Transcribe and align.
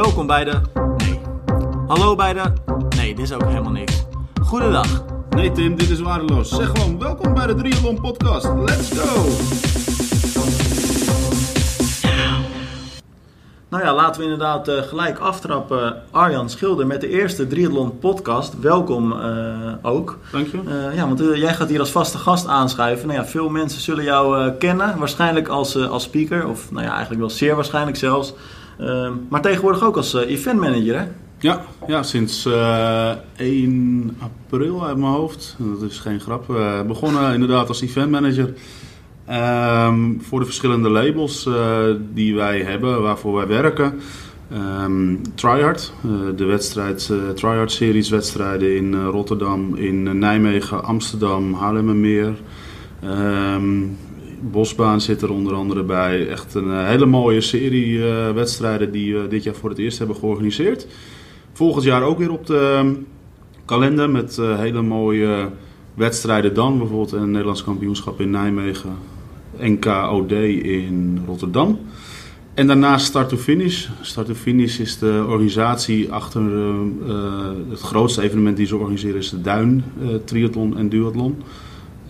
Welkom 0.00 0.26
bij 0.26 0.44
de. 0.44 0.60
Nee. 0.96 1.20
Hallo 1.86 2.14
bij 2.14 2.32
de. 2.32 2.52
Nee, 2.96 3.14
dit 3.14 3.24
is 3.24 3.32
ook 3.32 3.44
helemaal 3.44 3.72
niks. 3.72 4.04
Goedendag. 4.42 5.04
Nee 5.30 5.52
Tim, 5.52 5.76
dit 5.76 5.90
is 5.90 6.00
waardeloos. 6.00 6.48
Zeg 6.48 6.66
gewoon 6.66 6.98
welkom 6.98 7.34
bij 7.34 7.46
de 7.46 7.54
Triathlon 7.54 8.00
Podcast. 8.00 8.48
Let's 8.54 8.90
go! 8.98 9.26
Nou 13.68 13.84
ja, 13.84 13.94
laten 13.94 14.20
we 14.20 14.22
inderdaad 14.22 14.68
uh, 14.68 14.82
gelijk 14.82 15.18
aftrappen. 15.18 16.02
Arjan 16.10 16.50
Schilder 16.50 16.86
met 16.86 17.00
de 17.00 17.08
eerste 17.08 17.46
Triathlon 17.46 17.98
Podcast. 17.98 18.60
Welkom 18.60 19.12
uh, 19.12 19.72
ook. 19.82 20.18
Dank 20.32 20.46
je. 20.46 20.60
Uh, 20.66 20.96
ja, 20.96 21.06
want 21.06 21.18
jij 21.18 21.54
gaat 21.54 21.68
hier 21.68 21.80
als 21.80 21.90
vaste 21.90 22.18
gast 22.18 22.46
aanschuiven. 22.46 23.06
Nou 23.06 23.18
ja, 23.20 23.26
veel 23.26 23.48
mensen 23.48 23.80
zullen 23.80 24.04
jou 24.04 24.50
kennen. 24.50 24.98
Waarschijnlijk 24.98 25.48
als, 25.48 25.88
als 25.88 26.02
speaker. 26.02 26.46
Of 26.46 26.70
nou 26.70 26.84
ja, 26.84 26.90
eigenlijk 26.90 27.20
wel 27.20 27.30
zeer 27.30 27.54
waarschijnlijk 27.54 27.96
zelfs. 27.96 28.34
Maar 29.28 29.40
tegenwoordig 29.40 29.84
ook 29.84 29.96
als 29.96 30.14
eventmanager, 30.14 30.98
hè? 30.98 31.06
Ja, 31.38 31.64
ja 31.86 32.02
sinds 32.02 32.46
uh, 32.46 33.10
1 33.36 34.16
april 34.18 34.86
uit 34.86 34.96
mijn 34.96 35.12
hoofd. 35.12 35.56
Dat 35.80 35.90
is 35.90 35.98
geen 35.98 36.20
grap. 36.20 36.46
Begonnen 36.86 37.34
inderdaad 37.34 37.68
als 37.68 37.82
eventmanager. 37.82 38.54
Um, 39.30 40.18
voor 40.22 40.38
de 40.40 40.44
verschillende 40.46 40.88
labels 40.88 41.46
uh, 41.46 41.78
die 42.12 42.34
wij 42.34 42.62
hebben, 42.62 43.02
waarvoor 43.02 43.34
wij 43.34 43.46
werken. 43.46 44.00
Um, 44.82 45.20
Tryhard, 45.34 45.92
de 46.36 46.44
wedstrijd, 46.44 47.08
uh, 47.12 47.28
Tryhard 47.28 47.72
series 47.72 48.08
wedstrijden 48.08 48.76
in 48.76 49.04
Rotterdam, 49.04 49.76
in 49.76 50.18
Nijmegen, 50.18 50.84
Amsterdam, 50.84 51.54
Haarlemmermeer. 51.54 52.34
Um, 53.04 53.96
Bosbaan 54.40 55.00
zit 55.00 55.22
er 55.22 55.32
onder 55.32 55.54
andere 55.54 55.82
bij. 55.82 56.28
Echt 56.28 56.54
een 56.54 56.84
hele 56.86 57.06
mooie 57.06 57.40
serie 57.40 57.98
wedstrijden 58.34 58.92
die 58.92 59.16
we 59.16 59.28
dit 59.28 59.42
jaar 59.42 59.54
voor 59.54 59.70
het 59.70 59.78
eerst 59.78 59.98
hebben 59.98 60.16
georganiseerd. 60.16 60.86
Volgend 61.52 61.84
jaar 61.84 62.02
ook 62.02 62.18
weer 62.18 62.32
op 62.32 62.46
de 62.46 62.92
kalender 63.64 64.10
met 64.10 64.36
hele 64.36 64.82
mooie 64.82 65.48
wedstrijden 65.94 66.54
dan. 66.54 66.78
Bijvoorbeeld 66.78 67.12
een 67.12 67.30
Nederlands 67.30 67.64
kampioenschap 67.64 68.20
in 68.20 68.30
Nijmegen, 68.30 68.96
NKOD 69.58 70.32
in 70.32 71.22
Rotterdam. 71.26 71.78
En 72.54 72.66
daarnaast 72.66 73.06
Start 73.06 73.28
to 73.28 73.36
Finish. 73.36 73.88
Start 74.00 74.26
to 74.26 74.34
Finish 74.34 74.78
is 74.78 74.98
de 74.98 75.24
organisatie 75.28 76.12
achter 76.12 76.42
uh, 76.42 76.76
het 77.70 77.80
grootste 77.80 78.22
evenement 78.22 78.56
die 78.56 78.66
ze 78.66 78.76
organiseren 78.76 79.18
is 79.18 79.30
de 79.30 79.40
Duin 79.40 79.84
Triathlon 80.24 80.76
en 80.76 80.88
Duathlon. 80.88 81.42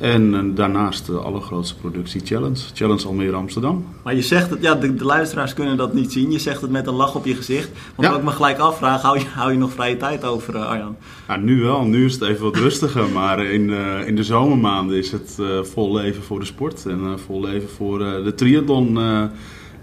En 0.01 0.55
daarnaast 0.55 1.07
de 1.07 1.13
allergrootste 1.13 1.75
productie 1.77 2.21
Challenge. 2.25 2.61
Challenge 2.75 3.07
Almere 3.07 3.37
Amsterdam. 3.37 3.85
Maar 4.03 4.15
je 4.15 4.23
zegt 4.23 4.51
het, 4.51 4.63
ja, 4.63 4.75
de, 4.75 4.95
de, 4.95 5.05
luisteraars 5.05 5.55
kunnen 5.55 5.77
dat 5.77 5.95
niet 5.95 6.13
zien. 6.13 6.31
Je 6.31 6.39
zegt 6.39 6.61
het 6.61 6.71
met 6.71 6.87
een 6.87 6.95
lach 6.95 7.15
op 7.15 7.25
je 7.25 7.35
gezicht. 7.35 7.71
Want 7.95 8.09
ja. 8.09 8.17
ik 8.17 8.25
me 8.25 8.31
gelijk 8.31 8.59
afvraag, 8.59 9.03
hou 9.03 9.19
je, 9.19 9.25
hou 9.35 9.53
je 9.53 9.59
nog 9.59 9.73
vrije 9.73 9.97
tijd 9.97 10.25
over, 10.25 10.55
uh, 10.55 10.69
Arjan? 10.69 10.97
Ja, 11.29 11.37
nu 11.37 11.63
wel. 11.63 11.85
Nu 11.85 12.05
is 12.05 12.13
het 12.13 12.23
even 12.23 12.43
wat 12.45 12.57
rustiger. 12.57 13.09
maar 13.09 13.45
in, 13.45 13.69
uh, 13.69 14.07
in 14.07 14.17
de 14.17 14.25
zomermaanden 14.25 14.97
is 14.97 15.13
het 15.13 15.37
uh, 15.41 15.63
vol 15.63 15.95
leven 15.95 16.23
voor 16.23 16.39
de 16.39 16.45
sport. 16.45 16.87
En 16.87 17.19
vol 17.27 17.41
leven 17.41 17.69
voor 17.69 17.99
de 17.99 18.33
triathlon. 18.37 18.99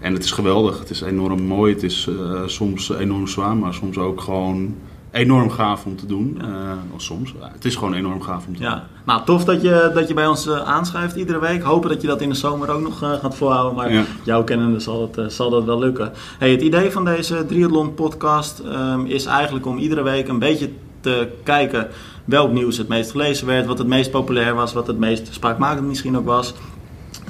en 0.00 0.12
het 0.12 0.24
is 0.24 0.30
geweldig. 0.30 0.78
Het 0.78 0.90
is 0.90 1.00
enorm 1.00 1.42
mooi. 1.42 1.72
Het 1.72 1.82
is 1.82 2.08
soms 2.46 2.90
enorm 2.90 3.26
zwaar, 3.26 3.56
maar 3.56 3.74
soms 3.74 3.98
ook 3.98 4.20
gewoon 4.20 4.74
enorm 5.10 5.50
gaaf 5.50 5.84
om 5.84 5.96
te 5.96 6.06
doen. 6.06 6.38
Uh, 6.44 6.72
soms. 6.96 7.34
Het 7.52 7.64
is 7.64 7.76
gewoon 7.76 7.94
enorm 7.94 8.22
gaaf 8.22 8.46
om 8.46 8.56
te 8.56 8.62
ja. 8.62 8.74
doen. 8.74 8.82
Nou, 9.04 9.24
tof 9.24 9.44
dat 9.44 9.62
je, 9.62 9.90
dat 9.94 10.08
je 10.08 10.14
bij 10.14 10.26
ons 10.26 10.46
uh, 10.46 10.60
aanschuift 10.60 11.16
iedere 11.16 11.38
week. 11.38 11.62
Hopen 11.62 11.90
dat 11.90 12.00
je 12.00 12.06
dat 12.06 12.20
in 12.20 12.28
de 12.28 12.34
zomer 12.34 12.70
ook 12.70 12.80
nog 12.82 13.02
uh, 13.02 13.12
gaat 13.12 13.36
volhouden. 13.36 13.74
Maar 13.74 13.92
ja. 13.92 14.04
jouw 14.22 14.44
kennende 14.44 14.80
zal, 14.80 15.10
het, 15.12 15.32
zal 15.32 15.50
dat 15.50 15.64
wel 15.64 15.78
lukken. 15.78 16.12
Hey, 16.38 16.50
het 16.50 16.60
idee 16.60 16.90
van 16.90 17.04
deze 17.04 17.46
Triathlon 17.46 17.94
podcast 17.94 18.62
um, 18.66 19.06
is 19.06 19.24
eigenlijk 19.24 19.66
om 19.66 19.78
iedere 19.78 20.02
week 20.02 20.28
een 20.28 20.38
beetje 20.38 20.70
te 21.00 21.28
kijken 21.42 21.88
welk 22.24 22.52
nieuws 22.52 22.76
het 22.76 22.88
meest 22.88 23.10
gelezen 23.10 23.46
werd. 23.46 23.66
Wat 23.66 23.78
het 23.78 23.86
meest 23.86 24.10
populair 24.10 24.54
was. 24.54 24.72
Wat 24.72 24.86
het 24.86 24.98
meest 24.98 25.34
spraakmakend 25.34 25.86
misschien 25.86 26.16
ook 26.16 26.26
was. 26.26 26.54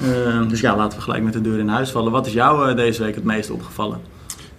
Ehm, 0.01 0.47
dus 0.47 0.59
ja, 0.59 0.75
laten 0.75 0.97
we 0.97 1.03
gelijk 1.03 1.23
met 1.23 1.33
de 1.33 1.41
deur 1.41 1.59
in 1.59 1.67
huis 1.67 1.91
vallen. 1.91 2.11
Wat 2.11 2.27
is 2.27 2.33
jou 2.33 2.75
deze 2.75 3.03
week 3.03 3.15
het 3.15 3.23
meest 3.23 3.49
opgevallen? 3.49 3.99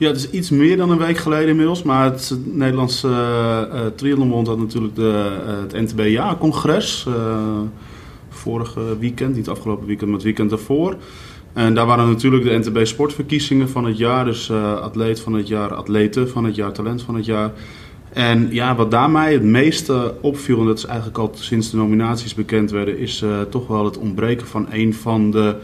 Ja, 0.00 0.08
het 0.08 0.16
is 0.16 0.30
iets 0.30 0.50
meer 0.50 0.76
dan 0.76 0.90
een 0.90 0.98
week 0.98 1.16
geleden 1.16 1.48
inmiddels. 1.48 1.82
Maar 1.82 2.04
het 2.04 2.36
Nederlandse 2.44 3.08
uh, 4.02 4.46
had 4.46 4.58
natuurlijk 4.58 4.94
de, 4.94 5.38
uh, 5.46 5.60
het 5.60 5.72
NTB-jaarcongres. 5.72 7.06
vorige 8.28 8.98
weekend, 8.98 9.36
niet 9.36 9.48
afgelopen 9.48 9.86
weekend, 9.86 10.06
maar 10.06 10.18
het 10.18 10.24
weekend 10.24 10.50
daarvoor. 10.50 10.96
En 11.52 11.74
daar 11.74 11.86
waren 11.86 12.08
natuurlijk 12.08 12.44
de 12.44 12.58
NTB 12.58 12.86
sportverkiezingen 12.86 13.68
van 13.68 13.84
het 13.84 13.98
jaar. 13.98 14.24
Dus 14.24 14.50
atleet 14.80 15.20
van 15.20 15.32
het 15.32 15.48
jaar, 15.48 15.74
atleten 15.74 16.28
van 16.28 16.44
het 16.44 16.54
jaar, 16.54 16.72
talent 16.72 17.02
van 17.02 17.14
het 17.14 17.24
jaar. 17.24 17.52
En 18.12 18.48
ja, 18.50 18.76
wat 18.76 18.90
daar 18.90 19.10
mij 19.10 19.32
het 19.32 19.42
meeste 19.42 20.14
opviel, 20.20 20.60
en 20.60 20.66
dat 20.66 20.78
is 20.78 20.84
eigenlijk 20.86 21.18
al 21.18 21.30
sinds 21.34 21.70
de 21.70 21.76
nominaties 21.76 22.34
bekend 22.34 22.70
werden, 22.70 22.98
is 22.98 23.24
toch 23.48 23.66
wel 23.66 23.84
het 23.84 23.98
ontbreken 23.98 24.46
van 24.46 24.66
een 24.70 24.94
van 24.94 25.30
de 25.30 25.56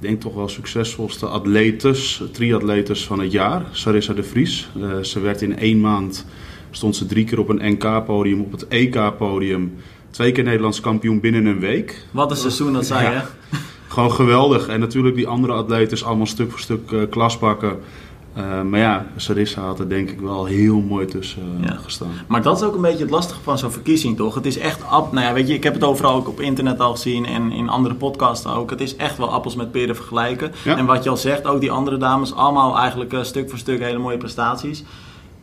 denk 0.00 0.20
toch 0.20 0.34
wel 0.34 0.48
succesvolste 0.48 1.26
atletes, 1.26 2.22
triatletes 2.32 3.04
van 3.04 3.20
het 3.20 3.32
jaar, 3.32 3.66
Sarissa 3.70 4.12
de 4.12 4.22
Vries. 4.22 4.68
Uh, 4.76 4.98
ze 4.98 5.20
werd 5.20 5.42
in 5.42 5.58
één 5.58 5.80
maand, 5.80 6.26
stond 6.70 6.96
ze 6.96 7.06
drie 7.06 7.24
keer 7.24 7.38
op 7.38 7.48
een 7.48 7.72
NK-podium, 7.72 8.40
op 8.40 8.52
het 8.52 8.68
EK-podium. 8.68 9.74
Twee 10.10 10.32
keer 10.32 10.44
Nederlands 10.44 10.80
kampioen 10.80 11.20
binnen 11.20 11.46
een 11.46 11.60
week. 11.60 12.04
Wat 12.10 12.30
een 12.30 12.36
seizoen 12.36 12.72
dat 12.72 12.86
zij, 12.86 13.02
ja. 13.02 13.12
hè? 13.12 13.20
Gewoon 13.88 14.12
geweldig. 14.12 14.68
En 14.68 14.80
natuurlijk 14.80 15.16
die 15.16 15.26
andere 15.26 15.52
atletes 15.52 16.04
allemaal 16.04 16.26
stuk 16.26 16.50
voor 16.50 16.60
stuk 16.60 16.90
uh, 16.90 17.02
klasbakken. 17.10 17.78
Uh, 18.36 18.62
maar 18.62 18.80
ja, 18.80 19.06
Sarissa 19.16 19.62
had 19.62 19.78
er 19.78 19.88
denk 19.88 20.10
ik 20.10 20.20
wel 20.20 20.44
heel 20.44 20.80
mooi 20.80 21.06
tussen 21.06 21.42
uh, 21.60 21.66
ja. 21.66 21.74
gestaan. 21.74 22.12
Maar 22.28 22.42
dat 22.42 22.56
is 22.56 22.62
ook 22.62 22.74
een 22.74 22.80
beetje 22.80 23.02
het 23.02 23.10
lastige 23.10 23.40
van 23.42 23.58
zo'n 23.58 23.70
verkiezing, 23.70 24.16
toch? 24.16 24.34
Het 24.34 24.46
is 24.46 24.58
echt, 24.58 24.80
nou 24.90 25.20
ja, 25.20 25.32
weet 25.32 25.48
je, 25.48 25.54
ik 25.54 25.62
heb 25.62 25.74
het 25.74 25.84
overal 25.84 26.14
ook 26.14 26.28
op 26.28 26.40
internet 26.40 26.80
al 26.80 26.92
gezien 26.92 27.26
en 27.26 27.52
in 27.52 27.68
andere 27.68 27.94
podcasts 27.94 28.46
ook. 28.46 28.70
Het 28.70 28.80
is 28.80 28.96
echt 28.96 29.18
wel 29.18 29.32
appels 29.32 29.54
met 29.54 29.70
peren 29.70 29.96
vergelijken. 29.96 30.52
Ja. 30.64 30.76
En 30.76 30.86
wat 30.86 31.04
je 31.04 31.10
al 31.10 31.16
zegt, 31.16 31.46
ook 31.46 31.60
die 31.60 31.70
andere 31.70 31.96
dames, 31.96 32.34
allemaal 32.34 32.78
eigenlijk 32.78 33.12
uh, 33.12 33.22
stuk 33.22 33.48
voor 33.48 33.58
stuk 33.58 33.80
hele 33.80 33.98
mooie 33.98 34.18
prestaties. 34.18 34.84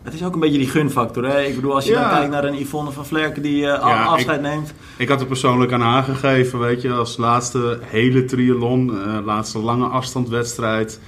Het 0.04 0.14
is 0.14 0.24
ook 0.24 0.34
een 0.34 0.40
beetje 0.40 0.58
die 0.58 0.70
gunfactor, 0.70 1.26
hè? 1.26 1.42
Ik 1.42 1.56
bedoel, 1.56 1.76
als 1.76 1.86
je 1.86 1.92
ja. 1.92 2.02
dan 2.02 2.10
kijkt 2.10 2.32
naar 2.32 2.44
een 2.44 2.60
Yvonne 2.60 2.92
van 2.92 3.06
Vlerken 3.06 3.42
die 3.42 3.58
ja, 3.58 4.04
afscheid 4.04 4.38
ik, 4.38 4.46
neemt. 4.46 4.74
Ik 4.98 5.10
had 5.10 5.20
het 5.20 5.28
persoonlijk 5.28 5.72
aan 5.72 5.82
haar 5.82 6.04
gegeven, 6.04 6.60
weet 6.60 6.82
je, 6.82 6.92
als 6.94 7.18
laatste 7.18 7.80
hele 7.82 8.26
triathlon, 8.26 8.92
laatste 9.26 9.60
lange 9.60 9.86
afstandwedstrijd 9.86 11.00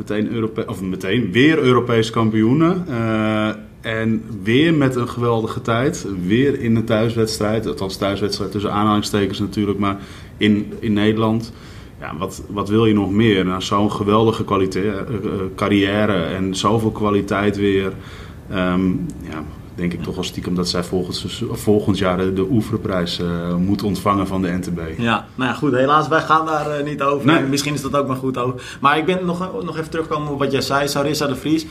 meteen, 0.00 0.32
Europe 0.32 0.64
of 0.66 0.82
meteen 0.82 1.32
weer 1.32 1.58
Europees 1.58 2.10
kampioenen. 2.10 2.84
Uh, 2.88 3.48
en 3.80 4.22
weer 4.42 4.74
met 4.74 4.96
een 4.96 5.08
geweldige 5.08 5.62
tijd. 5.62 6.06
Weer 6.26 6.60
in 6.60 6.76
een 6.76 6.84
thuiswedstrijd. 6.84 7.66
Althans, 7.66 7.96
thuiswedstrijd 7.96 8.50
tussen 8.50 8.72
aanhalingstekens 8.72 9.38
natuurlijk. 9.38 9.78
Maar 9.78 9.96
in, 10.36 10.72
in 10.78 10.92
Nederland. 10.92 11.52
Ja, 12.00 12.16
wat, 12.18 12.42
wat 12.48 12.68
wil 12.68 12.86
je 12.86 12.94
nog 12.94 13.10
meer? 13.10 13.44
Nou, 13.44 13.62
zo'n 13.62 13.92
geweldige 13.92 14.44
kwaliteit, 14.44 14.84
uh, 14.84 15.30
carrière 15.54 16.22
en 16.22 16.54
zoveel 16.54 16.90
kwaliteit 16.90 17.56
weer. 17.56 17.92
Um, 18.52 19.06
ja, 19.30 19.44
denk 19.80 19.92
ik 19.92 20.02
toch 20.02 20.14
wel 20.14 20.24
stiekem 20.24 20.54
dat 20.54 20.68
zij 20.68 20.84
volgend, 20.84 21.24
volgend 21.52 21.98
jaar 21.98 22.34
de, 22.34 22.46
Oeverprijs 22.50 23.18
uh, 23.18 23.54
moet 23.54 23.82
ontvangen 23.82 24.26
van 24.26 24.42
de 24.42 24.48
NTB. 24.48 24.80
Ja, 24.98 25.26
nou 25.34 25.50
ja, 25.50 25.56
goed. 25.56 25.72
Helaas, 25.72 26.08
wij 26.08 26.20
gaan 26.20 26.46
daar 26.46 26.78
uh, 26.78 26.84
niet 26.84 27.02
over. 27.02 27.26
Nee. 27.26 27.42
Misschien 27.42 27.74
is 27.74 27.82
dat 27.82 27.96
ook 27.96 28.06
maar 28.06 28.16
goed 28.16 28.38
ook. 28.38 28.60
Maar 28.80 28.98
ik 28.98 29.04
ben 29.04 29.24
nog, 29.24 29.62
nog 29.62 29.78
even 29.78 29.90
terugkomen 29.90 30.32
op 30.32 30.38
wat 30.38 30.52
jij 30.52 30.60
zei, 30.60 30.88
Sarissa 30.88 31.26
de 31.26 31.36
Vries 31.36 31.66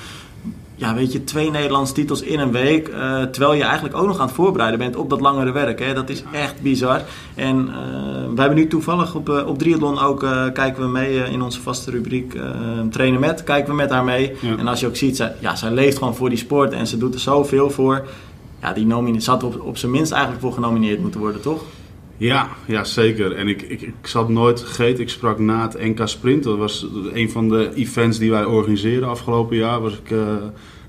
ja, 0.80 0.94
weet 0.94 1.12
je, 1.12 1.24
twee 1.24 1.52
Nederlandse 1.52 1.94
titels 1.94 2.22
in 2.22 2.40
een 2.40 2.52
week. 2.52 2.88
Uh, 2.88 3.22
terwijl 3.22 3.54
je 3.54 3.64
eigenlijk 3.64 3.96
ook 3.96 4.08
nog 4.08 4.20
aan 4.20 4.26
het 4.26 4.36
voorbereiden 4.36 4.80
bent 4.80 4.96
op 4.96 5.10
dat 5.10 5.22
langere 5.22 5.52
werk. 5.52 5.80
Hè? 5.80 5.94
Dat 5.94 6.10
is 6.10 6.24
echt 6.32 6.62
bizar. 6.62 7.02
En 7.36 7.68
uh, 7.68 7.74
we 8.36 8.42
hebben 8.42 8.58
nu 8.58 8.68
toevallig 8.68 9.16
op, 9.16 9.30
uh, 9.30 9.48
op 9.48 9.58
Triathlon 9.58 10.00
ook, 10.00 10.20
kijken 10.54 10.84
we 10.84 10.88
mee 10.88 11.16
in 11.16 11.42
onze 11.42 11.62
vaste 11.62 11.92
rubriek 11.92 12.38
Trainen 12.90 13.20
met. 13.20 13.44
Kijken 13.44 13.70
we 13.70 13.76
met 13.76 13.90
haar 13.90 14.04
mee. 14.04 14.36
Ja. 14.42 14.58
En 14.58 14.68
als 14.68 14.80
je 14.80 14.88
ook 14.88 14.96
ziet, 14.96 15.16
zij, 15.16 15.36
ja, 15.40 15.56
zij 15.56 15.72
leeft 15.72 15.98
gewoon 15.98 16.16
voor 16.16 16.30
die 16.30 16.38
sport 16.38 16.72
en 16.72 16.88
ze 16.88 16.98
doet 16.98 17.14
er 17.14 17.20
zoveel 17.20 17.70
voor. 17.70 18.08
Ja, 18.62 18.74
die 18.74 18.86
nomine 18.86 19.20
zat 19.20 19.44
op, 19.44 19.62
op 19.62 19.78
zijn 19.78 19.92
minst 19.92 20.12
eigenlijk 20.12 20.42
voor 20.42 20.54
genomineerd 20.54 21.00
moeten 21.00 21.20
worden, 21.20 21.42
toch? 21.42 21.62
Ja, 22.20 22.50
ja 22.66 22.84
zeker. 22.84 23.32
En 23.32 23.48
ik, 23.48 23.62
ik, 23.62 23.82
ik 23.82 23.94
zat 24.08 24.30
nooit 24.30 24.60
vergeten, 24.60 25.04
ik 25.04 25.10
sprak 25.10 25.40
na 25.40 25.62
het 25.62 25.82
NK 25.82 26.08
Sprint. 26.08 26.44
Dat 26.44 26.58
was 26.58 26.88
een 27.14 27.30
van 27.30 27.50
de 27.50 27.72
events 27.76 28.18
die 28.18 28.32
wij 28.32 28.46
organiseerden 28.46 29.10
afgelopen 29.10 29.58
jaar. 29.58 29.82
Was 29.82 29.94
ik 29.94 30.12
uh, 30.12 30.36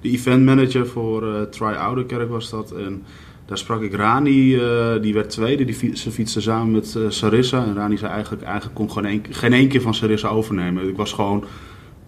de 0.00 0.10
event 0.10 0.44
manager 0.44 0.86
voor 0.86 1.22
uh, 1.22 1.42
Try 1.42 1.66
Ouderkerk 1.66 2.30
was 2.30 2.50
dat. 2.50 2.72
En 2.72 3.02
daar 3.46 3.58
sprak 3.58 3.82
ik 3.82 3.94
Rani, 3.94 4.54
uh, 4.54 5.02
die 5.02 5.14
werd 5.14 5.30
tweede. 5.30 5.64
Die 5.64 5.96
ze 5.96 6.10
fietste 6.10 6.40
samen 6.40 6.70
met 6.70 6.98
Sarissa. 7.08 7.64
En 7.64 7.74
Rani 7.74 7.96
zei 7.96 8.12
eigenlijk, 8.12 8.42
eigenlijk 8.42 8.74
kon 8.74 8.90
gewoon 8.90 9.10
een, 9.10 9.24
geen 9.30 9.52
één 9.52 9.68
keer 9.68 9.80
van 9.82 9.94
Sarissa 9.94 10.28
overnemen. 10.28 10.88
Ik 10.88 10.96
was 10.96 11.12
gewoon 11.12 11.44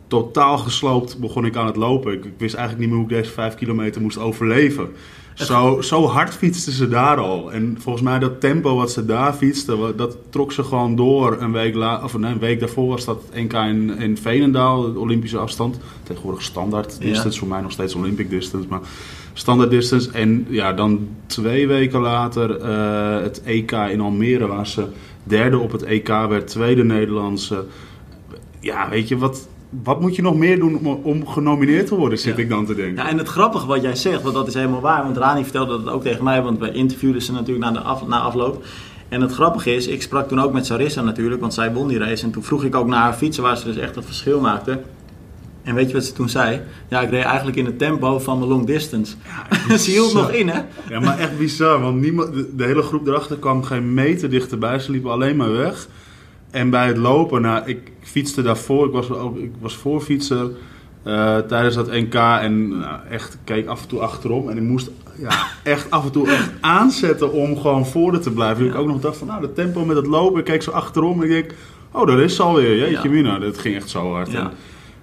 totaal 0.06 0.58
gesloopt 0.58 1.18
begon 1.18 1.44
ik 1.44 1.56
aan 1.56 1.66
het 1.66 1.76
lopen. 1.76 2.12
Ik, 2.12 2.24
ik, 2.24 2.32
wist 2.36 2.54
eigenlijk 2.54 2.78
niet 2.78 2.88
meer 2.88 3.06
hoe 3.06 3.16
ik 3.16 3.22
deze 3.22 3.34
vijf 3.34 3.54
kilometer 3.54 4.00
moest 4.00 4.18
overleven. 4.18 4.88
Zo, 5.34 5.80
zo 5.80 6.06
hard 6.06 6.34
fietsten 6.34 6.72
ze 6.72 6.88
daar 6.88 7.16
al. 7.16 7.52
En 7.52 7.76
volgens 7.80 8.04
mij 8.04 8.18
dat 8.18 8.40
tempo 8.40 8.76
wat 8.76 8.90
ze 8.90 9.04
daar 9.04 9.32
fietsten, 9.32 9.96
dat 9.96 10.16
trok 10.30 10.52
ze 10.52 10.62
gewoon 10.62 10.96
door. 10.96 11.36
Een 11.40 11.52
week, 11.52 11.74
la, 11.74 12.02
of 12.04 12.12
een 12.12 12.38
week 12.38 12.60
daarvoor 12.60 12.88
was 12.88 13.04
dat 13.04 13.22
NK 13.34 13.52
in, 13.52 13.98
in 13.98 14.16
Veenendaal, 14.16 14.92
de 14.92 14.98
Olympische 14.98 15.38
afstand. 15.38 15.78
Tegenwoordig 16.02 16.42
standaard 16.42 17.00
distance, 17.00 17.38
voor 17.38 17.48
mij 17.48 17.60
nog 17.60 17.72
steeds 17.72 17.94
Olympic 17.94 18.30
distance. 18.30 18.68
Maar 18.68 18.80
standaard 19.32 19.70
distance. 19.70 20.10
En 20.10 20.46
ja, 20.48 20.72
dan 20.72 21.08
twee 21.26 21.66
weken 21.66 22.00
later 22.00 22.60
uh, 22.60 23.22
het 23.22 23.42
EK 23.42 23.72
in 23.72 24.00
Almere, 24.00 24.46
waar 24.46 24.66
ze 24.66 24.86
derde 25.24 25.58
op 25.58 25.72
het 25.72 25.82
EK 25.82 26.08
werd, 26.08 26.46
tweede 26.46 26.84
Nederlandse. 26.84 27.64
Ja, 28.60 28.88
weet 28.88 29.08
je, 29.08 29.18
wat, 29.18 29.48
wat 29.82 30.00
moet 30.00 30.16
je 30.16 30.22
nog 30.22 30.36
meer 30.36 30.58
doen 30.58 30.78
om, 30.78 31.00
om 31.02 31.26
genomineerd 31.26 31.86
te 31.86 31.94
worden, 31.94 32.18
zit 32.18 32.38
ik 32.38 32.48
dan 32.48 32.66
te 32.66 32.74
denken. 32.74 33.04
Ja, 33.04 33.10
en 33.10 33.18
het 33.18 33.28
grappige 33.28 33.66
wat 33.66 33.82
jij 33.82 33.96
zegt, 33.96 34.22
want 34.22 34.34
dat 34.34 34.46
is 34.46 34.54
helemaal 34.54 34.80
waar. 34.80 35.02
Want 35.02 35.16
Rani 35.16 35.42
vertelde 35.42 35.82
dat 35.82 35.92
ook 35.92 36.02
tegen 36.02 36.24
mij, 36.24 36.42
want 36.42 36.58
wij 36.58 36.72
interviewden 36.72 37.22
ze 37.22 37.32
natuurlijk 37.32 37.64
na, 37.64 37.72
de 37.72 37.80
af, 37.80 38.06
na 38.06 38.20
afloop. 38.20 38.64
En 39.08 39.20
het 39.20 39.32
grappige 39.32 39.74
is, 39.74 39.86
ik 39.86 40.02
sprak 40.02 40.28
toen 40.28 40.40
ook 40.40 40.52
met 40.52 40.66
Sarissa 40.66 41.02
natuurlijk, 41.02 41.40
want 41.40 41.54
zij 41.54 41.72
won 41.72 41.88
die 41.88 41.98
race. 41.98 42.24
En 42.24 42.30
toen 42.30 42.42
vroeg 42.42 42.64
ik 42.64 42.74
ook 42.74 42.86
naar 42.86 43.02
haar 43.02 43.12
fietsen, 43.12 43.42
waar 43.42 43.56
ze 43.56 43.64
dus 43.64 43.76
echt 43.76 43.94
het 43.94 44.04
verschil 44.04 44.40
maakte. 44.40 44.80
En 45.62 45.74
weet 45.74 45.88
je 45.88 45.94
wat 45.94 46.04
ze 46.04 46.12
toen 46.12 46.28
zei? 46.28 46.60
Ja, 46.88 47.00
ik 47.00 47.10
reed 47.10 47.24
eigenlijk 47.24 47.56
in 47.56 47.64
het 47.64 47.78
tempo 47.78 48.18
van 48.18 48.38
mijn 48.38 48.50
long 48.50 48.66
distance. 48.66 49.14
Ja, 49.68 49.76
ze 49.76 49.90
hield 49.90 50.12
nog 50.12 50.30
in, 50.30 50.48
hè? 50.48 50.60
Ja, 50.88 51.00
maar 51.00 51.18
echt 51.18 51.38
bizar. 51.38 51.80
Want 51.80 52.00
niemand, 52.00 52.34
de, 52.56 52.64
hele 52.64 52.82
groep 52.82 53.06
erachter 53.06 53.36
kwam 53.36 53.62
geen 53.62 53.94
meter 53.94 54.30
dichterbij. 54.30 54.78
Ze 54.78 54.90
liepen 54.90 55.10
alleen 55.10 55.36
maar 55.36 55.52
weg. 55.52 55.88
En 56.52 56.70
bij 56.70 56.86
het 56.86 56.96
lopen, 56.96 57.42
nou, 57.42 57.62
ik 57.66 57.92
fietste 58.00 58.42
daarvoor. 58.42 58.86
Ik 58.86 58.92
was, 58.92 59.08
ik 59.36 59.50
was 59.60 59.76
voorfietser 59.76 60.50
uh, 61.06 61.38
tijdens 61.38 61.74
dat 61.74 61.90
NK. 61.90 62.14
En 62.14 62.78
nou, 62.78 63.00
echt 63.10 63.38
keek 63.44 63.66
af 63.66 63.82
en 63.82 63.88
toe 63.88 64.00
achterom. 64.00 64.48
En 64.48 64.56
ik 64.56 64.62
moest 64.62 64.90
ja, 65.18 65.46
echt 65.62 65.90
af 65.90 66.04
en 66.04 66.12
toe 66.12 66.30
echt 66.30 66.50
aanzetten 66.60 67.32
om 67.32 67.58
gewoon 67.58 67.86
voor 67.86 68.18
te 68.18 68.30
blijven. 68.30 68.64
Ja. 68.64 68.70
Ik 68.70 68.76
ook 68.76 68.86
nog 68.86 69.00
dacht 69.00 69.16
van, 69.16 69.26
nou, 69.26 69.40
de 69.40 69.52
tempo 69.52 69.84
met 69.84 69.96
het 69.96 70.06
lopen. 70.06 70.38
Ik 70.38 70.44
keek 70.44 70.62
zo 70.62 70.70
achterom 70.70 71.22
en 71.22 71.24
ik 71.24 71.32
denk, 71.32 71.54
oh, 71.90 72.06
dat 72.06 72.18
is 72.18 72.40
alweer. 72.40 72.76
Jeetje 72.76 73.08
ja. 73.08 73.14
mina, 73.14 73.38
dat 73.38 73.58
ging 73.58 73.76
echt 73.76 73.90
zo 73.90 74.12
hard. 74.12 74.30
Ja 74.30 74.50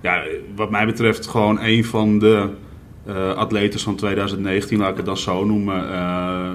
ja, 0.02 0.24
wat 0.56 0.70
mij 0.70 0.86
betreft 0.86 1.28
gewoon 1.28 1.60
een 1.62 1.86
van 1.86 2.20
de 2.20 2.50
uh, 3.10 3.34
atleten 3.34 3.80
van 3.80 3.96
2019, 3.96 4.80
laat 4.80 4.90
ik 4.90 4.98
het 4.98 5.06
dan 5.06 5.18
zo 5.18 5.46
noemen. 5.46 5.84
Uh, 5.84 5.92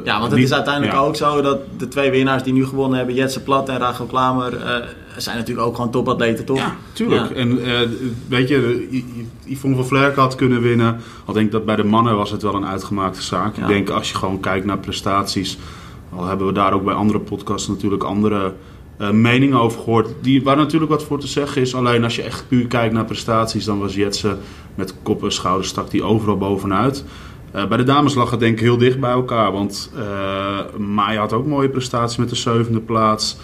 ja, 0.05 0.21
want 0.21 0.31
het 0.31 0.41
is 0.41 0.53
uiteindelijk 0.53 0.99
ook 0.99 1.17
zo 1.17 1.43
dat 1.43 1.59
de 1.77 1.89
twee 1.89 2.11
winnaars 2.11 2.43
die 2.43 2.53
nu 2.53 2.67
gewonnen 2.67 2.97
hebben, 2.97 3.15
Jetse 3.15 3.43
Plat 3.43 3.69
en 3.69 3.79
Rachel 3.79 4.07
Klamer, 4.07 4.53
uh, 4.53 4.77
zijn 5.17 5.37
natuurlijk 5.37 5.67
ook 5.67 5.75
gewoon 5.75 5.91
topatleten, 5.91 6.45
toch? 6.45 6.59
Ja, 6.59 6.77
tuurlijk. 6.93 7.31
En 7.31 7.61
weet 8.29 8.49
je, 8.49 8.89
Yvonne 9.45 9.77
van 9.77 9.87
Vlerk 9.87 10.17
had 10.17 10.35
kunnen 10.35 10.61
winnen. 10.61 11.01
Al 11.25 11.35
denk 11.35 11.47
ik 11.47 11.53
dat 11.53 11.65
bij 11.65 11.77
de 11.77 11.85
mannen 11.85 12.17
was 12.17 12.31
het 12.31 12.43
wel 12.43 12.55
een 12.55 12.67
uitgemaakte 12.67 13.23
zaak. 13.23 13.57
Ik 13.57 13.67
denk 13.67 13.91
als 13.91 14.11
je 14.11 14.17
gewoon 14.17 14.41
kijkt 14.41 14.67
naar 14.67 14.79
prestaties, 14.79 15.59
al 16.17 16.27
hebben 16.27 16.47
we 16.47 16.53
daar 16.53 16.73
ook 16.73 16.85
bij 16.85 16.95
andere 16.95 17.19
podcasts 17.19 17.69
natuurlijk 17.69 18.03
andere 18.03 18.53
uh, 18.99 19.11
meningen 19.11 19.61
over 19.61 19.79
gehoord. 19.81 20.09
Die, 20.21 20.43
waar 20.43 20.57
natuurlijk 20.57 20.91
wat 20.91 21.05
voor 21.05 21.19
te 21.19 21.27
zeggen 21.27 21.63
is. 21.63 21.75
Alleen 21.75 22.05
als 22.05 22.17
je 22.17 22.23
echt 22.23 22.45
puur 22.49 22.67
kijkt 22.67 22.95
naar 22.95 23.05
prestaties, 23.05 23.65
dan 23.65 23.79
was 23.79 23.95
Jetse 23.95 24.37
met 24.75 24.95
kop 25.03 25.23
en 25.23 25.33
schouders 25.33 25.69
stak 25.69 25.91
die 25.91 26.03
overal 26.03 26.37
bovenuit. 26.37 27.05
Uh, 27.55 27.67
bij 27.67 27.77
de 27.77 27.83
dames 27.83 28.15
lag 28.15 28.31
het 28.31 28.41
denk 28.41 28.55
ik 28.55 28.61
heel 28.61 28.79
dicht 28.79 29.01
bij 29.01 29.11
elkaar. 29.11 29.53
Want 29.53 29.93
uh, 29.97 30.77
Maya 30.79 31.21
had 31.21 31.33
ook 31.33 31.47
mooie 31.47 31.69
prestaties 31.69 32.17
met 32.17 32.29
de 32.29 32.37
zevende 32.37 32.81
plaats. 32.81 33.37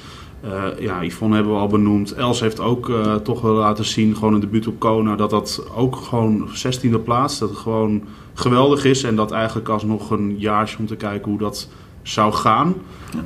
Ja, 0.79 1.05
Yvonne 1.05 1.35
hebben 1.35 1.53
we 1.53 1.59
al 1.59 1.67
benoemd. 1.67 2.13
Els 2.15 2.41
heeft 2.41 2.61
ook 2.61 2.93
toch 3.23 3.41
wel 3.41 3.55
laten 3.55 3.85
zien, 3.85 4.17
gewoon 4.17 4.35
een 4.35 4.41
debuut 4.41 4.67
op 4.67 4.79
Kona, 4.79 5.17
dat 5.17 5.31
dat 5.31 5.65
ook 5.75 5.97
gewoon 5.97 6.49
16e 6.49 7.03
plaats, 7.05 7.39
dat 7.39 7.49
het 7.49 7.59
gewoon 7.59 8.03
geweldig 8.35 8.85
is. 8.85 9.03
En 9.03 9.17
dat 9.17 9.31
eigenlijk 9.31 9.69
alsnog 9.69 10.11
een 10.11 10.39
jaartje 10.39 10.79
om 10.79 10.87
te 10.87 10.97
kijken 10.97 11.31
hoe 11.31 11.39
dat 11.39 11.69
zou 12.11 12.33
gaan. 12.33 12.75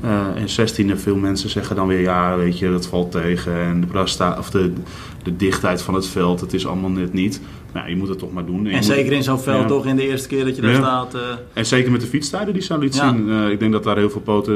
Uh, 0.04 0.40
en 0.40 0.48
16 0.48 0.90
en 0.90 1.00
veel 1.00 1.16
mensen 1.16 1.50
zeggen 1.50 1.76
dan 1.76 1.86
weer 1.86 2.00
ja, 2.00 2.36
weet 2.36 2.58
je, 2.58 2.70
dat 2.70 2.86
valt 2.86 3.10
tegen. 3.10 3.54
En 3.54 3.80
de, 3.80 4.34
of 4.38 4.50
de, 4.50 4.72
de 5.22 5.36
dichtheid 5.36 5.82
van 5.82 5.94
het 5.94 6.06
veld, 6.06 6.40
het 6.40 6.52
is 6.52 6.66
allemaal 6.66 6.90
net 6.90 7.12
niet. 7.12 7.40
Nou, 7.72 7.88
je 7.88 7.96
moet 7.96 8.08
het 8.08 8.18
toch 8.18 8.32
maar 8.32 8.46
doen. 8.46 8.66
En, 8.66 8.84
zeker 8.84 9.12
in 9.12 9.22
zo'n 9.22 9.40
veld 9.40 9.68
toch, 9.68 9.86
in 9.86 9.96
de 9.96 10.08
eerste 10.08 10.28
keer 10.28 10.44
dat 10.44 10.56
je 10.56 10.62
daar 10.62 10.74
staat. 10.74 11.14
Uh... 11.14 11.20
En 11.52 11.66
zeker 11.66 11.90
met 11.90 12.00
de 12.00 12.06
fietstijden 12.06 12.54
die 12.54 12.62
ze 12.62 12.78
liet 12.78 12.94
zien. 12.94 13.28
Uh, 13.28 13.50
ik 13.50 13.58
denk 13.58 13.72
dat 13.72 13.84
daar 13.84 13.96
heel 13.96 14.10
veel 14.10 14.20
pot 14.20 14.50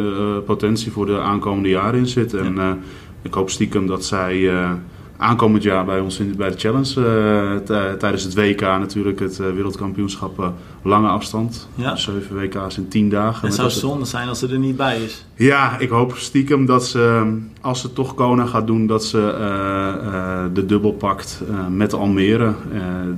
potentie 0.45 0.93
voor 0.93 1.07
de 1.07 1.21
aankomende 1.21 1.69
jaren 1.69 1.99
in 1.99 2.07
zit. 2.07 2.35
En 2.35 2.83
ik 3.23 3.35
hoop 3.35 3.51
stiekem 3.51 3.87
dat 3.87 4.05
zij 4.05 4.51
aankomend 5.19 5.63
jaar 5.63 5.85
bij 5.85 6.01
ons 6.01 6.19
in, 6.19 6.35
bij 6.37 6.51
de 6.51 6.59
Challenge. 6.59 7.01
Uh, 7.71 7.93
tijdens 7.93 8.23
het 8.23 8.35
WK 8.35 8.61
natuurlijk, 8.61 9.21
het 9.21 9.39
uh, 9.39 9.51
wereldkampioenschap 9.51 10.53
lange 10.83 11.09
afstand. 11.09 11.69
Ja. 11.75 11.97
7 11.97 12.37
WK's 12.37 12.77
in 12.77 12.89
10 12.89 13.09
dagen. 13.09 13.47
Het 13.47 13.57
zou 13.57 13.71
zonde 13.71 14.05
zijn 14.05 14.29
als 14.29 14.39
ze 14.39 14.49
er 14.49 14.59
niet 14.59 14.77
bij 14.77 15.03
is. 15.03 15.25
Ja, 15.35 15.79
ik 15.79 15.89
hoop 15.89 16.17
stiekem 16.17 16.67
dat 16.67 16.87
ze, 16.87 17.35
als 17.61 17.81
ze 17.81 17.93
toch 17.93 18.15
Kona 18.15 18.47
gaat 18.47 18.67
doen, 18.67 18.87
dat 18.87 19.05
ze 19.05 19.19
de 20.53 20.67
dubbel 20.67 20.93
pakt 20.93 21.43
met 21.71 21.93
Almere. 21.93 22.55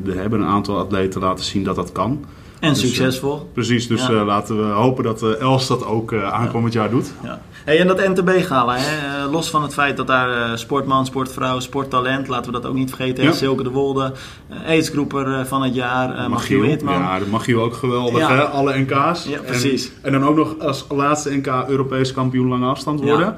er 0.07 0.15
hebben 0.15 0.41
een 0.41 0.47
aantal 0.47 0.79
atleten 0.79 1.21
laten 1.21 1.45
zien 1.45 1.65
dat 1.65 1.77
dat 1.77 1.93
kan. 1.93 2.25
En 2.61 2.69
dus, 2.69 2.81
succesvol. 2.81 3.51
precies, 3.53 3.87
dus 3.87 4.09
laten 4.09 4.57
we 4.57 4.73
hopen 4.73 5.05
dat 5.05 5.23
Els 5.23 5.67
dat 5.67 5.87
ook 5.87 6.15
aankomend 6.15 6.73
jaar 6.73 6.91
doet. 6.91 7.13
Ja. 7.23 7.41
Hey, 7.65 7.79
en 7.79 7.87
dat 7.87 8.09
NTB-gala, 8.09 8.79
los 9.31 9.51
van 9.51 9.63
het 9.63 9.73
feit 9.73 9.97
dat 9.97 10.07
daar 10.07 10.59
sportman, 10.59 11.07
sportvrouw, 11.07 11.61
sporttalent, 11.61 12.29
laten 12.29 12.53
we 12.53 12.61
dat 12.61 12.71
ook 12.71 12.77
niet 12.77 12.89
vergeten, 12.89 13.25
ja. 13.25 13.33
Silke 13.33 13.63
de 13.63 13.71
Wolde, 13.71 14.13
aidsgroeper 14.67 15.47
van 15.47 15.63
het 15.63 15.75
jaar, 15.75 16.19
uh, 16.19 16.27
Magiel 16.27 16.63
Hitman. 16.63 16.95
Ja, 16.95 17.19
de 17.19 17.27
Magiel 17.27 17.63
ook 17.63 17.75
geweldig, 17.75 18.29
hè? 18.29 18.43
alle 18.43 18.79
NK's. 18.79 19.25
Ja, 19.25 19.41
precies. 19.41 19.87
En, 19.87 19.93
en, 20.03 20.21
dan 20.21 20.29
ook 20.29 20.37
nog 20.37 20.59
als 20.59 20.87
laatste 20.89 21.37
NK 21.37 21.65
Europees 21.69 22.13
kampioen 22.13 22.49
lange 22.49 22.67
afstand 22.67 23.01
worden. 23.01 23.37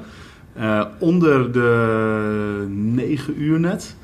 onder 0.98 1.52
de 1.52 2.66
9 2.68 3.42
uur 3.42 3.60
net. 3.60 3.96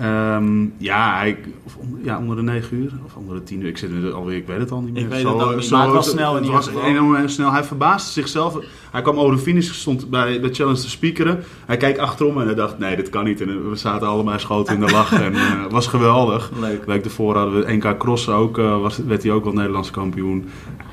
Um, 0.00 0.74
ja, 0.78 1.26
of 1.64 1.76
ja, 2.02 2.18
onder 2.18 2.36
de 2.36 2.42
9 2.42 2.76
uur 2.76 2.92
of 3.04 3.16
onder 3.16 3.34
de 3.34 3.42
10 3.42 3.60
uur. 3.60 3.68
Ik 3.68 3.78
zit 3.78 3.90
er 3.90 4.12
alweer, 4.12 4.36
ik 4.36 4.46
weet 4.46 4.58
het 4.58 4.70
al 4.70 4.80
niet 4.80 4.92
meer. 4.92 5.02
Ik 5.02 5.08
weet 5.08 5.20
zo, 5.20 5.48
het 5.48 5.56
niet, 5.56 5.64
zo, 5.64 5.76
maar 5.76 5.84
het 5.84 5.94
was 5.94 6.10
snel. 6.10 6.34
Het 6.34 6.46
was 6.46 6.68
enorm 6.84 7.28
snel. 7.28 7.52
Hij 7.52 7.64
verbaasde 7.64 8.10
zichzelf. 8.10 8.58
Hij 8.90 9.02
kwam 9.02 9.18
over 9.18 9.36
de 9.36 9.42
finish, 9.42 9.72
stond 9.72 10.10
bij 10.10 10.40
de 10.40 10.54
challenge 10.54 10.80
te 10.80 10.90
speakeren. 10.90 11.44
Hij 11.66 11.76
kijkt 11.76 11.98
achterom 11.98 12.40
en 12.40 12.46
hij 12.46 12.54
dacht, 12.54 12.78
nee, 12.78 12.96
dit 12.96 13.08
kan 13.08 13.24
niet. 13.24 13.40
En 13.40 13.70
we 13.70 13.76
zaten 13.76 14.06
allemaal 14.06 14.38
schoten 14.38 14.74
in 14.74 14.80
de 14.80 14.92
lach 14.92 15.12
en 15.22 15.34
het 15.34 15.34
uh, 15.34 15.70
was 15.70 15.86
geweldig. 15.86 16.50
Leuk. 16.60 16.84
Week 16.84 17.04
ervoor 17.04 17.36
hadden 17.36 17.64
we 17.64 17.72
NK 17.72 17.98
Cross 17.98 18.28
ook, 18.28 18.58
uh, 18.58 18.80
was, 18.80 18.98
werd 18.98 19.22
hij 19.22 19.32
ook 19.32 19.44
wel 19.44 19.52
Nederlands 19.52 19.90
kampioen. 19.90 20.48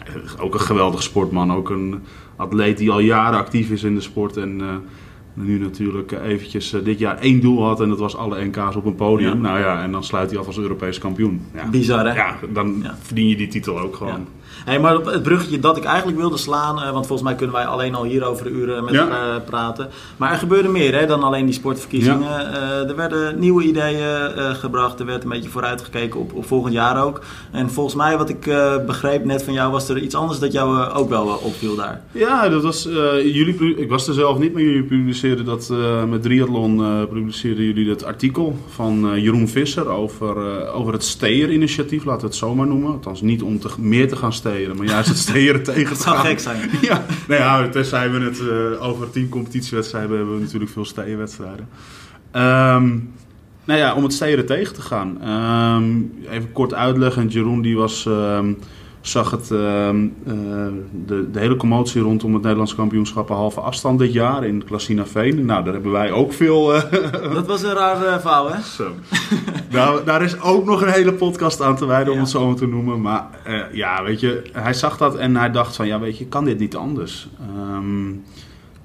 Uh, 0.07 0.43
ook 0.43 0.53
een 0.53 0.59
geweldig 0.59 1.03
sportman, 1.03 1.53
ook 1.53 1.69
een 1.69 2.03
atleet 2.35 2.77
die 2.77 2.91
al 2.91 2.99
jaren 2.99 3.39
actief 3.39 3.69
is 3.69 3.83
in 3.83 3.95
de 3.95 4.01
sport 4.01 4.37
en... 4.37 4.61
Nu 5.41 5.59
natuurlijk 5.59 6.11
eventjes 6.11 6.75
dit 6.83 6.99
jaar 6.99 7.17
één 7.17 7.41
doel 7.41 7.63
had 7.63 7.81
en 7.81 7.89
dat 7.89 7.99
was 7.99 8.15
alle 8.15 8.45
NK's 8.45 8.75
op 8.75 8.85
een 8.85 8.95
podium. 8.95 9.41
Nou 9.41 9.59
ja, 9.59 9.83
en 9.83 9.91
dan 9.91 10.03
sluit 10.03 10.29
hij 10.29 10.39
af 10.39 10.47
als 10.47 10.57
Europees 10.57 10.97
kampioen. 10.97 11.41
Ja. 11.53 11.69
Bizar 11.69 12.07
hè? 12.07 12.13
Ja, 12.13 12.35
dan 12.49 12.85
verdien 13.01 13.27
je 13.27 13.35
die 13.35 13.47
titel 13.47 13.79
ook 13.79 13.95
gewoon. 13.95 14.27
Hey, 14.65 14.79
maar 14.79 14.95
het 14.95 15.23
bruggetje 15.23 15.59
dat 15.59 15.77
ik 15.77 15.83
eigenlijk 15.83 16.17
wilde 16.17 16.37
slaan, 16.37 16.75
uh, 16.75 16.91
want 16.91 17.07
volgens 17.07 17.27
mij 17.27 17.37
kunnen 17.37 17.55
wij 17.55 17.65
alleen 17.65 17.95
al 17.95 18.03
hier 18.03 18.23
over 18.25 18.43
de 18.43 18.49
uren 18.49 18.83
met 18.83 18.93
elkaar 18.93 19.35
eh, 19.35 19.43
praten. 19.45 19.89
Maar 20.17 20.31
er 20.31 20.37
gebeurde 20.37 20.69
meer 20.69 20.99
hè, 20.99 21.05
dan 21.05 21.23
alleen 21.23 21.45
die 21.45 21.53
sportverkiezingen. 21.53 22.41
Uh, 22.41 22.89
er 22.89 22.95
werden 22.95 23.39
nieuwe 23.39 23.63
ideeën 23.63 24.55
gebracht, 24.55 24.99
er 24.99 25.05
werd 25.05 25.23
een 25.23 25.29
beetje 25.29 25.49
vooruitgekeken 25.49 26.19
op, 26.19 26.33
op 26.33 26.45
volgend 26.45 26.73
jaar 26.73 27.03
ook. 27.03 27.21
En 27.51 27.69
volgens 27.69 27.95
mij, 27.95 28.17
wat 28.17 28.29
ik 28.29 28.51
begreep 28.85 29.25
net 29.25 29.43
van 29.43 29.53
jou, 29.53 29.71
was 29.71 29.89
er 29.89 29.97
iets 29.97 30.15
anders 30.15 30.39
dat 30.39 30.51
jou 30.51 30.89
ook 30.89 31.09
wel 31.09 31.25
opviel 31.27 31.75
daar. 31.75 32.01
Ja, 32.11 32.49
dat 32.49 32.63
was, 32.63 32.83
jullie, 33.23 33.75
ik 33.75 33.89
was 33.89 34.07
er 34.07 34.13
zelf 34.13 34.39
niet, 34.39 34.53
maar 34.53 34.61
jullie 34.61 34.83
publiceerden 34.83 35.45
dat 35.45 35.73
met 36.07 36.21
Triathlon, 36.21 37.07
publiceerden 37.09 37.63
jullie 37.65 37.87
dat 37.87 38.03
artikel 38.03 38.57
van 38.69 39.21
Jeroen 39.21 39.47
Visser 39.47 39.89
over, 39.89 40.67
over 40.67 40.93
het 40.93 41.03
Steer-initiatief, 41.03 42.05
laten 42.05 42.21
we 42.21 42.27
het 42.27 42.35
zo 42.35 42.55
maar 42.55 42.67
noemen. 42.67 42.91
Althans, 42.91 43.21
niet 43.21 43.43
om 43.43 43.59
te, 43.59 43.69
meer 43.77 44.07
te 44.07 44.15
gaan 44.15 44.33
steren 44.49 44.77
maar 44.77 44.85
juist 44.85 45.09
het 45.09 45.17
steren 45.17 45.63
tegen 45.73 45.97
te 45.97 46.03
gaan. 46.03 46.13
zou 46.13 46.27
gek 46.27 46.39
zijn. 46.39 46.69
ja, 46.81 47.05
nou 47.27 47.41
ja, 47.41 47.69
tenzij 47.69 48.11
we 48.11 48.19
het 48.19 48.39
uh, 48.39 48.87
over 48.87 49.09
tien 49.09 49.29
competitiewedstrijden 49.29 50.17
hebben, 50.17 50.35
we 50.35 50.41
natuurlijk 50.41 50.71
veel 50.71 50.85
steerwedstrijden. 50.85 51.67
Um, 52.33 53.13
nou 53.63 53.79
ja, 53.79 53.93
om 53.93 54.03
het 54.03 54.13
steren 54.13 54.45
tegen 54.45 54.73
te 54.73 54.81
gaan. 54.81 55.29
Um, 55.77 56.13
even 56.29 56.51
kort 56.51 56.73
uitleggen. 56.73 57.27
Jeroen 57.27 57.61
die 57.61 57.77
was... 57.77 58.05
Um, 58.05 58.57
zag 59.01 59.31
het, 59.31 59.41
uh, 59.41 59.49
de, 61.05 61.31
de, 61.31 61.39
hele 61.39 61.55
commotie 61.55 62.01
rondom 62.01 62.33
het 62.33 62.41
Nederlands 62.41 62.75
kampioenschap 62.75 63.29
een 63.29 63.35
halve 63.35 63.59
afstand 63.59 63.99
dit 63.99 64.13
jaar 64.13 64.45
in 64.45 64.63
Klassina 64.63 65.05
Veen. 65.05 65.45
Nou, 65.45 65.63
daar 65.63 65.73
hebben 65.73 65.91
wij 65.91 66.11
ook 66.11 66.33
veel... 66.33 66.75
Uh, 66.75 66.81
dat 67.33 67.47
was 67.47 67.63
een 67.63 67.73
raar 67.73 68.05
uh, 68.05 68.19
verhaal, 68.19 68.51
hè? 68.51 68.61
Zo. 68.61 68.91
nou, 69.71 70.03
daar 70.05 70.21
is 70.23 70.41
ook 70.41 70.65
nog 70.65 70.81
een 70.81 70.91
hele 70.91 71.13
podcast 71.13 71.61
aan 71.61 71.75
te 71.75 71.85
wijden, 71.85 72.13
om 72.13 72.19
het 72.19 72.29
zo 72.29 72.47
maar 72.47 72.55
te 72.55 72.67
noemen. 72.67 73.01
Maar 73.01 73.27
ja, 73.71 74.03
weet 74.03 74.19
je, 74.19 74.41
hij 74.51 74.73
zag 74.73 74.97
dat 74.97 75.15
en 75.15 75.35
hij 75.35 75.51
dacht 75.51 75.75
van, 75.75 75.87
ja, 75.87 75.99
weet 75.99 76.17
je, 76.17 76.25
kan 76.25 76.45
dit 76.45 76.59
niet 76.59 76.75
anders? 76.75 77.29
Um, 77.75 78.23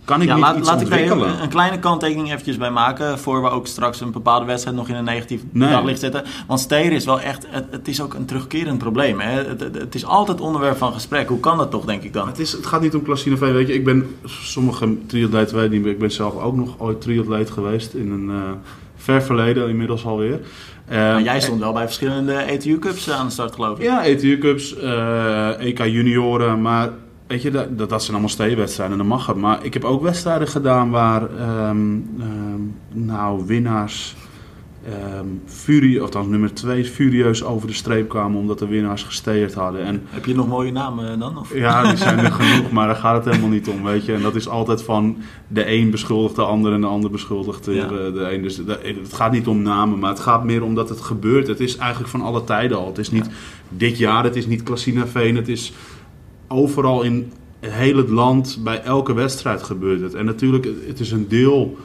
kan 0.05 0.23
ik 0.23 0.29
ja, 0.29 0.35
niet 0.35 0.45
laat, 0.45 0.57
iets 0.57 0.69
laat 0.69 0.81
ik 0.81 0.91
daar 0.91 1.41
een 1.43 1.49
kleine 1.49 1.79
kanttekening 1.79 2.29
eventjes 2.33 2.57
bij 2.57 2.71
maken. 2.71 3.19
Voor 3.19 3.43
we 3.43 3.49
ook 3.49 3.67
straks 3.67 4.01
een 4.01 4.11
bepaalde 4.13 4.47
wedstrijd 4.47 4.77
nog 4.77 4.89
in 4.89 4.95
een 4.95 5.05
negatief 5.05 5.43
Nee. 5.51 5.71
daglicht 5.71 6.01
zetten. 6.01 6.25
Want 6.47 6.61
steren 6.61 6.93
is 6.93 7.05
wel 7.05 7.21
echt, 7.21 7.47
het, 7.49 7.65
het 7.71 7.89
is 7.89 8.01
ook 8.03 8.15
een 8.15 8.25
terugkerend 8.25 8.79
probleem. 8.79 9.21
Hè? 9.21 9.31
Het, 9.31 9.61
het, 9.61 9.75
het 9.75 9.95
is 9.95 10.05
altijd 10.05 10.41
onderwerp 10.41 10.77
van 10.77 10.93
gesprek. 10.93 11.29
Hoe 11.29 11.41
kan 11.41 11.59
dat 11.59 11.71
toch, 11.71 11.85
denk 11.85 12.03
ik 12.03 12.13
dan? 12.13 12.27
Het, 12.27 12.39
is, 12.39 12.53
het 12.53 12.67
gaat 12.67 12.81
niet 12.81 12.95
om 12.95 13.03
Klassine 13.03 13.37
V. 13.37 13.41
Weet 13.53 13.67
je, 13.69 13.75
ik 13.75 13.85
ben 13.85 14.17
sommige 14.25 14.97
triatleten 15.07 15.57
weet 15.57 15.71
niet 15.71 15.83
meer. 15.83 15.93
Ik 15.93 15.99
ben 15.99 16.11
zelf 16.11 16.39
ook 16.41 16.57
nog 16.57 16.75
ooit 16.79 17.01
triatleet 17.01 17.51
geweest 17.51 17.95
in 17.95 18.11
een 18.11 18.31
eh, 18.31 18.51
ver 18.97 19.23
verleden 19.23 19.69
inmiddels 19.69 20.05
alweer. 20.05 20.41
Eh, 20.89 20.99
Maar 20.99 21.23
jij 21.23 21.41
stond 21.41 21.61
wel 21.61 21.73
bij 21.73 21.85
verschillende 21.85 22.33
ETU 22.35 22.79
Cups 22.79 23.11
aan 23.11 23.27
de 23.27 23.33
start, 23.33 23.55
geloof 23.55 23.79
ik. 23.79 23.85
Ja, 23.85 24.05
ETU 24.05 24.39
Cups, 24.39 24.77
eh, 24.77 25.49
EK 25.67 25.79
junioren, 25.79 26.63
maar 26.63 26.91
weet 27.27 27.43
je, 27.43 27.51
dat, 27.51 27.79
dat, 27.79 27.89
dat 27.89 28.01
zijn 28.01 28.13
allemaal 28.13 28.29
steewedstrijden, 28.35 28.99
dan 28.99 29.07
mag 29.07 29.27
het. 29.27 29.37
Maar 29.37 29.65
ik 29.65 29.73
heb 29.75 29.85
ook 29.85 30.03
wedstrijden 30.03 30.49
gedaan 30.49 30.91
waar, 30.91 31.23
ehm, 31.37 31.97
ehm, 32.21 32.61
nou, 32.93 33.43
winnaars, 33.47 34.15
ehm 34.89 35.27
furie, 35.47 36.03
of 36.03 36.11
dan 36.11 36.31
nummer 36.31 36.55
twee, 36.55 36.85
furieus 36.85 37.45
over 37.45 37.67
de 37.69 37.73
streep 37.75 38.09
kwamen 38.09 38.41
omdat 38.41 38.59
de 38.59 38.67
winnaars 38.67 39.03
gesteerd 39.03 39.55
hadden. 39.55 39.85
En 39.85 40.03
Heb 40.09 40.25
je 40.25 40.35
nog 40.35 40.49
mooie 40.49 40.73
namen 40.73 41.19
dan? 41.19 41.39
Of? 41.39 41.55
ja, 41.55 41.83
die 41.89 41.97
zijn 41.97 42.19
er 42.19 42.33
genoeg, 42.41 42.71
maar 42.71 42.87
daar 42.87 42.97
gaat 42.97 43.15
het 43.15 43.25
helemaal 43.35 43.51
niet 43.53 43.69
om, 43.69 43.83
weet 43.83 44.05
je. 44.05 44.13
En 44.15 44.23
dat 44.23 44.35
is 44.35 44.49
altijd 44.49 44.83
van 44.83 45.17
de 45.49 45.71
een 45.73 45.91
beschuldigt 45.91 46.37
de 46.37 46.43
ander 46.43 46.73
en 46.73 46.81
de 46.81 46.87
ander 46.87 47.11
beschuldigt 47.11 47.65
de, 47.65 47.73
Ja. 47.75 47.87
de, 47.89 48.11
de 48.15 48.33
een. 48.35 48.43
Dus 48.43 48.57
dat- 48.65 48.83
het 48.83 49.13
gaat 49.13 49.33
niet 49.33 49.47
om 49.47 49.63
namen, 49.63 49.99
maar 49.99 50.11
het 50.11 50.21
gaat 50.21 50.45
meer 50.45 50.63
om 50.63 50.75
dat 50.75 50.89
het 50.89 51.01
gebeurt. 51.01 51.47
Het 51.47 51.61
is 51.61 51.77
eigenlijk 51.77 52.11
van 52.11 52.21
alle 52.23 52.45
tijden 52.45 52.79
al. 52.79 52.87
Het 52.87 52.99
is 52.99 53.11
niet 53.11 53.29
dit 53.69 53.99
jaar, 53.99 54.25
het 54.25 54.37
is 54.37 54.47
niet 54.47 54.63
Klassina 54.63 55.07
Veen, 55.07 55.37
het 55.37 55.49
is 55.49 55.73
overal 56.49 57.03
in 57.03 57.33
heel 57.61 57.97
het 57.97 58.09
land, 58.09 58.61
bij 58.65 58.83
elke 58.83 59.13
wedstrijd 59.13 59.63
gebeurt 59.63 60.01
het. 60.01 60.15
En 60.15 60.25
natuurlijk, 60.25 60.69
het 60.87 61.01
is 61.01 61.13
een 61.13 61.29
deel, 61.29 61.77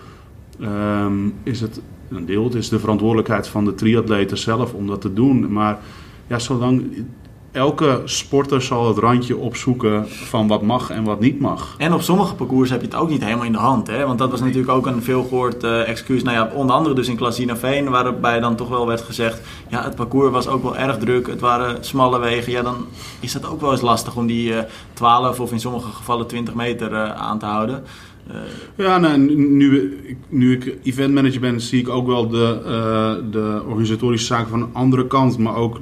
ehm, 0.59 1.29
is 1.43 1.61
het 1.61 1.81
een 2.09 2.25
deel, 2.25 2.43
het 2.43 2.53
is 2.53 2.69
de 2.69 2.79
verantwoordelijkheid 2.79 3.47
van 3.47 3.65
de 3.65 3.75
triatleten 3.75 4.37
zelf 4.37 4.73
om 4.73 4.87
dat 4.87 5.01
te 5.01 5.13
doen. 5.13 5.51
Maar 5.51 5.79
ja, 6.27 6.39
zolang 6.39 7.05
elke 7.51 8.01
sporter 8.05 8.61
zal 8.61 8.87
het 8.87 8.97
randje 8.97 9.37
opzoeken 9.37 10.09
van 10.09 10.47
wat 10.47 10.61
mag 10.61 10.89
en 10.89 11.03
wat 11.03 11.19
niet 11.19 11.39
mag. 11.39 11.75
En 11.77 11.93
op 11.93 12.01
sommige 12.01 12.35
parcours 12.35 12.69
heb 12.69 12.81
je 12.81 12.87
het 12.87 12.95
ook 12.95 13.09
niet 13.09 13.23
helemaal 13.23 13.45
in 13.45 13.51
de 13.51 13.57
hand. 13.57 13.87
Hè? 13.87 14.05
Want 14.05 14.19
dat 14.19 14.31
was 14.31 14.39
natuurlijk 14.39 14.71
ook 14.71 14.85
een 14.85 15.03
veelgehoord 15.03 15.63
eh 15.63 15.87
excuus. 15.89 16.23
Nou 16.23 16.35
ja, 16.35 16.51
onder 16.53 16.75
andere 16.75 16.95
dus 16.95 17.07
in 17.07 17.15
Klassina 17.15 17.57
Veen, 17.57 17.89
waarbij 17.89 18.39
dan 18.39 18.55
toch 18.55 18.69
wel 18.69 18.87
werd 18.87 19.01
gezegd... 19.01 19.41
ja, 19.67 19.83
het 19.83 19.95
parcours 19.95 20.31
was 20.31 20.47
ook 20.47 20.63
wel 20.63 20.77
erg 20.77 20.97
druk, 20.97 21.27
het 21.27 21.39
waren 21.39 21.83
smalle 21.83 22.19
wegen. 22.19 22.51
Ja, 22.51 22.61
dan 22.61 22.85
is 23.19 23.33
het 23.33 23.45
ook 23.45 23.61
wel 23.61 23.71
eens 23.71 23.81
lastig 23.81 24.15
om 24.15 24.27
die 24.27 24.53
eh 24.53 24.63
12 24.93 25.39
of 25.39 25.51
in 25.51 25.59
sommige 25.59 25.91
gevallen 25.91 26.27
20 26.27 26.53
meter 26.53 26.93
eh, 26.93 27.11
aan 27.11 27.39
te 27.39 27.45
houden. 27.45 27.83
Eh, 28.29 28.35
Ja, 28.75 28.97
nou, 28.97 29.17
nu, 29.35 29.99
ik- 30.03 30.17
nu 30.29 30.51
ik 30.53 30.77
eventmanager 30.83 31.39
ben, 31.39 31.61
zie 31.61 31.79
ik 31.79 31.89
ook 31.89 32.07
wel 32.07 32.27
de, 32.29 32.61
eh, 32.65 33.31
de 33.31 33.61
organisatorische 33.67 34.25
zaken 34.25 34.49
van 34.49 34.61
een 34.61 34.69
andere 34.73 35.07
kant. 35.07 35.37
Maar 35.37 35.55
ook 35.55 35.79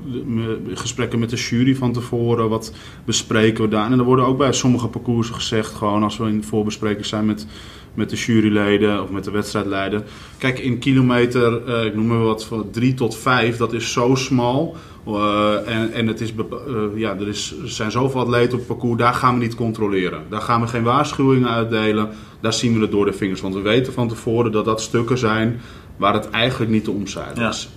gesprekken 0.73 1.19
met 1.19 1.29
de 1.29 1.35
jury 1.35 1.75
van 1.75 1.91
tevoren. 1.93 2.49
Wat 2.49 2.73
bespreken 3.05 3.63
we 3.63 3.69
daar? 3.69 3.91
En 3.91 3.99
er 3.99 4.05
worden 4.05 4.25
ook 4.25 4.37
bij 4.37 4.53
sommige 4.53 4.87
parcoursen 4.87 5.35
gezegd, 5.35 5.73
gewoon 5.73 6.03
als 6.03 6.17
we 6.17 6.27
in 6.27 6.43
voorbesprekingen 6.43 7.05
zijn 7.07 7.25
met, 7.25 7.47
met 7.93 8.09
de 8.09 8.15
juryleden 8.15 9.03
of 9.03 9.09
met 9.11 9.23
de 9.23 9.31
wedstrijdleider. 9.31 10.03
Kijk, 10.37 10.59
in 10.59 10.79
kilometer, 10.79 11.63
eh, 11.65 11.85
ik 11.85 11.95
noem 11.95 12.07
maar 12.07 12.23
wat, 12.23 12.45
van 12.45 12.69
3 12.71 12.93
tot 12.93 13.15
5, 13.17 13.57
dat 13.57 13.73
is 13.73 13.91
zo 13.91 14.15
smal. 14.15 14.75
Eh, 15.07 15.75
en, 15.75 15.91
en 15.93 16.07
het 16.07 16.21
is, 16.21 16.33
eh, 16.35 16.75
ja, 16.95 17.15
er, 17.19 17.27
is, 17.27 17.55
er 17.61 17.69
zijn 17.69 17.91
zoveel 17.91 18.21
atleten 18.21 18.51
op 18.53 18.57
het 18.59 18.67
parcours, 18.67 18.97
daar 18.97 19.13
gaan 19.13 19.33
we 19.37 19.43
niet 19.43 19.55
controleren. 19.55 20.21
Daar 20.29 20.41
gaan 20.41 20.61
we 20.61 20.67
geen 20.67 20.83
waarschuwingen 20.83 21.49
uitdelen. 21.49 22.09
Daar 22.41 22.53
zien 22.53 22.73
we 22.73 22.81
het 22.81 22.91
door 22.91 23.05
de 23.05 23.13
vingers. 23.13 23.41
Want 23.41 23.53
we 23.53 23.61
weten 23.61 23.93
van 23.93 24.07
tevoren 24.07 24.51
dat 24.51 24.65
dat 24.65 24.81
stukken 24.81 25.17
zijn 25.17 25.61
waar 25.97 26.13
het 26.13 26.29
eigenlijk 26.29 26.71
niet 26.71 26.83
te 26.83 26.91
omzeilen 26.91 27.39
Ja. 27.41 27.49
is. 27.49 27.69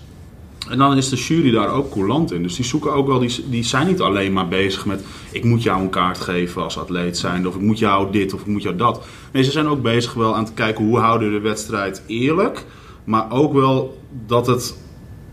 En 0.69 0.79
dan 0.79 0.97
is 0.97 1.09
de 1.09 1.17
jury 1.17 1.51
daar 1.51 1.73
ook 1.73 1.91
coulant 1.91 2.33
in. 2.33 2.43
Dus 2.43 2.57
die 2.57 2.65
zoeken 2.65 2.93
ook 2.93 3.07
wel, 3.07 3.19
die, 3.19 3.45
die 3.49 3.65
zijn 3.65 3.87
niet 3.87 4.01
alleen 4.01 4.33
maar 4.33 4.49
bezig 4.49 4.87
met 4.87 5.05
ik 5.33 5.45
moet 5.45 5.63
jou 5.63 5.81
een 5.83 5.91
kaart 5.91 6.19
geven 6.19 6.63
als 6.63 6.79
atleet 6.79 7.19
zijn, 7.19 7.49
of 7.49 7.55
ik 7.55 7.61
moet 7.61 7.79
jou 7.79 8.13
dit 8.13 8.35
of 8.35 8.41
ik 8.41 8.47
moet 8.47 8.63
jou 8.63 8.77
dat. 8.77 9.05
Nee, 9.33 9.43
ze 9.43 9.51
zijn 9.51 9.67
ook 9.69 9.83
bezig 9.83 10.15
wel 10.15 10.37
aan 10.37 10.45
te 10.45 10.53
kijken 10.53 10.85
hoe 10.85 10.99
houden 10.99 11.29
we 11.29 11.35
de 11.35 11.41
wedstrijd 11.41 12.03
eerlijk, 12.07 12.65
maar 13.05 13.31
ook 13.31 13.53
wel 13.53 13.99
dat 14.27 14.47
het 14.47 14.77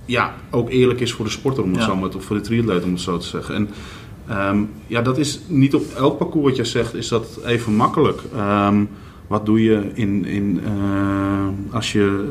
ja, 0.07 0.33
ook 0.51 0.69
eerlijk 0.69 0.99
is 0.99 1.11
voor 1.13 1.25
de 1.25 1.31
sporter 1.31 1.63
om 1.63 1.69
het 1.71 1.79
Ja. 1.79 1.85
zo 1.85 1.95
maar, 1.95 2.09
of 2.15 2.23
voor 2.23 2.35
de 2.35 2.41
triatleet 2.41 2.83
om 2.83 2.91
het 2.91 3.01
zo 3.01 3.17
te 3.17 3.27
zeggen. 3.27 3.55
En 3.55 3.69
ehm, 4.27 4.63
ja, 4.87 5.01
dat 5.01 5.17
is 5.17 5.39
niet 5.47 5.75
op 5.75 5.83
elk 5.97 6.17
parcours 6.17 6.45
wat 6.47 6.55
je 6.55 6.63
zegt, 6.65 6.93
is 6.95 7.07
dat 7.07 7.39
even 7.45 7.75
makkelijk. 7.75 8.21
Ehm, 8.35 8.83
wat 9.27 9.45
doe 9.45 9.63
je 9.63 9.89
in, 9.93 10.25
in, 10.25 10.59
eh, 10.65 11.47
als 11.75 11.91
je 11.91 12.27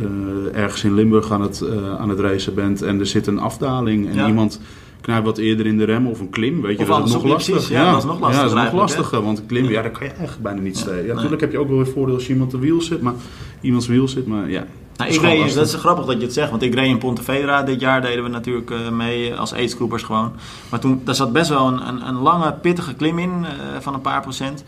eh, 0.53 0.63
ergens 0.63 0.85
in 0.85 0.95
Limburg 0.95 1.33
aan 1.33 1.41
het, 1.43 1.61
eh, 1.61 1.97
aan 1.99 2.09
het 2.09 2.21
racen 2.21 2.55
bent 2.55 2.83
en 2.83 2.99
er 3.01 3.07
zit 3.07 3.27
een 3.27 3.39
afdaling 3.39 4.09
en 4.09 4.15
Ja. 4.15 4.27
iemand 4.29 4.61
knijpt 5.01 5.25
wat 5.25 5.39
eerder 5.39 5.67
in 5.67 5.79
de 5.79 5.85
rem 5.85 6.07
of 6.07 6.21
een 6.21 6.31
klim, 6.31 6.63
weet 6.63 6.77
je, 6.77 6.83
Of 6.83 6.89
dat 6.89 7.07
is 7.07 7.13
nog 7.13 7.25
lastig. 7.25 7.69
Ja, 7.69 7.91
dat 7.91 7.99
is 7.99 8.05
nog 8.05 8.21
lastiger 8.21 8.37
Ja, 8.37 8.49
dat 8.49 8.57
is 8.57 8.63
nog 8.63 8.71
hè? 8.73 8.77
lastiger, 8.77 9.23
want 9.23 9.39
een 9.39 9.47
klim, 9.47 9.65
ja, 9.65 9.83
daar 9.83 9.91
kan 9.91 10.03
je 10.07 10.13
eigenlijk 10.13 10.43
bijna 10.43 10.61
niet 10.61 10.77
steken. 10.77 10.97
Ja, 10.99 11.05
nee. 11.05 11.15
natuurlijk 11.15 11.41
heb 11.41 11.53
je 11.53 11.59
ook 11.59 11.69
wel 11.69 11.77
weer 11.77 11.87
voordeel 11.87 12.15
als 12.15 12.27
je 12.27 12.33
iemand 12.33 12.51
te 12.51 12.59
wiel 12.59 12.81
zit, 12.81 13.01
maar 13.01 13.15
iemands 13.61 13.87
wiel 13.87 14.09
zit, 14.09 14.27
maar 14.27 14.51
ja. 14.51 14.67
Nou, 14.97 15.11
is 15.11 15.17
ik 15.17 15.23
reed, 15.23 15.55
dat 15.55 15.67
is 15.67 15.75
grappig 15.75 16.05
dat 16.05 16.17
je 16.17 16.23
het 16.23 16.33
zegt, 16.33 16.51
want 16.51 16.63
ik 16.63 16.75
reed 16.75 16.89
in 16.89 16.99
Pontevedra 16.99 17.63
dit 17.63 17.81
jaar, 17.81 18.01
deden 18.01 18.23
we 18.23 18.31
natuurlijk 18.31 18.71
eh, 18.71 18.89
mee 18.89 19.35
als 19.35 19.53
aidsgroepers 19.53 20.03
gewoon. 20.03 20.33
Maar 20.69 20.81
toen, 20.81 21.01
daar 21.05 21.15
zat 21.15 21.33
best 21.33 21.49
wel 21.49 21.67
een, 21.67 21.89
een, 21.89 22.09
een 22.09 22.19
lange, 22.19 22.53
pittige 22.53 22.95
klim 22.95 23.19
in 23.19 23.45
eh, 23.45 23.81
van 23.81 23.95
een 23.95 24.01
paar 24.01 24.21
procent. 24.21 24.65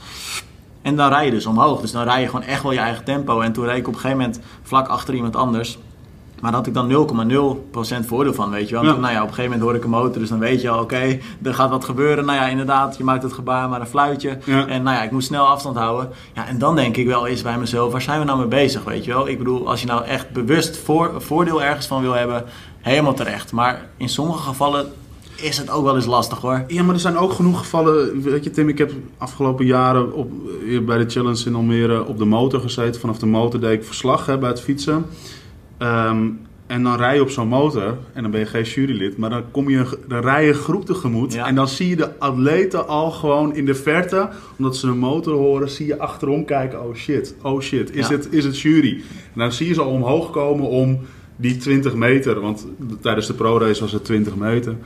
En 0.82 0.96
dan 0.96 1.08
rij 1.08 1.24
je 1.24 1.30
dus 1.30 1.46
omhoog, 1.46 1.80
dus 1.80 1.92
dan 1.92 2.04
rij 2.04 2.20
je 2.20 2.26
gewoon 2.26 2.42
echt 2.42 2.62
wel 2.62 2.72
je 2.72 2.78
eigen 2.78 3.04
tempo. 3.04 3.40
En 3.40 3.52
toen 3.52 3.64
reed 3.64 3.76
ik 3.76 3.88
op 3.88 3.94
een 3.94 4.00
gegeven 4.00 4.20
moment 4.20 4.40
vlak 4.62 4.88
achter 4.88 5.14
iemand 5.14 5.36
anders. 5.36 5.78
Maar 6.40 6.50
daar 6.50 6.60
had 6.60 6.66
ik 6.66 6.74
dan 6.74 6.88
0,0% 8.02 8.06
voordeel 8.06 8.34
van, 8.34 8.50
weet 8.50 8.68
je 8.68 8.74
wel. 8.74 8.80
En 8.82 8.86
Ja. 8.88 8.92
toen, 8.92 9.02
nou 9.02 9.14
ja, 9.14 9.22
op 9.22 9.28
een 9.28 9.34
gegeven 9.34 9.50
moment 9.50 9.68
hoor 9.68 9.78
ik 9.78 9.84
een 9.84 9.90
motor, 9.90 10.18
dus 10.20 10.28
dan 10.28 10.38
weet 10.38 10.60
je 10.60 10.70
al, 10.70 10.80
oké, 10.82 11.18
er 11.42 11.54
gaat 11.54 11.70
wat 11.70 11.84
gebeuren. 11.84 12.24
Nou 12.24 12.38
ja, 12.38 12.46
inderdaad, 12.48 12.96
je 12.96 13.04
maakt 13.04 13.22
het 13.22 13.32
gebaar, 13.32 13.68
maar 13.68 13.80
een 13.80 13.86
fluitje. 13.86 14.38
Ja. 14.44 14.66
En 14.66 14.82
nou 14.82 14.96
ja, 14.96 15.02
ik 15.02 15.10
moet 15.10 15.24
snel 15.24 15.46
afstand 15.46 15.76
houden. 15.76 16.10
Ja, 16.34 16.46
en 16.46 16.58
dan 16.58 16.76
denk 16.76 16.96
ik 16.96 17.06
wel 17.06 17.26
eens 17.26 17.42
bij 17.42 17.58
mezelf, 17.58 17.92
waar 17.92 18.02
zijn 18.02 18.18
we 18.20 18.24
nou 18.26 18.38
mee 18.38 18.48
bezig, 18.48 18.84
weet 18.84 19.04
je 19.04 19.12
wel? 19.12 19.28
Ik 19.28 19.38
bedoel, 19.38 19.68
als 19.68 19.80
je 19.80 19.86
nou 19.86 20.04
echt 20.04 20.30
bewust 20.32 20.76
voor, 20.76 21.12
voordeel 21.16 21.62
ergens 21.62 21.86
van 21.86 22.00
wil 22.02 22.12
hebben, 22.12 22.44
helemaal 22.80 23.14
terecht. 23.14 23.52
Maar 23.52 23.86
in 23.96 24.08
sommige 24.08 24.42
gevallen 24.42 24.86
is 25.36 25.56
het 25.58 25.70
ook 25.70 25.84
wel 25.84 25.94
eens 25.96 26.06
lastig, 26.06 26.38
hoor. 26.40 26.64
Ja, 26.68 26.82
maar 26.82 26.94
er 26.94 27.00
zijn 27.00 27.16
ook 27.18 27.32
genoeg 27.32 27.58
gevallen. 27.58 28.22
Weet 28.22 28.44
je, 28.44 28.50
Tim, 28.50 28.68
ik 28.68 28.78
heb 28.78 28.92
afgelopen 29.18 29.66
jaren 29.66 30.12
op, 30.12 30.30
bij 30.86 30.98
de 30.98 31.10
Challenge 31.10 31.44
in 31.46 31.54
Almere 31.54 32.04
op 32.06 32.18
de 32.18 32.24
motor 32.24 32.60
gezeten. 32.60 33.00
Vanaf 33.00 33.18
de 33.18 33.26
motor 33.26 33.60
deed 33.60 33.72
ik 33.72 33.84
verslag 33.84 34.26
hè, 34.26 34.38
bij 34.38 34.48
het 34.48 34.60
fietsen. 34.60 35.06
Ehm, 35.78 36.26
en 36.68 36.82
dan 36.82 36.96
rij 36.96 37.14
je 37.14 37.22
op 37.22 37.30
zo'n 37.30 37.48
motor 37.48 37.98
en 38.12 38.22
dan 38.22 38.30
ben 38.30 38.40
je 38.40 38.46
geen 38.46 38.62
jurylid. 38.62 39.16
Maar 39.16 39.30
dan, 39.30 39.42
kom 39.50 39.70
je, 39.70 39.98
dan 40.08 40.20
rij 40.20 40.46
je 40.46 40.54
groep 40.54 40.86
tegemoet. 40.86 41.32
Ja. 41.32 41.46
En 41.46 41.54
dan 41.54 41.68
zie 41.68 41.88
je 41.88 41.96
de 41.96 42.18
atleten 42.18 42.88
al 42.88 43.10
gewoon 43.10 43.54
in 43.54 43.66
de 43.66 43.74
verte. 43.74 44.28
Omdat 44.58 44.76
ze 44.76 44.86
een 44.86 44.98
motor 44.98 45.34
horen, 45.34 45.70
zie 45.70 45.86
je 45.86 45.98
achterom 45.98 46.44
kijken. 46.44 46.84
Oh 46.84 46.94
shit, 46.94 47.34
oh 47.42 47.60
shit, 47.60 47.94
is, 47.96 48.08
Ja. 48.08 48.14
het, 48.14 48.28
is 48.32 48.44
het 48.44 48.60
jury? 48.60 49.02
En 49.34 49.40
dan 49.40 49.52
zie 49.52 49.68
je 49.68 49.74
ze 49.74 49.80
al 49.80 49.90
omhoog 49.90 50.30
komen 50.30 50.66
om 50.68 50.98
die 51.36 51.56
20 51.56 51.94
meter. 51.94 52.40
Want 52.40 52.66
tijdens 53.00 53.26
de 53.26 53.34
pro-race 53.34 53.80
was 53.80 53.92
het 53.92 54.04
20 54.04 54.36
meter. 54.36 54.76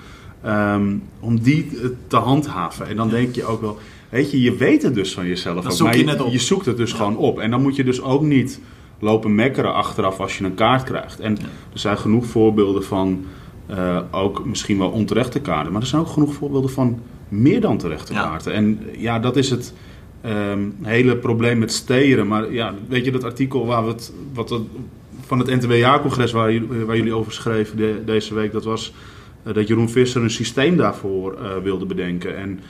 Ehm, 0.43 0.97
om 1.21 1.41
die 1.41 1.71
eh, 1.83 1.89
te 2.07 2.17
handhaven. 2.17 2.87
En 2.87 2.97
dan 2.97 3.09
denk 3.09 3.35
je 3.35 3.45
ook 3.45 3.61
wel, 3.61 3.79
weet 4.09 4.31
je, 4.31 4.43
je 4.43 4.57
weet 4.57 4.83
het 4.83 4.95
dus 4.95 5.15
van 5.15 5.27
jezelf. 5.27 5.81
Ook, 5.81 5.81
maar. 5.81 6.31
Je 6.31 6.39
zoekt 6.39 6.67
het 6.67 6.77
dus 6.77 6.93
gewoon 6.93 7.17
op. 7.17 7.39
En 7.39 7.51
dan 7.51 7.63
moet 7.63 7.77
je 7.77 7.85
dus 7.85 8.03
ook 8.03 8.23
niet 8.23 8.61
lopen 9.02 9.35
mekkeren 9.35 9.75
achteraf 9.75 10.21
als 10.21 10.38
je 10.38 10.44
een 10.44 10.54
kaart 10.54 10.82
krijgt. 10.82 11.21
En 11.21 11.38
er 11.73 11.78
zijn 11.78 11.99
genoeg 11.99 12.26
voorbeelden 12.26 12.85
van 12.85 13.25
eh, 13.66 13.99
ook 14.11 14.44
misschien 14.44 14.78
wel 14.78 14.90
onterechte 14.90 15.40
kaarten. 15.40 15.73
Maar 15.73 15.80
er 15.82 15.87
zijn 15.88 16.02
ook 16.02 16.09
genoeg 16.09 16.35
voorbeelden 16.35 16.71
van 16.71 17.00
meer 17.28 17.61
dan 17.61 17.78
terechte 17.78 18.12
Ja. 18.12 18.23
kaarten. 18.23 18.52
En 18.52 18.80
ja, 18.97 19.18
dat 19.18 19.37
is 19.37 19.50
het 19.50 19.75
ehm, 20.21 20.61
hele 20.82 21.16
probleem 21.16 21.59
met 21.59 21.73
steren. 21.73 22.26
Maar 22.26 22.52
ja, 22.52 22.75
weet 22.88 23.04
je 23.04 23.11
dat 23.12 23.25
artikel 23.25 23.66
waar 23.66 23.85
we 23.85 23.88
het, 23.90 24.12
wat 24.35 24.50
het, 24.50 24.62
van 25.26 25.38
het 25.38 25.47
NTW-jaarcongres 25.61 26.32
waar, 26.32 26.52
jullie- 26.52 26.85
waar 26.85 26.97
jullie 26.97 27.14
over 27.14 27.32
schreven 27.32 27.76
de- 27.76 28.02
deze 28.04 28.35
week, 28.35 28.52
dat 28.52 28.64
was 28.64 28.92
eh, 29.42 29.54
dat 29.54 29.68
Jeroen 29.68 29.88
Visser 29.90 30.23
een 30.23 30.30
systeem 30.30 30.76
daarvoor 30.76 31.35
eh, 31.35 31.50
wilde 31.62 31.87
bedenken. 31.87 32.37
En, 32.37 32.61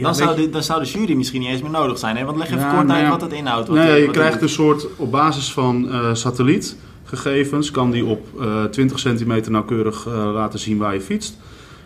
ja, 0.00 0.06
Dan 0.06 0.14
zou, 0.14 0.36
de, 0.36 0.50
dan 0.50 0.62
zou 0.62 0.82
de 0.84 0.90
jury 0.90 1.14
misschien 1.14 1.40
niet 1.40 1.48
eens 1.50 1.62
meer 1.62 1.70
nodig 1.70 1.98
zijn. 1.98 2.16
Hè? 2.16 2.24
Want 2.24 2.36
leg 2.38 2.46
even 2.46 2.58
Ja, 2.60 2.74
kort 2.74 2.86
nou 2.86 2.92
uit 2.98 3.04
ja. 3.04 3.10
wat 3.10 3.20
het 3.20 3.32
inhoudt. 3.32 3.68
Wat, 3.68 3.76
Nee, 3.76 4.00
je 4.00 4.06
wat 4.06 4.14
krijgt 4.16 4.42
een 4.42 4.48
soort, 4.48 4.86
op 4.96 5.10
basis 5.10 5.52
van 5.52 5.90
eh, 5.90 6.14
satellietgegevens, 6.14 7.70
kan 7.70 7.90
die 7.90 8.04
op 8.04 8.26
eh 8.40 8.64
20 8.64 8.98
centimeter 8.98 9.52
nauwkeurig 9.52 10.06
eh, 10.06 10.12
laten 10.32 10.58
zien 10.58 10.78
waar 10.78 10.94
je 10.94 11.00
fietst. 11.00 11.36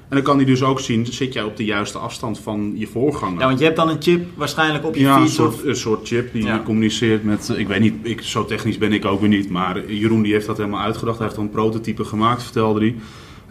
En 0.09 0.16
dan 0.16 0.23
kan 0.23 0.37
die 0.38 0.47
dus 0.47 0.62
ook 0.62 0.80
zien, 0.80 1.06
zit 1.06 1.33
jij 1.33 1.42
op 1.42 1.56
de 1.56 1.64
juiste 1.64 1.99
afstand 1.99 2.38
van 2.38 2.73
je 2.76 2.87
voorganger. 2.87 3.40
Ja, 3.40 3.47
want 3.47 3.59
je 3.59 3.64
hebt 3.64 3.76
dan 3.76 3.88
een 3.88 4.02
chip 4.02 4.26
waarschijnlijk 4.35 4.85
op 4.85 4.94
je 4.94 5.00
Ja, 5.00 5.21
fiets. 5.21 5.35
soort, 5.35 5.54
Of, 5.54 5.64
een 5.64 5.76
soort 5.76 6.06
chip 6.09 6.33
die 6.33 6.44
Ja. 6.44 6.62
communiceert 6.64 7.25
met, 7.25 7.54
ik 7.56 7.68
weet 7.68 7.80
niet, 7.80 7.94
ik, 8.02 8.21
zo 8.23 8.44
technisch 8.44 8.78
ben 8.78 8.92
ik 8.92 9.04
ook 9.04 9.21
weer 9.21 9.28
niet, 9.28 9.50
maar 9.50 9.92
Jeroen 9.92 10.23
die 10.23 10.33
heeft 10.33 10.47
dat 10.47 10.56
helemaal 10.56 10.80
uitgedacht. 10.80 11.18
Hij 11.18 11.26
heeft 11.26 11.38
een 11.38 11.50
prototype 11.50 12.04
gemaakt, 12.04 12.42
vertelde 12.42 12.80
hij. 12.80 12.94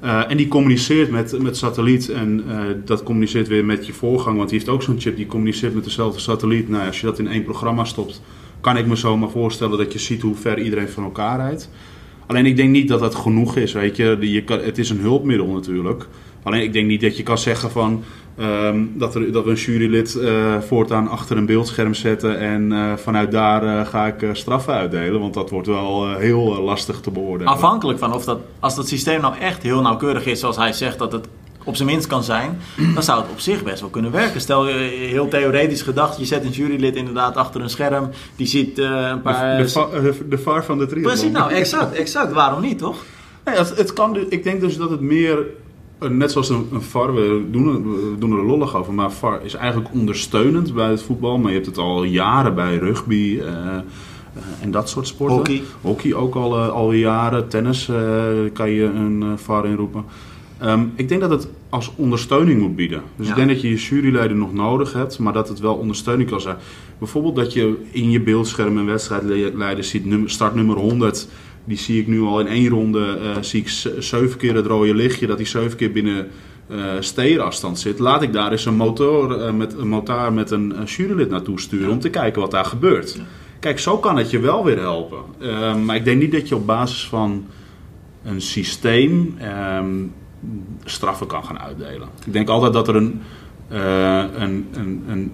Uh, 0.03 0.31
en 0.31 0.37
die 0.37 0.47
communiceert 0.47 1.09
met, 1.09 1.41
met 1.41 1.57
satelliet 1.57 2.09
en 2.09 2.43
uh, 2.47 2.59
dat 2.85 3.03
communiceert 3.03 3.47
weer 3.47 3.65
met 3.65 3.85
je 3.85 3.93
voorgang, 3.93 4.37
want 4.37 4.49
die 4.49 4.57
heeft 4.57 4.71
ook 4.71 4.83
zo'n 4.83 4.99
chip 4.99 5.15
die 5.15 5.25
communiceert 5.25 5.73
met 5.73 5.83
dezelfde 5.83 6.19
satelliet. 6.19 6.69
Nou, 6.69 6.87
als 6.87 6.99
je 6.99 7.05
dat 7.05 7.19
in 7.19 7.27
één 7.27 7.43
programma 7.43 7.83
stopt, 7.83 8.21
kan 8.61 8.77
ik 8.77 8.85
me 8.85 8.95
zomaar 8.95 9.29
voorstellen 9.29 9.77
dat 9.77 9.93
je 9.93 9.99
ziet 9.99 10.21
hoe 10.21 10.35
ver 10.35 10.59
iedereen 10.59 10.89
van 10.89 11.03
elkaar 11.03 11.37
rijdt. 11.37 11.69
Alleen 12.25 12.45
ik 12.45 12.55
denk 12.55 12.69
niet 12.69 12.87
dat 12.87 12.99
dat 12.99 13.15
genoeg 13.15 13.55
is, 13.55 13.73
weet 13.73 13.95
je. 13.95 14.17
je 14.19 14.43
kan, 14.43 14.59
het 14.59 14.77
is 14.77 14.89
een 14.89 14.99
hulpmiddel 14.99 15.47
natuurlijk. 15.47 16.07
Alleen 16.43 16.61
ik 16.61 16.73
denk 16.73 16.87
niet 16.87 17.01
dat 17.01 17.17
je 17.17 17.23
kan 17.23 17.37
zeggen 17.37 17.71
van 17.71 18.03
um, 18.39 18.91
dat, 18.95 19.15
er, 19.15 19.31
dat 19.31 19.43
we 19.43 19.49
een 19.49 19.55
jurylid 19.55 20.15
uh, 20.15 20.61
voortaan 20.61 21.07
achter 21.07 21.37
een 21.37 21.45
beeldscherm 21.45 21.93
zetten 21.93 22.39
en 22.39 22.71
uh, 22.71 22.93
vanuit 22.95 23.31
daar 23.31 23.63
uh, 23.63 23.85
ga 23.85 24.07
ik 24.07 24.29
straffen 24.33 24.73
uitdelen. 24.73 25.19
Want 25.19 25.33
dat 25.33 25.49
wordt 25.49 25.67
wel 25.67 26.15
heel 26.15 26.61
lastig 26.61 26.99
te 26.99 27.11
beoordelen. 27.11 27.53
Afhankelijk 27.53 27.99
van 27.99 28.13
of 28.13 28.25
dat, 28.25 28.39
als 28.59 28.75
dat 28.75 28.87
systeem 28.87 29.21
nou 29.21 29.37
echt 29.37 29.63
heel 29.63 29.81
nauwkeurig 29.81 30.25
is, 30.25 30.39
zoals 30.39 30.57
hij 30.57 30.73
zegt 30.73 30.99
dat 30.99 31.11
het 31.11 31.27
op 31.65 31.75
zijn 31.75 31.89
minst 31.89 32.07
kan 32.07 32.23
zijn, 32.23 32.59
dan 32.93 33.03
zou 33.03 33.21
het 33.21 33.31
op 33.31 33.39
zich 33.39 33.63
best 33.63 33.79
wel 33.79 33.89
kunnen 33.89 34.11
werken. 34.11 34.41
Stel 34.41 34.67
je 34.67 34.73
heel 35.09 35.27
theoretisch 35.27 35.81
gedacht, 35.81 36.19
je 36.19 36.25
zet 36.25 36.45
een 36.45 36.51
jurylid 36.51 36.95
inderdaad 36.95 37.35
achter 37.35 37.61
een 37.61 37.69
scherm, 37.69 38.09
die 38.35 38.47
ziet 38.47 38.77
een 38.77 39.21
paar... 39.21 39.57
De, 39.57 39.89
de, 40.01 40.27
de 40.29 40.37
VAR 40.37 40.65
van 40.65 40.77
de 40.77 40.85
triathlon. 40.85 41.13
Precies, 41.13 41.31
nou 41.31 41.51
exact, 41.51 41.93
exact. 41.95 42.33
Waarom 42.33 42.61
niet, 42.61 42.77
toch? 42.77 43.03
Nee, 43.45 43.55
het, 43.55 43.77
het 43.77 43.93
kan, 43.93 44.17
ik 44.29 44.43
denk 44.43 44.61
dus 44.61 44.77
dat 44.77 44.89
het 44.89 45.01
meer 45.01 45.45
net 46.09 46.31
zoals 46.31 46.49
een, 46.49 46.67
een 46.71 46.81
VAR, 46.81 47.13
we 47.13 47.45
doen, 47.51 47.83
we 47.83 48.15
doen 48.19 48.31
er 48.31 48.45
lollig 48.45 48.75
over, 48.75 48.93
maar 48.93 49.11
VAR 49.11 49.39
is 49.43 49.53
eigenlijk 49.53 49.93
ondersteunend 49.93 50.73
bij 50.73 50.89
het 50.89 51.01
voetbal. 51.01 51.37
Maar 51.37 51.49
je 51.49 51.55
hebt 51.55 51.67
het 51.67 51.77
al 51.77 52.03
jaren 52.03 52.55
bij 52.55 52.77
rugby 52.77 53.39
uh, 53.39 53.45
uh, 53.45 53.81
en 54.61 54.71
dat 54.71 54.89
soort 54.89 55.07
sporten. 55.07 55.37
Hockey. 55.37 55.61
Hockey 55.81 56.13
ook 56.13 56.35
al, 56.35 56.57
al 56.57 56.91
jaren. 56.91 57.47
Tennis 57.47 57.91
kan 58.53 58.69
je 58.69 58.83
een 58.83 59.37
VAR 59.37 59.65
inroepen. 59.65 60.05
Um, 60.63 60.91
ik 60.95 61.09
denk 61.09 61.21
dat 61.21 61.29
het 61.29 61.47
als 61.69 61.91
ondersteuning 61.95 62.61
moet 62.61 62.75
bieden. 62.75 63.01
Dus 63.15 63.25
ja. 63.25 63.31
ik 63.31 63.37
denk 63.37 63.49
dat 63.49 63.61
je 63.61 63.69
je 63.69 63.75
juryleden 63.75 64.37
nog 64.37 64.53
nodig 64.53 64.93
hebt, 64.93 65.19
maar 65.19 65.33
dat 65.33 65.47
het 65.49 65.59
wel 65.59 65.75
ondersteuning 65.75 66.29
kan 66.29 66.41
zijn. 66.41 66.57
Bijvoorbeeld 66.97 67.35
dat 67.35 67.53
je 67.53 67.83
in 67.91 68.11
je 68.11 68.21
beeldscherm 68.21 68.77
een 68.77 68.85
wedstrijdleider 68.85 69.83
ziet, 69.83 70.05
startnummer 70.25 70.77
100 70.77 71.27
die 71.65 71.77
zie 71.77 72.01
ik 72.01 72.07
nu 72.07 72.21
al 72.21 72.39
in 72.39 72.47
één 72.47 72.69
ronde, 72.69 73.19
uh, 73.21 73.41
zie 73.41 73.61
ik 73.61 73.69
zeven 74.03 74.37
keer 74.37 74.55
het 74.55 74.65
rode 74.65 74.95
lichtje, 74.95 75.27
dat 75.27 75.37
hij 75.37 75.45
zeven 75.45 75.77
keer 75.77 75.91
binnen 75.91 76.27
uh, 76.67 76.83
steerafstand 76.99 77.79
zit. 77.79 77.99
Laat 77.99 78.21
ik 78.21 78.33
daar 78.33 78.51
eens 78.51 78.65
een 78.65 78.75
motor 78.75 79.39
uh, 79.39 79.51
met 79.51 79.73
een 79.77 79.87
motaar 79.87 80.33
met 80.33 80.51
een 80.51 80.83
jurylid 80.85 81.29
naartoe 81.29 81.59
sturen 81.59 81.91
om 81.91 81.99
te 81.99 82.09
kijken 82.09 82.41
wat 82.41 82.51
daar 82.51 82.65
gebeurt. 82.65 83.21
Kijk, 83.59 83.79
zo 83.79 83.97
kan 83.97 84.17
het 84.17 84.29
je 84.29 84.39
wel 84.39 84.63
weer 84.63 84.79
helpen. 84.79 85.19
maar 85.85 85.95
ik 85.95 86.05
denk 86.05 86.21
niet 86.21 86.31
dat 86.31 86.47
je 86.47 86.55
op 86.55 86.65
basis 86.65 87.07
van 87.07 87.45
een 88.23 88.41
systeem 88.41 89.37
um, 89.77 90.13
straffen 90.83 91.27
kan 91.27 91.45
gaan 91.45 91.59
uitdelen. 91.59 92.07
Ik 92.25 92.33
denk 92.33 92.49
altijd 92.49 92.73
dat 92.73 92.87
er 92.87 92.95
een, 92.95 93.21
een, 93.69 94.67
een, 94.73 95.03
een 95.07 95.31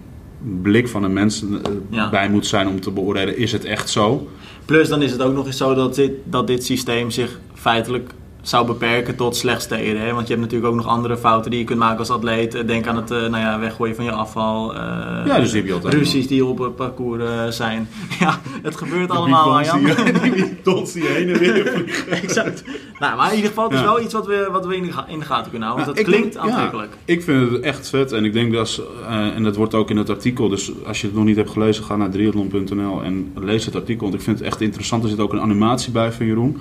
blik 0.61 0.87
van 0.87 1.03
een 1.03 1.13
mens 1.13 1.43
ja. 1.89 2.09
bij 2.09 2.29
moet 2.29 2.45
zijn 2.45 2.67
om 2.67 2.79
te 2.79 2.91
beoordelen, 2.91 3.37
is 3.37 3.51
het 3.51 3.65
echt 3.65 3.89
zo? 3.89 4.27
Plus 4.69 4.89
dan 4.89 5.01
is 5.01 5.11
het 5.11 5.21
ook 5.21 5.33
nog 5.33 5.45
eens 5.45 5.57
zo 5.57 5.73
dat 5.73 5.95
dit, 5.95 6.11
dat 6.23 6.47
dit 6.47 6.63
systeem 6.63 7.11
zich 7.11 7.39
feitelijk 7.53 8.11
zou 8.49 8.65
beperken 8.65 9.15
tot 9.15 9.35
slechts 9.35 9.63
steden. 9.63 10.01
Hè? 10.01 10.13
Want 10.13 10.27
je 10.27 10.33
hebt 10.33 10.45
natuurlijk 10.45 10.71
ook 10.71 10.75
nog 10.75 10.87
andere 10.87 11.17
fouten 11.17 11.51
die 11.51 11.59
je 11.59 11.65
kunt 11.65 11.79
maken 11.79 11.97
als 11.97 12.09
atleet. 12.09 12.67
Denk 12.67 12.87
aan 12.87 12.95
het 12.95 13.11
uh, 13.11 13.17
nou 13.17 13.37
ja, 13.37 13.59
weggooien 13.59 13.95
van 13.95 14.05
je 14.05 14.11
afval. 14.11 14.73
Uh, 14.73 14.79
ja, 15.25 15.39
dus 15.39 15.51
heb 15.51 15.65
je 15.65 15.73
altijd 15.73 15.93
ruzies 15.93 16.27
die 16.27 16.45
op 16.45 16.59
het 16.59 16.75
parcours 16.75 17.23
uh, 17.23 17.47
zijn. 17.47 17.89
ja, 18.19 18.39
het 18.61 18.75
gebeurt 18.75 19.09
allemaal, 19.09 19.57
Arjan. 19.57 19.83
Die 20.23 20.57
dons 20.63 20.93
die 20.93 21.05
heen 21.05 21.29
en 21.29 21.39
weer 21.39 21.85
exact. 22.23 22.63
Nou, 22.99 23.17
maar 23.17 23.29
in 23.29 23.35
ieder 23.35 23.49
geval, 23.49 23.63
het 23.63 23.73
is 23.73 23.79
ja. 23.79 23.85
wel 23.85 24.01
iets 24.01 24.13
wat 24.13 24.27
we, 24.27 24.47
wat 24.51 24.65
we 24.65 24.75
in, 24.75 24.83
de, 24.83 24.91
in 25.07 25.19
de 25.19 25.25
gaten 25.25 25.49
kunnen 25.49 25.67
houden. 25.67 25.85
Want 25.85 25.97
het 25.97 26.07
klinkt 26.07 26.33
denk, 26.33 26.45
aantrekkelijk. 26.45 26.91
Ja, 27.05 27.13
ik 27.13 27.23
vind 27.23 27.51
het 27.51 27.61
echt 27.61 27.89
vet. 27.89 28.11
En 28.11 28.25
ik 28.25 28.33
denk 28.33 28.53
dat, 28.53 28.81
en 29.07 29.43
dat 29.43 29.55
wordt 29.55 29.73
ook 29.73 29.89
in 29.89 29.97
het 29.97 30.09
artikel. 30.09 30.49
Dus 30.49 30.71
als 30.85 31.01
je 31.01 31.07
het 31.07 31.15
nog 31.15 31.25
niet 31.25 31.35
hebt 31.35 31.49
gelezen, 31.49 31.83
ga 31.83 31.95
naar 31.95 32.09
triathlon.nl 32.09 33.03
en 33.03 33.31
lees 33.35 33.65
het 33.65 33.75
artikel. 33.75 34.01
Want 34.01 34.13
ik 34.13 34.21
vind 34.21 34.37
het 34.37 34.47
echt 34.47 34.61
interessant. 34.61 35.03
Er 35.03 35.09
zit 35.09 35.19
ook 35.19 35.33
een 35.33 35.41
animatie 35.41 35.91
bij 35.91 36.11
van 36.11 36.25
Jeroen. 36.25 36.57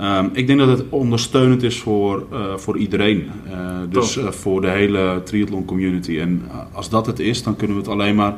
Um, 0.00 0.30
ik 0.32 0.46
denk 0.46 0.58
dat 0.58 0.68
het 0.68 0.84
ondersteunend 0.88 1.62
is 1.62 1.78
voor, 1.78 2.26
uh, 2.32 2.56
voor 2.56 2.76
iedereen. 2.76 3.30
Uh, 3.50 3.78
dus 3.90 4.16
uh, 4.16 4.30
voor 4.30 4.60
de 4.60 4.68
hele 4.68 5.20
triathlon 5.24 5.64
community. 5.64 6.18
En 6.18 6.42
als 6.72 6.88
dat 6.88 7.06
het 7.06 7.18
is, 7.18 7.42
dan 7.42 7.56
kunnen 7.56 7.76
we 7.76 7.82
het 7.82 7.90
alleen 7.92 8.14
maar. 8.14 8.34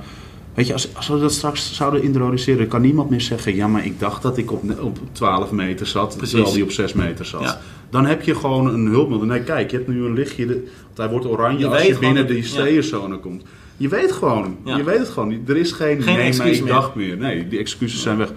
Weet 0.54 0.66
je, 0.66 0.72
als, 0.72 0.96
als 0.96 1.08
we 1.08 1.18
dat 1.18 1.32
straks 1.32 1.74
zouden 1.74 2.02
introduceren, 2.02 2.68
kan 2.68 2.80
niemand 2.80 3.10
meer 3.10 3.20
zeggen: 3.20 3.54
ja, 3.54 3.68
maar 3.68 3.84
ik 3.84 4.00
dacht 4.00 4.22
dat 4.22 4.38
ik 4.38 4.52
op, 4.52 4.62
op 4.80 4.98
12 5.12 5.50
meter 5.50 5.86
zat, 5.86 6.16
Precies. 6.16 6.30
terwijl 6.34 6.54
die 6.54 6.62
op 6.62 6.70
6 6.70 6.92
meter 6.92 7.24
zat. 7.24 7.42
Ja. 7.42 7.60
Dan 7.90 8.06
heb 8.06 8.22
je 8.22 8.34
gewoon 8.34 8.74
een 8.74 8.86
hulpmiddel. 8.86 9.26
Nee, 9.26 9.42
kijk, 9.42 9.70
je 9.70 9.76
hebt 9.76 9.88
nu 9.88 10.04
een 10.04 10.14
lichtje, 10.14 10.46
de, 10.46 10.52
want 10.84 10.96
hij 10.96 11.08
wordt 11.08 11.26
oranje 11.26 11.58
je 11.58 11.66
als 11.66 11.86
je 11.86 11.98
binnen 11.98 12.26
die 12.26 12.42
steerzone 12.42 13.14
ja. 13.14 13.20
komt. 13.20 13.42
Je 13.76 13.88
weet 13.88 14.12
gewoon, 14.12 14.56
ja. 14.64 14.76
je 14.76 14.84
weet 14.84 14.98
het 14.98 15.08
gewoon. 15.08 15.38
Er 15.46 15.56
is 15.56 15.72
geen, 15.72 16.02
geen 16.02 16.16
nee, 16.16 16.26
excuus 16.26 16.60
meer. 16.60 16.72
dag 16.72 16.94
meer. 16.94 17.16
Nee, 17.16 17.48
die 17.48 17.58
excuses 17.58 18.02
zijn 18.02 18.16
weg. 18.16 18.32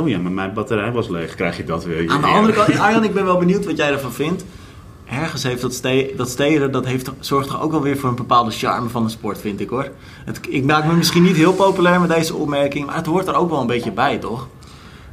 Oh 0.00 0.08
ja, 0.08 0.18
maar 0.18 0.32
mijn 0.32 0.52
batterij 0.52 0.92
was 0.92 1.08
leeg. 1.08 1.34
Krijg 1.34 1.56
je 1.56 1.64
dat 1.64 1.84
weer? 1.84 2.10
Aan 2.10 2.20
de 2.20 2.26
andere 2.26 2.52
kant, 2.52 2.78
Arjan, 2.78 3.04
ik 3.04 3.14
ben 3.14 3.24
wel 3.24 3.38
benieuwd 3.38 3.64
wat 3.64 3.76
jij 3.76 3.92
ervan 3.92 4.12
vindt. 4.12 4.44
Ergens 5.04 5.42
heeft 5.42 5.60
dat, 5.60 5.74
ste 5.74 6.12
dat 6.16 6.28
steden, 6.28 6.72
dat 6.72 6.86
heeft, 6.86 7.10
zorgt 7.20 7.48
toch 7.48 7.62
ook 7.62 7.70
wel 7.70 7.82
weer 7.82 7.98
voor 7.98 8.08
een 8.08 8.14
bepaalde 8.14 8.50
charme 8.50 8.88
van 8.88 9.02
de 9.04 9.08
sport, 9.08 9.40
vind 9.40 9.60
ik 9.60 9.68
hoor. 9.68 9.88
Het, 10.24 10.40
ik 10.48 10.64
maak 10.64 10.86
me 10.86 10.92
misschien 10.94 11.22
niet 11.22 11.36
heel 11.36 11.52
populair 11.52 12.00
met 12.00 12.10
deze 12.10 12.34
opmerking, 12.34 12.86
maar 12.86 12.94
het 12.94 13.06
hoort 13.06 13.28
er 13.28 13.34
ook 13.34 13.50
wel 13.50 13.60
een 13.60 13.66
beetje 13.66 13.92
bij, 13.92 14.18
toch? 14.18 14.48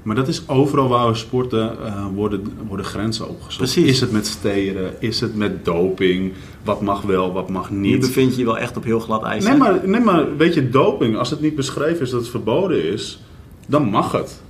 Maar 0.04 0.16
dat 0.16 0.28
is 0.28 0.44
overal 0.48 0.88
waar 0.88 1.08
we 1.08 1.16
sporten, 1.16 1.78
uh, 1.86 2.06
worden, 2.14 2.58
worden 2.68 2.86
grenzen 2.86 3.30
opgezocht. 3.30 3.58
Precies. 3.58 3.90
Is 3.90 4.02
het 4.02 4.12
met 4.12 4.28
steden? 4.28 5.02
Is 5.02 5.20
het 5.20 5.36
met 5.36 5.66
doping? 5.66 6.34
Wat 6.64 6.82
mag 6.82 7.02
wel, 7.02 7.34
wat 7.34 7.50
mag 7.50 7.70
niet? 7.72 7.92
Nu 7.92 8.00
bevind 8.00 8.32
je 8.32 8.40
je 8.40 8.46
wel 8.46 8.58
echt 8.58 8.78
op 8.78 8.84
heel 8.84 9.00
glad 9.00 9.24
ijs. 9.24 9.44
Nee 9.46 9.58
maar, 9.58 9.80
nee, 9.84 10.02
maar 10.02 10.38
weet 10.38 10.54
je, 10.54 10.70
doping, 10.70 11.18
als 11.18 11.30
het 11.30 11.42
niet 11.42 11.56
beschreven 11.56 12.02
is 12.02 12.10
dat 12.10 12.20
het 12.20 12.30
verboden 12.30 12.84
is, 12.84 13.22
dan 13.68 13.84
mag 13.84 14.12
het. 14.12 14.42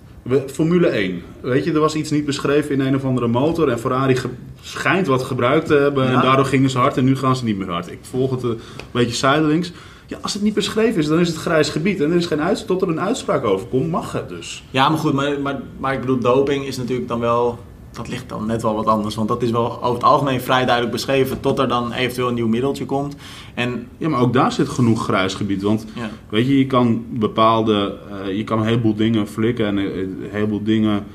Formule 0.48 0.88
1. 0.88 1.22
Weet 1.42 1.64
je, 1.64 1.74
er 1.74 1.80
was 1.80 1.96
iets 1.96 2.12
niet 2.12 2.26
beschreven 2.26 2.72
in 2.72 2.80
een 2.80 2.96
of 2.96 3.04
andere 3.04 3.28
motor. 3.28 3.70
En 3.70 3.80
Ferrari 3.80 4.18
schijnt 4.62 5.08
wat 5.08 5.24
gebruikt 5.24 5.68
te 5.68 5.74
hebben. 5.74 6.04
Ja. 6.04 6.14
En 6.14 6.22
daardoor 6.22 6.46
gingen 6.46 6.70
ze 6.70 6.78
hard 6.78 6.98
en 6.98 7.04
nu 7.04 7.16
gaan 7.16 7.36
ze 7.36 7.44
niet 7.44 7.58
meer 7.58 7.70
hard. 7.70 7.92
Ik 7.92 8.00
volg 8.02 8.32
het 8.32 8.44
een 8.44 8.60
beetje 8.92 9.16
zijdelings. 9.16 9.72
Ja, 10.08 10.18
als 10.22 10.34
het 10.34 10.42
niet 10.42 10.54
beschreven 10.54 11.00
is, 11.00 11.08
dan 11.08 11.20
is 11.20 11.28
het 11.28 11.38
grijs 11.38 11.70
gebied. 11.70 12.02
En 12.02 12.12
er 12.12 12.18
is 12.18 12.26
geen 12.26 12.42
uitspraak, 12.42 12.68
tot 12.68 12.82
er 12.82 12.96
een 12.96 13.02
uitspraak 13.02 13.44
over 13.46 13.68
komt, 13.68 13.90
mag 13.90 14.12
het 14.12 14.30
dus. 14.30 14.64
Ja, 14.72 14.90
maar 14.90 14.98
goed, 14.98 15.14
maar, 15.14 15.42
maar, 15.42 15.60
maar 15.78 15.94
ik 15.94 16.00
bedoel, 16.00 16.20
doping 16.20 16.66
is 16.66 16.78
natuurlijk 16.78 17.08
dan 17.08 17.20
wel 17.20 17.60
dat 17.92 18.08
ligt 18.08 18.30
dan 18.30 18.46
net 18.46 18.62
wel 18.62 18.76
wat 18.76 18.86
anders. 18.86 19.16
Want 19.16 19.28
dat 19.28 19.42
is 19.42 19.52
wel 19.52 19.84
over 19.84 19.94
het 19.94 20.04
algemeen 20.04 20.42
vrij 20.42 20.64
duidelijk 20.66 20.94
beschreven. 20.94 21.40
Tot 21.40 21.60
er 21.60 21.68
dan 21.68 21.92
eventueel 21.92 22.28
een 22.28 22.34
nieuw 22.34 22.48
middeltje 22.48 22.86
komt. 22.86 23.16
En, 23.54 23.88
ja, 23.98 24.10
maar 24.10 24.20
ook 24.20 24.34
daar 24.34 24.52
zit 24.52 24.70
genoeg 24.70 25.04
grijs 25.04 25.34
gebied. 25.34 25.62
Want 25.62 25.86
ja. 25.96 26.10
weet 26.30 26.48
je, 26.48 26.58
je 26.58 26.68
kan 26.68 27.06
bepaalde. 27.10 27.98
Uh, 28.12 28.38
je 28.38 28.44
kan 28.44 28.60
een 28.60 28.66
heleboel 28.66 28.96
dingen 28.96 29.28
flikken 29.28 29.66
en 29.66 29.78
een 29.78 30.28
heleboel 30.30 30.64
dingen. 30.64 31.06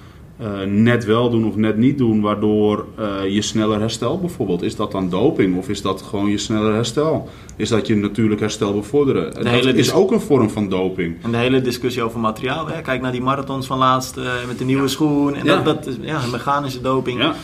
Uh, 0.40 0.48
net 0.66 1.04
wel 1.04 1.30
doen 1.30 1.46
of 1.46 1.56
net 1.56 1.76
niet 1.76 1.98
doen, 1.98 2.20
waardoor 2.20 2.86
uh, 2.98 3.34
je 3.34 3.42
sneller 3.42 3.80
herstelt 3.80 4.20
bijvoorbeeld. 4.20 4.62
Is 4.62 4.76
dat 4.76 4.92
dan 4.92 5.10
doping 5.10 5.56
of 5.56 5.68
is 5.68 5.82
dat 5.82 6.02
gewoon 6.02 6.30
je 6.30 6.38
sneller 6.38 6.74
herstel? 6.74 7.28
Is 7.56 7.68
dat 7.68 7.86
je 7.86 7.96
natuurlijk 7.96 8.40
herstel 8.40 8.74
bevorderen? 8.74 9.34
De 9.34 9.42
dat 9.42 9.74
is 9.74 9.92
ook 9.92 10.12
een 10.12 10.20
vorm 10.20 10.50
van 10.50 10.68
doping. 10.68 11.16
En 11.22 11.30
de 11.30 11.36
hele 11.36 11.60
discussie 11.60 12.02
over 12.02 12.20
materiaal. 12.20 12.66
Hè? 12.66 12.80
Kijk 12.80 13.00
naar 13.00 13.12
die 13.12 13.22
marathons 13.22 13.66
van 13.66 13.78
laatst 13.78 14.16
uh, 14.16 14.24
met 14.46 14.58
de 14.58 14.64
nieuwe 14.64 14.82
ja. 14.82 14.88
schoen. 14.88 15.34
En 15.34 15.44
ja. 15.44 15.62
dat, 15.62 15.64
dat 15.64 15.86
is 15.86 15.94
ja, 16.00 16.20
mechanische 16.32 16.80
doping. 16.80 17.20
Ja. 17.20 17.34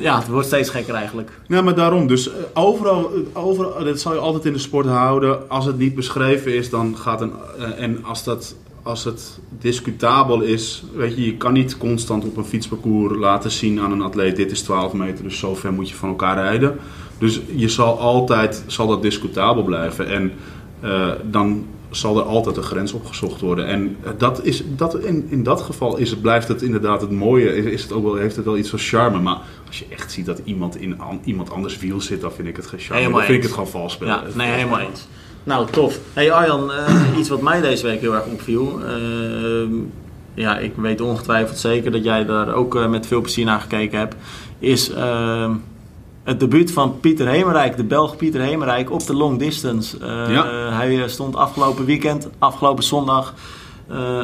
Ja, 0.00 0.18
het 0.18 0.28
wordt 0.28 0.46
steeds 0.46 0.70
gekker 0.70 0.94
eigenlijk. 0.94 1.30
Ja, 1.46 1.62
maar 1.62 1.74
daarom. 1.74 2.06
Dus 2.06 2.30
overal, 2.54 3.10
overal, 3.32 3.84
dat 3.84 4.00
zal 4.00 4.12
je 4.12 4.18
altijd 4.18 4.44
in 4.44 4.52
de 4.52 4.58
sport 4.58 4.86
houden. 4.86 5.50
Als 5.50 5.64
het 5.64 5.78
niet 5.78 5.94
beschreven 5.94 6.54
is, 6.54 6.70
dan 6.70 6.96
gaat 6.96 7.20
een. 7.20 7.32
En 7.76 8.04
als 8.04 8.24
dat 8.24 8.54
als 8.84 9.04
het 9.04 9.38
discutabel 9.58 10.40
is, 10.40 10.82
weet 10.94 11.16
je, 11.16 11.24
je 11.24 11.36
kan 11.36 11.52
niet 11.52 11.78
constant 11.78 12.24
op 12.24 12.36
een 12.36 12.44
fietsparcours 12.44 13.16
laten 13.18 13.50
zien 13.50 13.80
aan 13.80 13.92
een 13.92 14.02
atleet, 14.02 14.36
dit 14.36 14.50
is 14.50 14.62
12 14.62 14.92
meter, 14.92 15.24
dus 15.24 15.38
zo 15.38 15.54
ver 15.54 15.72
moet 15.72 15.88
je 15.88 15.94
van 15.94 16.08
elkaar 16.08 16.34
rijden. 16.34 16.78
Dus 17.18 17.40
je 17.54 17.68
zal 17.68 17.98
altijd, 17.98 18.64
zal 18.66 18.86
dat 18.86 19.02
discutabel 19.02 19.62
blijven 19.62 20.08
en 20.08 20.32
uh, 20.84 21.10
dan 21.30 21.66
zal 21.90 22.18
er 22.18 22.24
altijd 22.24 22.56
een 22.56 22.62
grens 22.62 22.92
opgezocht 22.92 23.40
worden. 23.40 23.66
En 23.66 23.96
dat 24.18 24.44
is, 24.44 24.62
dat, 24.76 24.98
in, 24.98 25.26
in 25.28 25.42
dat 25.42 25.60
geval 25.60 25.96
is 25.96 26.10
het, 26.10 26.22
blijft 26.22 26.48
het 26.48 26.62
inderdaad 26.62 27.00
het 27.00 27.10
mooie, 27.10 27.72
is 27.72 27.82
het 27.82 27.92
ook 27.92 28.04
wel, 28.04 28.14
heeft 28.14 28.36
het 28.36 28.44
wel 28.44 28.58
iets 28.58 28.70
van 28.70 28.78
charme, 28.78 29.18
maar 29.18 29.38
als 29.66 29.78
je 29.78 29.86
echt 29.88 30.12
ziet 30.12 30.26
dat 30.26 30.40
iemand 30.44 30.76
in 30.80 31.00
an, 31.00 31.20
iemand 31.24 31.50
anders 31.50 31.78
wiel 31.78 32.00
zit, 32.00 32.20
dan 32.20 32.32
vind 32.32 32.48
ik 32.48 32.56
het 32.56 32.66
geen 32.66 32.78
charme, 32.78 33.00
helemaal 33.00 33.18
dan 33.18 33.28
vind 33.28 33.42
eens. 33.42 33.52
ik 33.52 33.56
het 33.56 33.66
gewoon 33.66 33.80
vals 33.80 33.92
spelen. 33.92 34.14
Ja, 34.14 34.36
nee, 34.36 34.50
helemaal 34.50 34.80
eens. 34.80 35.06
Nou, 35.44 35.66
tof. 35.70 35.98
Hey 36.12 36.32
Arjan, 36.32 36.70
uh, 36.70 37.18
iets 37.18 37.28
wat 37.28 37.40
mij 37.40 37.60
deze 37.60 37.86
week 37.86 38.00
heel 38.00 38.14
erg 38.14 38.24
opviel. 38.24 38.80
Uh, 38.82 39.68
ja, 40.34 40.58
ik 40.58 40.72
weet 40.76 41.00
ongetwijfeld 41.00 41.58
zeker 41.58 41.90
dat 41.90 42.04
jij 42.04 42.24
daar 42.24 42.54
ook 42.54 42.74
uh, 42.74 42.88
met 42.88 43.06
veel 43.06 43.20
plezier 43.20 43.44
naar 43.44 43.60
gekeken 43.60 43.98
hebt. 43.98 44.14
Is 44.58 44.90
het 46.24 46.40
debuut 46.40 46.72
van 46.72 47.00
Pieter 47.00 47.28
Hemerijk, 47.28 47.76
de 47.76 47.84
Belg 47.84 48.16
Pieter 48.16 48.40
Hemerijk, 48.40 48.90
op 48.90 49.06
de 49.06 49.14
long 49.14 49.38
distance. 49.38 49.98
Ja. 50.28 50.46
Hij 50.72 51.08
stond 51.08 51.36
afgelopen 51.36 51.84
weekend, 51.84 52.28
afgelopen 52.38 52.84
zondag, 52.84 53.34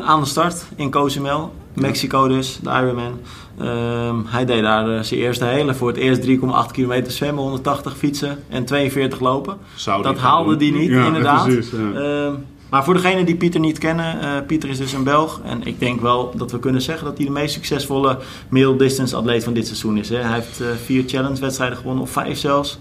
aan 0.04 0.20
de 0.20 0.26
start 0.26 0.64
in 0.76 0.90
Cozumel, 0.90 1.52
Mexico 1.74 2.28
dus, 2.28 2.58
de 2.62 2.70
Ironman. 2.70 3.20
Ehm, 3.58 4.16
hij 4.26 4.44
deed 4.44 4.62
daar 4.62 5.04
zijn 5.04 5.20
eerste 5.20 5.44
hele. 5.44 5.74
Voor 5.74 5.88
het 5.88 5.96
eerst 5.96 6.22
3,8 6.22 6.72
kilometer 6.72 7.12
zwemmen, 7.12 7.42
180 7.42 7.96
fietsen 7.96 8.38
en 8.48 8.64
42 8.64 9.20
lopen. 9.20 9.56
Zou 9.74 10.02
dat 10.02 10.18
haalde 10.18 10.56
die 10.56 10.72
niet, 10.72 10.90
Ja, 10.90 11.06
inderdaad. 11.06 11.44
precies, 11.44 11.70
ja. 11.70 12.00
Ehm, 12.00 12.34
maar 12.70 12.84
voor 12.84 12.94
degenen 12.94 13.26
die 13.26 13.36
Pieter 13.36 13.60
niet 13.60 13.78
kennen, 13.78 14.20
eh, 14.20 14.46
Pieter 14.46 14.68
is 14.68 14.78
dus 14.78 14.92
een 14.92 15.04
Belg. 15.04 15.40
En 15.44 15.66
ik 15.66 15.78
denk 15.80 16.00
wel 16.00 16.32
dat 16.36 16.50
we 16.50 16.58
kunnen 16.58 16.82
zeggen 16.82 17.04
dat 17.04 17.16
hij 17.16 17.26
de 17.26 17.32
meest 17.32 17.54
succesvolle 17.54 18.18
middle 18.48 18.76
distance 18.76 19.16
atleet 19.16 19.44
van 19.44 19.52
dit 19.52 19.66
seizoen 19.66 19.98
is. 19.98 20.08
Hè. 20.08 20.16
Hij 20.16 20.34
heeft 20.34 20.60
eh, 20.60 20.66
vier 20.84 21.04
challenge 21.06 21.40
wedstrijden 21.40 21.76
gewonnen, 21.76 22.02
of 22.02 22.10
vijf 22.10 22.38
zelfs. 22.38 22.78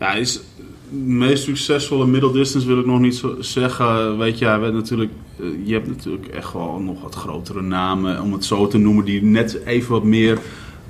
Ja, 0.00 0.10
hij 0.10 0.20
is 0.20 0.40
meest 0.90 1.42
succesvolle 1.42 2.06
middle 2.06 2.32
distance 2.32 2.66
wil 2.66 2.78
ik 2.78 2.86
nog 2.86 3.00
niet 3.00 3.14
zo 3.14 3.36
zeggen. 3.38 4.18
Weet 4.18 4.38
je, 4.38 4.44
werd 4.44 4.72
natuurlijk, 4.74 5.10
eh, 5.40 5.46
je 5.64 5.72
hebt 5.72 5.86
natuurlijk 5.86 6.26
echt 6.26 6.52
wel 6.52 6.78
nog 6.78 7.02
wat 7.02 7.14
grotere 7.14 7.62
namen, 7.62 8.22
om 8.22 8.32
het 8.32 8.44
zo 8.44 8.66
te 8.66 8.78
noemen, 8.78 9.04
die 9.04 9.22
net 9.22 9.60
even 9.64 9.90
wat 9.90 10.04
meer 10.04 10.38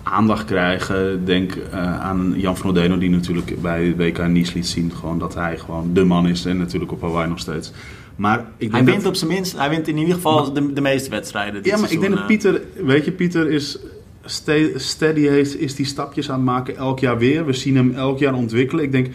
aandacht 0.02 0.44
krijgen. 0.44 1.24
Denk 1.24 1.52
eh, 1.54 2.00
aan 2.00 2.35
Jan 2.37 2.56
van 2.56 2.70
Odeno, 2.70 2.98
die 2.98 3.11
natuurlijk 3.11 3.62
bij 3.62 3.96
WK 3.96 4.26
Nice 4.28 4.54
liet 4.54 4.66
zien 4.66 4.92
gewoon 4.92 5.18
dat 5.18 5.35
hij 5.35 5.59
gewoon 5.59 5.90
de 5.92 6.04
man 6.04 6.28
is. 6.28 6.44
En 6.44 6.56
natuurlijk 6.56 6.92
op 6.92 7.00
Hawaii 7.00 7.28
nog 7.28 7.38
steeds. 7.38 7.72
Maar 8.16 8.46
ik 8.56 8.72
Hij 8.72 8.85
wint 8.85 9.06
op 9.06 9.14
zijn 9.14 9.30
minst, 9.30 9.56
hij 9.56 9.70
wint 9.70 9.88
in 9.88 9.98
ieder 9.98 10.14
geval 10.14 10.52
de, 10.52 10.72
de 10.72 10.80
meeste 10.80 11.11
wedstrijden. 11.11 11.62
dit 11.62 11.72
Ja, 11.72 11.78
maar 11.78 11.92
ik 11.92 12.00
denk 12.00 12.12
dat 12.12 12.20
eh. 12.20 12.26
Pieter, 12.26 12.61
weet 12.85 13.04
je, 13.04 13.12
Pieter 13.12 13.50
is 13.50 13.78
ste- 14.24 14.72
steady, 14.76 15.20
heeft, 15.20 15.61
is 15.61 15.74
die 15.74 15.87
stapjes 15.87 16.30
aan 16.30 16.37
het 16.37 16.44
maken 16.44 16.76
elk 16.76 16.98
jaar 16.98 17.18
weer. 17.18 17.46
We 17.46 17.52
zien 17.52 17.76
hem 17.76 17.94
elk 17.94 18.18
jaar 18.18 18.35
ontwikkelen. 18.35 18.85
Ik 18.85 18.92
denk, 18.92 19.06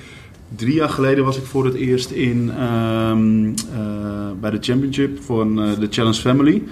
drie 0.56 0.74
jaar 0.74 0.90
geleden 0.90 1.26
was 1.26 1.38
ik 1.38 1.44
voor 1.44 1.66
het 1.66 1.74
eerst 1.74 2.12
in, 2.12 2.52
ehm, 2.58 3.46
eh, 3.48 4.32
bij 4.40 4.50
de 4.50 4.58
Championship 4.60 5.22
van 5.22 5.62
eh, 5.62 5.80
de 5.80 5.88
Challenge 5.90 6.20
Family. 6.20 6.64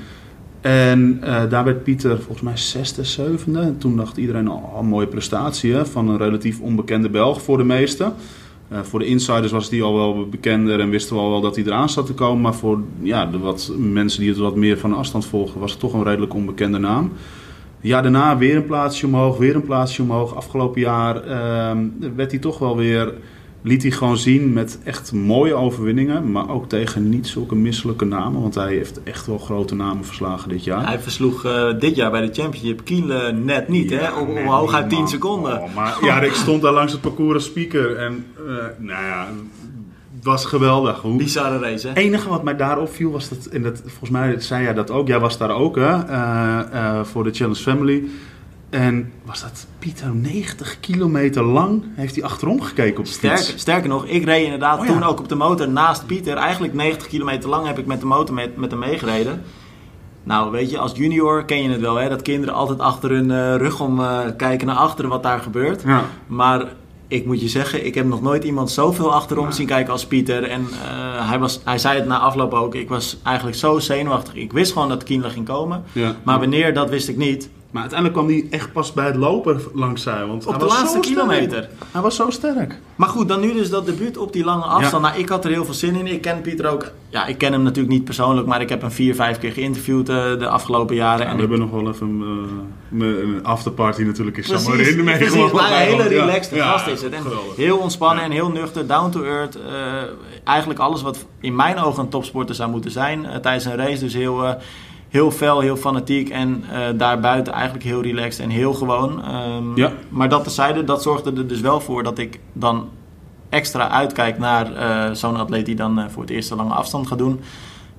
En 0.62 1.18
eh, 1.22 1.50
daar 1.50 1.64
werd 1.64 1.84
Pieter 1.84 2.18
volgens 2.18 2.42
mij 2.42 2.58
zesde, 2.58 3.04
zevende. 3.04 3.60
En 3.60 3.78
toen 3.78 3.98
dacht 3.98 4.18
iedereen, 4.18 4.48
al 4.48 4.76
een 4.80 4.86
mooie 4.86 5.08
prestatie 5.08 5.74
hè, 5.74 5.86
van 5.86 6.10
een 6.10 6.18
relatief 6.18 6.60
onbekende 6.60 7.10
Belg 7.10 7.42
voor 7.42 7.58
de 7.58 7.64
meesten. 7.64 8.14
Voor 8.82 9.00
de 9.00 9.06
insiders 9.06 9.52
was 9.52 9.70
die 9.70 9.84
al 9.84 9.96
wel 9.96 10.30
bekender 10.30 10.80
en 10.80 10.90
wisten 10.90 11.16
we 11.16 11.22
al 11.22 11.30
wel 11.30 11.42
dat 11.42 11.56
hij 11.56 11.66
eraan 11.66 11.90
zat 11.90 12.06
te 12.06 12.14
komen. 12.14 12.42
Maar 12.42 12.54
voor 12.54 12.80
ja, 13.02 13.26
de 13.26 13.40
wat 13.40 13.72
mensen 13.78 14.20
die 14.20 14.30
het 14.30 14.38
wat 14.38 14.56
meer 14.56 14.78
van 14.78 14.94
afstand 14.94 15.26
volgen, 15.26 15.60
was 15.60 15.72
het 15.72 15.80
toch 15.80 15.94
een 15.94 16.04
redelijk 16.04 16.34
onbekende 16.34 16.78
naam. 16.78 17.12
Ja, 17.82 18.02
daarna 18.02 18.38
weer 18.38 18.56
een 18.56 18.66
plaatsje 18.66 19.06
omhoog, 19.06 19.38
weer 19.38 19.56
een 19.56 19.64
plaatsje 19.64 20.02
omhoog. 20.02 20.36
Afgelopen 20.36 20.82
jaar 20.82 21.24
ehm, 21.24 21.86
werd 22.16 22.32
hij 22.32 22.40
toch 22.40 22.60
wel 22.60 22.78
weer, 22.78 23.14
liet 23.62 23.82
hij 23.82 23.92
gewoon 23.92 24.18
zien 24.18 24.54
met 24.54 24.80
echt 24.84 25.14
mooie 25.14 25.54
overwinningen. 25.54 26.32
Maar 26.32 26.50
ook 26.50 26.70
tegen 26.70 27.10
niet 27.10 27.28
zulke 27.28 27.56
misselijke 27.56 28.06
namen. 28.06 28.42
Want 28.42 28.56
hij 28.56 28.74
heeft 28.74 29.04
echt 29.04 29.28
wel 29.28 29.38
grote 29.38 29.76
namen 29.76 30.06
verslagen 30.06 30.50
dit 30.50 30.64
jaar. 30.64 30.88
Hij 30.88 31.00
versloeg 31.00 31.46
eh, 31.46 31.80
dit 31.80 31.96
jaar 31.96 32.12
bij 32.12 32.22
de 32.22 32.42
Championship 32.42 32.84
Kiel 32.84 33.34
net 33.34 33.68
niet, 33.68 33.90
hè? 33.90 34.12
Op 34.12 34.28
Nee, 34.28 34.46
hooguit 34.46 34.82
niet 34.82 34.90
10 34.90 35.00
man. 35.00 35.10
seconden. 35.10 35.62
Oh, 35.62 35.76
maar, 35.76 35.98
ja, 36.02 36.22
ik 36.22 36.34
stond 36.34 36.62
daar 36.62 36.74
langs 36.74 36.92
het 36.92 37.02
parcours 37.02 37.34
als 37.34 37.46
speaker. 37.46 37.96
En 37.96 38.26
eh, 38.38 38.44
nou 38.78 39.06
ja, 39.06 39.28
het 40.16 40.28
was 40.28 40.46
geweldig. 40.46 41.02
Hoe, 41.02 41.18
Bizarre 41.18 41.60
race, 41.60 41.88
hè? 41.88 41.94
Het 41.94 42.04
enige 42.04 42.30
wat 42.30 42.44
mij 42.44 42.56
daar 42.56 42.80
opviel 42.80 43.12
was 43.12 43.30
dat, 43.30 43.46
en 43.46 43.64
dat, 43.64 43.82
volgens 43.86 44.10
mij 44.10 44.40
zei 44.40 44.64
jij 44.64 44.74
dat 44.74 44.92
ook, 44.92 45.08
jij 45.08 45.20
was 45.20 45.38
daar 45.38 45.50
ook 45.52 45.76
hè, 45.76 46.04
eh, 46.06 46.60
eh, 46.72 47.04
voor 47.04 47.24
de 47.24 47.32
Challenge 47.32 47.60
Family. 47.60 48.04
En 48.70 49.12
was 49.26 49.42
dat 49.42 49.68
Pieter 49.80 50.16
90 50.16 50.80
kilometer 50.80 51.44
lang 51.44 51.84
heeft 51.96 52.16
hij 52.16 52.24
achterom 52.24 52.62
gekeken 52.62 53.00
op 53.00 53.06
de 53.06 53.12
Sterker, 53.12 53.44
fiets. 53.44 53.62
sterker 53.62 53.90
nog, 53.90 54.06
ik 54.06 54.24
reed 54.24 54.44
inderdaad 54.44 54.80
Oh 54.80 54.86
ja. 54.86 54.92
toen 54.92 55.04
ook 55.04 55.20
op 55.20 55.30
de 55.30 55.36
motor 55.36 55.70
naast 55.70 56.06
Pieter. 56.06 56.38
Eigenlijk 56.38 56.74
90 56.74 57.08
kilometer 57.08 57.50
lang 57.50 57.68
heb 57.68 57.78
ik 57.78 57.86
met 57.86 58.00
de 58.00 58.06
motor 58.06 58.36
met, 58.36 58.58
met 58.58 58.72
hem 58.72 58.80
meegereden. 58.80 59.42
Nou, 60.24 60.52
weet 60.52 60.70
je, 60.70 60.78
als 60.78 60.92
junior 60.96 61.46
ken 61.46 61.64
je 61.64 61.70
het 61.70 61.82
wel, 61.82 61.96
hè? 61.96 62.10
Dat 62.10 62.22
kinderen 62.22 62.56
altijd 62.56 62.80
achter 62.80 63.10
hun 63.10 63.32
eh, 63.32 63.56
rug 63.56 63.80
om 63.80 64.00
eh, 64.00 64.20
kijken 64.38 64.68
naar 64.68 64.76
achteren 64.76 65.10
wat 65.10 65.24
daar 65.24 65.40
gebeurt. 65.40 65.82
Ja. 65.86 66.04
Maar 66.28 66.66
ik 67.08 67.26
moet 67.26 67.42
je 67.42 67.48
zeggen, 67.48 67.86
ik 67.86 67.96
heb 67.96 68.06
nog 68.06 68.22
nooit 68.22 68.44
iemand 68.44 68.72
zoveel 68.72 69.14
achterom 69.14 69.52
zien 69.52 69.68
kijken 69.68 69.92
als 69.92 70.06
Pieter. 70.06 70.44
En 70.44 70.68
eh, 70.72 71.30
hij, 71.30 71.40
was, 71.40 71.62
hij 71.64 71.78
zei 71.78 71.96
het 72.00 72.08
na 72.08 72.20
afloop 72.20 72.54
ook, 72.54 72.76
ik 72.76 72.90
was 72.90 73.18
eigenlijk 73.24 73.58
zo 73.58 73.80
zenuwachtig. 73.80 74.34
Ik 74.34 74.52
wist 74.52 74.72
gewoon 74.72 74.90
dat 74.90 75.04
Kienle 75.04 75.30
ging 75.30 75.46
komen. 75.46 75.84
Maar 76.24 76.40
wanneer, 76.40 76.74
dat 76.74 76.90
wist 76.90 77.08
ik 77.08 77.18
niet. 77.18 77.50
Maar 77.72 77.82
uiteindelijk 77.82 78.20
kwam 78.20 78.30
hij 78.36 78.48
echt 78.60 78.72
pas 78.72 78.94
bij 78.94 79.06
het 79.06 79.16
lopen 79.16 79.62
langs 79.74 80.04
zij. 80.04 80.26
Want 80.26 80.46
Op 80.46 80.60
de 80.60 80.66
laatste 80.66 80.88
sterk. 80.88 81.02
kilometer. 81.04 81.70
Hij 81.92 82.02
was 82.02 82.16
zo 82.16 82.30
sterk. 82.30 82.80
Maar 82.96 83.10
goed, 83.10 83.28
dan 83.28 83.40
nu 83.40 83.54
dus 83.54 83.70
dat 83.70 83.86
debuut 83.86 84.18
op 84.18 84.34
die 84.34 84.44
lange 84.44 84.64
afstand. 84.64 85.04
Nou, 85.04 85.18
ik 85.20 85.30
had 85.30 85.46
er 85.46 85.52
heel 85.52 85.66
veel 85.66 85.74
zin 85.74 85.96
in. 85.96 86.08
Ik 86.08 86.22
ken 86.22 86.42
Pieter 86.42 86.68
ook. 86.68 86.92
Ja, 87.10 87.26
ik 87.26 87.38
ken 87.38 87.52
hem 87.52 87.62
natuurlijk 87.64 87.94
niet 87.94 88.04
persoonlijk, 88.04 88.48
maar 88.48 88.62
ik 88.62 88.70
heb 88.70 88.82
hem 88.82 88.92
vier, 88.92 89.16
vijf 89.16 89.40
keer 89.40 89.52
geïnterviewd 89.52 90.10
eh, 90.10 90.16
de 90.40 90.48
afgelopen 90.48 90.96
jaren. 90.96 91.26
Ja, 91.26 91.32
en 91.32 91.38
we 91.38 91.44
ik- 91.44 91.50
hebben 91.50 91.68
nog 91.70 91.82
wel 91.82 91.92
even 91.94 92.18
met 92.90 93.08
een 93.18 93.40
afterparty 93.44 94.02
natuurlijk 94.02 94.38
in 94.38 94.44
Precies, 94.44 94.66
Samarin 94.66 95.04
mee 95.04 95.18
precies. 95.18 95.34
gewoon. 95.36 95.52
Maar 95.54 95.72
een 95.72 95.78
hele 95.78 96.04
relaxed 96.08 96.56
Ja, 96.56 96.72
gast 96.72 96.88
is 96.88 97.02
het. 97.02 97.14
En 97.14 97.24
heel 97.56 97.78
ontspannen 97.78 98.24
en 98.24 98.32
heel 98.32 98.50
nuchter, 98.52 98.88
down 98.88 99.10
to 99.10 99.24
earth. 99.24 99.56
eh, 99.56 99.64
eigenlijk 100.44 100.80
alles 100.80 101.02
wat 101.02 101.26
in 101.40 101.56
mijn 101.56 101.78
ogen 101.80 102.04
een 102.04 102.10
topsporter 102.10 102.56
zou 102.56 102.70
moeten 102.70 102.92
zijn 102.92 103.28
tijdens 103.42 103.66
een 103.66 103.76
race. 103.76 104.00
Dus 104.00 104.14
heel, 104.14 104.56
heel 105.10 105.32
fel, 105.32 105.60
heel 105.60 105.76
fanatiek 105.76 106.30
en 106.30 106.64
eh, 106.72 106.80
daarbuiten 106.96 107.54
eigenlijk 107.54 107.84
heel 107.84 108.02
relaxed 108.02 108.44
en 108.44 108.50
heel 108.50 108.74
gewoon. 108.74 109.24
Ehm, 109.24 109.76
Ja. 109.78 109.92
Maar 110.10 110.30
dat 110.30 110.44
tezijde, 110.44 110.84
dat 110.84 111.02
zorgde 111.02 111.34
er 111.34 111.48
dus 111.48 111.62
wel 111.62 111.82
voor 111.82 112.04
dat 112.04 112.18
ik 112.18 112.40
dan 112.54 112.90
extra 113.50 113.90
uitkijk 113.90 114.38
naar 114.38 114.74
eh, 114.74 115.14
zo'n 115.14 115.36
atleet 115.36 115.66
die 115.66 115.76
dan 115.76 116.00
eh, 116.00 116.06
voor 116.10 116.22
het 116.22 116.32
eerst 116.32 116.52
een 116.52 116.58
lange 116.58 116.74
afstand 116.74 117.08
gaat 117.08 117.18
doen. 117.18 117.40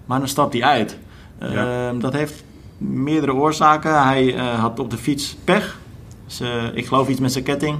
Maar 0.04 0.18
dan 0.18 0.28
stapt 0.28 0.52
hij 0.52 0.62
uit. 0.62 0.98
Ja. 1.40 1.88
Ehm, 1.88 1.98
dat 1.98 2.12
heeft 2.12 2.44
meerdere 2.78 3.34
oorzaken. 3.34 4.02
Hij 4.02 4.34
had 4.36 4.78
op 4.78 4.90
de 4.90 4.96
fiets 4.96 5.36
pech. 5.44 5.78
Dus, 6.26 6.42
ik 6.74 6.86
geloof 6.86 7.08
iets 7.08 7.20
met 7.20 7.32
zijn 7.32 7.44
ketting. 7.44 7.78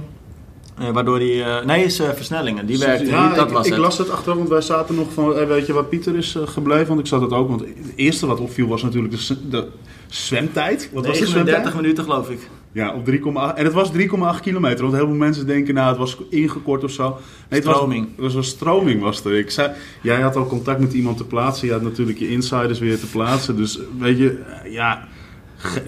Eh, 0.81 0.89
waardoor 0.89 1.17
hij... 1.17 1.43
eh, 1.43 1.65
nee, 1.65 1.89
zijn 1.89 2.15
versnellingen. 2.15 2.65
Die 2.65 2.77
werkte 2.77 3.05
ja, 3.05 3.27
niet. 3.27 3.35
Dat 3.35 3.47
ik, 3.47 3.53
was 3.53 3.65
ik 3.65 3.71
het. 3.71 3.81
las 3.81 3.97
het 3.97 4.09
achteraf, 4.09 4.37
want 4.37 4.49
wij 4.49 4.61
zaten 4.61 4.95
nog 4.95 5.13
van, 5.13 5.37
eh, 5.37 5.47
weet 5.47 5.65
je 5.65 5.73
waar 5.73 5.83
Pieter 5.83 6.15
is 6.15 6.35
eh, 6.35 6.47
gebleven? 6.47 6.87
Want 6.87 6.99
ik 6.99 7.05
zat 7.05 7.21
het 7.21 7.31
ook, 7.31 7.47
want 7.49 7.59
het 7.59 7.93
eerste 7.95 8.25
wat 8.25 8.39
opviel 8.39 8.67
was 8.67 8.83
natuurlijk 8.83 9.13
de, 9.49 9.67
zwemtijd. 10.07 10.89
Wat 10.93 11.05
was 11.05 11.19
de 11.19 11.23
39 11.23 11.53
zwemtijd? 11.53 11.75
minuten 11.75 12.03
geloof 12.03 12.29
ik. 12.29 12.49
Ja, 12.71 12.93
op 12.93 13.09
3,8. 13.09 13.57
En 13.57 13.65
het 13.65 13.73
was 13.73 13.91
3,8 13.91 14.41
kilometer, 14.41 14.81
want 14.81 14.95
heel 14.95 15.05
veel 15.05 15.15
mensen 15.15 15.47
denken, 15.47 15.73
nou, 15.73 15.89
het 15.89 15.97
was 15.97 16.17
ingekort 16.29 16.83
of 16.83 16.91
zo. 16.91 17.09
Nee, 17.49 17.59
het 17.59 17.69
Stroming. 17.69 18.05
Was, 18.05 18.15
het 18.15 18.25
was 18.25 18.35
een 18.35 18.43
stroming, 18.43 19.01
was 19.01 19.25
er. 19.25 19.37
Ik 19.37 19.51
zei, 19.51 19.71
jij 20.01 20.21
had 20.21 20.35
al 20.35 20.45
contact 20.45 20.79
met 20.79 20.93
iemand 20.93 21.17
te 21.17 21.25
plaatsen, 21.25 21.67
je 21.67 21.73
had 21.73 21.81
natuurlijk 21.81 22.19
je 22.19 22.29
insiders 22.29 22.79
weer 22.79 22.99
te 22.99 23.07
plaatsen. 23.07 23.55
Dus 23.55 23.79
weet 23.99 24.17
je, 24.17 24.39
eh, 24.63 24.73
ja, 24.73 25.07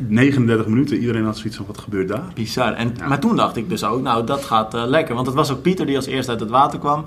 39 0.07 0.67
minuten, 0.67 0.97
iedereen 0.97 1.25
had 1.25 1.37
zoiets 1.37 1.55
van, 1.55 1.65
wat 1.65 1.77
gebeurt 1.77 2.07
daar? 2.07 2.23
Bizar. 2.33 2.73
En, 2.73 2.93
Ja. 2.97 3.07
Maar 3.07 3.19
toen 3.19 3.35
dacht 3.35 3.55
ik 3.55 3.69
dus 3.69 3.83
ook, 3.83 4.01
nou 4.01 4.25
dat 4.25 4.43
gaat 4.43 4.73
eh, 4.73 4.83
lekker. 4.85 5.15
Want 5.15 5.27
het 5.27 5.35
was 5.35 5.51
ook 5.51 5.61
Pieter 5.61 5.85
die 5.85 5.95
als 5.95 6.05
eerste 6.05 6.31
uit 6.31 6.39
het 6.39 6.49
water 6.49 6.79
kwam. 6.79 7.05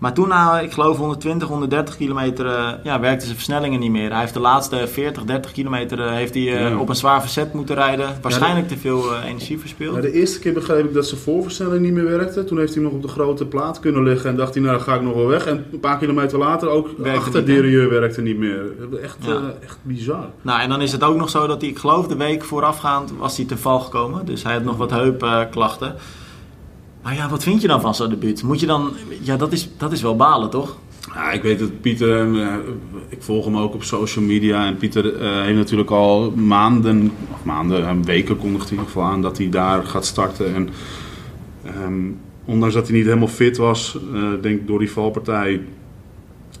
Maar 0.00 0.12
toen 0.12 0.28
na, 0.28 0.60
ik 0.60 0.72
geloof 0.72 0.96
120, 0.96 1.48
130 1.48 1.96
kilometer, 1.96 2.46
eh, 2.46 2.68
ja, 2.82 3.00
werkte 3.00 3.24
zijn 3.24 3.36
versnellingen 3.36 3.80
niet 3.80 3.90
meer. 3.90 4.10
Hij 4.10 4.20
heeft 4.20 4.34
de 4.34 4.40
laatste 4.40 4.86
40, 4.92 5.24
30 5.24 5.52
kilometer 5.52 6.00
eh, 6.00 6.12
heeft 6.12 6.34
hij, 6.34 6.42
eh, 6.42 6.68
Ja. 6.70 6.78
op 6.78 6.88
een 6.88 6.96
zwaar 6.96 7.20
verzet 7.20 7.52
moeten 7.52 7.74
rijden. 7.74 8.18
Waarschijnlijk 8.22 8.68
te 8.68 8.76
veel 8.76 9.16
energie 9.24 9.58
verspeeld. 9.58 9.94
Ja, 9.94 10.00
de 10.00 10.12
eerste 10.12 10.38
keer 10.38 10.52
begreep 10.52 10.84
ik 10.84 10.94
dat 10.94 11.06
zijn 11.06 11.20
voorversnelling 11.20 11.82
niet 11.82 11.92
meer 11.92 12.04
werkte. 12.04 12.44
Toen 12.44 12.58
heeft 12.58 12.74
hij 12.74 12.82
nog 12.82 12.92
op 12.92 13.02
de 13.02 13.08
grote 13.08 13.46
plaat 13.46 13.80
kunnen 13.80 14.02
liggen 14.02 14.30
en 14.30 14.36
dacht 14.36 14.54
hij, 14.54 14.62
nou 14.62 14.76
dan 14.76 14.84
ga 14.84 14.94
ik 14.94 15.02
nog 15.02 15.14
wel 15.14 15.26
weg. 15.26 15.46
En 15.46 15.64
een 15.72 15.80
paar 15.80 15.98
kilometer 15.98 16.38
later 16.38 16.68
ook 16.68 16.88
Werkte 16.96 17.20
achter 17.20 17.46
derailleur 17.46 17.90
werkte 17.90 18.20
niet 18.22 18.38
meer. 18.38 18.62
Echt, 19.02 19.16
echt 19.62 19.78
bizar. 19.82 20.24
Nou, 20.42 20.60
en 20.60 20.68
dan 20.68 20.80
is 20.80 20.92
het 20.92 21.02
ook 21.02 21.16
nog 21.16 21.30
zo 21.30 21.46
dat 21.46 21.60
hij, 21.60 21.70
ik 21.70 21.78
geloof 21.78 22.06
de 22.06 22.16
week 22.16 22.44
voorafgaand, 22.44 23.12
was 23.18 23.36
hij 23.36 23.46
te 23.46 23.56
val 23.56 23.80
gekomen. 23.80 24.26
Dus 24.26 24.42
hij 24.42 24.52
had 24.52 24.64
nog 24.64 24.76
wat 24.76 24.90
heupklachten. 24.90 25.94
Maar 27.02 27.14
ja, 27.14 27.28
wat 27.28 27.42
vind 27.42 27.60
je 27.60 27.68
dan 27.68 27.80
van 27.80 27.94
zo'n 27.94 28.08
debuut? 28.08 28.42
Moet 28.42 28.60
je 28.60 28.66
dan, 28.66 28.92
ja, 29.20 29.36
dat 29.36 29.52
is, 29.52 29.68
dat 29.76 29.92
is 29.92 30.02
wel 30.02 30.16
balen, 30.16 30.50
toch? 30.50 30.78
Ja, 31.14 31.30
ik 31.30 31.42
weet 31.42 31.58
dat 31.58 31.80
Pieter, 31.80 32.40
eh, 32.42 32.54
ik 33.08 33.22
volg 33.22 33.44
hem 33.44 33.56
ook 33.56 33.74
op 33.74 33.82
social 33.82 34.24
media. 34.24 34.66
En 34.66 34.76
Pieter 34.76 35.16
eh, 35.16 35.42
heeft 35.42 35.56
natuurlijk 35.56 35.90
al 35.90 36.30
maanden, 36.30 37.12
of 37.32 37.44
maanden, 37.44 38.04
weken 38.04 38.36
kondigt 38.36 38.68
hij 38.68 38.72
in 38.72 38.78
ieder 38.78 38.92
geval 38.92 39.10
aan 39.10 39.22
dat 39.22 39.38
hij 39.38 39.48
daar 39.48 39.84
gaat 39.84 40.06
starten. 40.06 40.54
En 40.54 40.68
ehm, 41.64 42.10
ondanks 42.44 42.74
dat 42.74 42.88
hij 42.88 42.96
niet 42.96 43.06
helemaal 43.06 43.28
fit 43.28 43.56
was, 43.56 43.98
eh, 44.14 44.22
denk 44.40 44.60
ik 44.60 44.66
door 44.66 44.78
die 44.78 44.90
valpartij, 44.90 45.60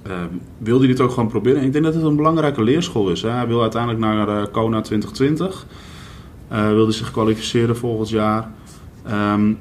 eh, 0.02 0.12
wilde 0.58 0.84
hij 0.84 0.94
dit 0.94 1.00
ook 1.00 1.10
gewoon 1.10 1.28
proberen. 1.28 1.60
En 1.60 1.66
ik 1.66 1.72
denk 1.72 1.84
dat 1.84 1.94
het 1.94 2.02
een 2.02 2.16
belangrijke 2.16 2.62
leerschool 2.62 3.10
is. 3.10 3.22
Hè. 3.22 3.30
Hij 3.30 3.46
wil 3.46 3.62
uiteindelijk 3.62 4.00
naar 4.02 4.48
Kona 4.48 4.80
2020. 4.80 5.66
Eh 6.48 6.68
wilde 6.68 6.92
zich 6.92 7.10
kwalificeren 7.10 7.76
volgend 7.76 8.08
jaar. 8.08 8.50
Ehm, 9.04 9.52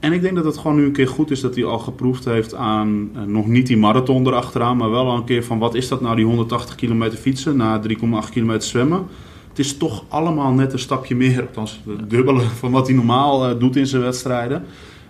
en 0.00 0.12
ik 0.12 0.22
denk 0.22 0.34
dat 0.34 0.44
het 0.44 0.56
gewoon 0.56 0.76
nu 0.76 0.84
een 0.84 0.92
keer 0.92 1.08
goed 1.08 1.30
is 1.30 1.40
dat 1.40 1.54
hij 1.54 1.64
al 1.64 1.78
geproefd 1.78 2.24
heeft 2.24 2.54
aan 2.54 3.10
eh, 3.14 3.22
nog 3.22 3.46
niet 3.46 3.66
die 3.66 3.76
marathon 3.76 4.26
erachteraan, 4.26 4.76
maar 4.76 4.90
wel 4.90 5.06
al 5.06 5.16
een 5.16 5.24
keer 5.24 5.44
van 5.44 5.58
wat 5.58 5.74
is 5.74 5.88
dat 5.88 6.00
nou 6.00 6.16
die 6.16 6.24
180 6.24 6.74
kilometer 6.74 7.18
fietsen 7.18 7.56
na 7.56 7.80
3,8 7.88 8.30
kilometer 8.30 8.68
zwemmen. 8.68 9.06
Het 9.48 9.58
is 9.58 9.76
toch 9.76 10.04
allemaal 10.08 10.52
net 10.52 10.72
een 10.72 10.78
stapje 10.78 11.16
meer, 11.16 11.40
althans 11.40 11.80
het 11.86 12.10
dubbele 12.10 12.40
van 12.60 12.70
wat 12.70 12.86
hij 12.86 12.96
normaal 12.96 13.48
eh, 13.48 13.60
doet 13.60 13.76
in 13.76 13.86
zijn 13.86 14.02
wedstrijden. 14.02 14.64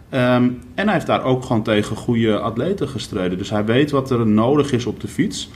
Ehm, 0.09 0.49
en 0.75 0.85
hij 0.85 0.93
heeft 0.93 1.07
daar 1.07 1.25
ook 1.25 1.45
gewoon 1.45 1.63
tegen 1.63 1.97
goede 1.97 2.39
atleten 2.39 2.89
gestreden. 2.89 3.39
Dus 3.39 3.51
hij 3.51 3.65
weet 3.65 3.91
wat 3.91 4.11
er 4.11 4.27
nodig 4.27 4.73
is 4.73 4.87
op 4.87 5.01
de 5.01 5.09
fiets. 5.09 5.51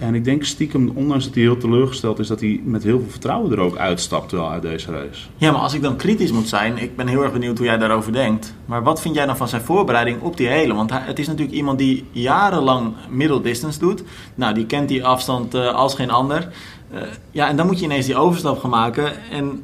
En 0.00 0.14
ik 0.14 0.24
denk 0.24 0.44
stiekem, 0.44 0.92
ondanks 0.94 1.24
dat 1.24 1.34
hij 1.34 1.42
heel 1.42 1.56
teleurgesteld 1.56 2.18
is, 2.18 2.26
dat 2.26 2.40
hij 2.40 2.60
met 2.64 2.82
heel 2.82 2.98
veel 2.98 3.10
vertrouwen 3.10 3.52
er 3.52 3.60
ook 3.60 3.76
uitstapt 3.76 4.32
wel 4.32 4.50
uit 4.50 4.62
deze 4.62 4.90
race. 4.90 5.26
Ja, 5.36 5.52
maar 5.52 5.60
als 5.60 5.74
ik 5.74 5.82
dan 5.82 5.96
kritisch 5.96 6.32
moet 6.32 6.48
zijn, 6.48 6.78
ik 6.78 6.96
ben 6.96 7.06
heel 7.06 7.22
erg 7.22 7.32
benieuwd 7.32 7.58
hoe 7.58 7.66
jij 7.66 7.78
daarover 7.78 8.12
denkt. 8.12 8.54
Maar 8.64 8.82
wat 8.82 9.00
vind 9.00 9.14
jij 9.14 9.26
dan 9.26 9.36
van 9.36 9.48
zijn 9.48 9.62
voorbereiding 9.62 10.20
op 10.20 10.36
die 10.36 10.48
hele? 10.48 10.74
Want 10.74 10.90
het 10.92 11.18
is 11.18 11.26
natuurlijk 11.26 11.56
iemand 11.56 11.78
die 11.78 12.04
jarenlang 12.10 12.94
middle 13.08 13.40
distance 13.40 13.78
doet. 13.78 14.02
Nou, 14.34 14.54
die 14.54 14.66
kent 14.66 14.88
die 14.88 15.04
afstand 15.04 15.54
uh, 15.54 15.74
als 15.74 15.94
geen 15.94 16.10
ander. 16.10 16.48
Uh, 16.94 17.00
ja, 17.30 17.48
en 17.48 17.56
dan 17.56 17.66
moet 17.66 17.78
je 17.78 17.84
ineens 17.84 18.06
die 18.06 18.16
overstap 18.16 18.58
gaan 18.58 18.70
maken. 18.70 19.30
En 19.30 19.62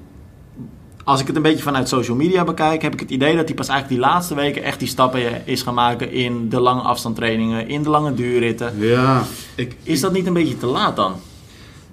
als 1.06 1.20
ik 1.20 1.26
het 1.26 1.36
een 1.36 1.42
beetje 1.42 1.62
vanuit 1.62 1.88
social 1.88 2.16
media 2.16 2.44
bekijk, 2.44 2.82
heb 2.82 2.92
ik 2.92 3.00
het 3.00 3.10
idee 3.10 3.36
dat 3.36 3.46
hij 3.46 3.54
pas 3.54 3.68
eigenlijk 3.68 4.00
die 4.00 4.10
laatste 4.10 4.34
weken 4.34 4.62
echt 4.62 4.78
die 4.78 4.88
stappen 4.88 5.46
is 5.46 5.62
gaan 5.62 5.74
maken 5.74 6.12
in 6.12 6.48
de 6.48 6.60
lange 6.60 6.80
afstandtrainingen, 6.80 7.68
in 7.68 7.82
de 7.82 7.88
lange 7.88 8.14
duurritten. 8.14 8.72
Ja, 8.78 9.22
ik, 9.54 9.76
is 9.82 10.00
dat 10.00 10.12
niet 10.12 10.26
een 10.26 10.32
beetje 10.32 10.58
te 10.58 10.66
laat 10.66 10.96
dan? 10.96 11.14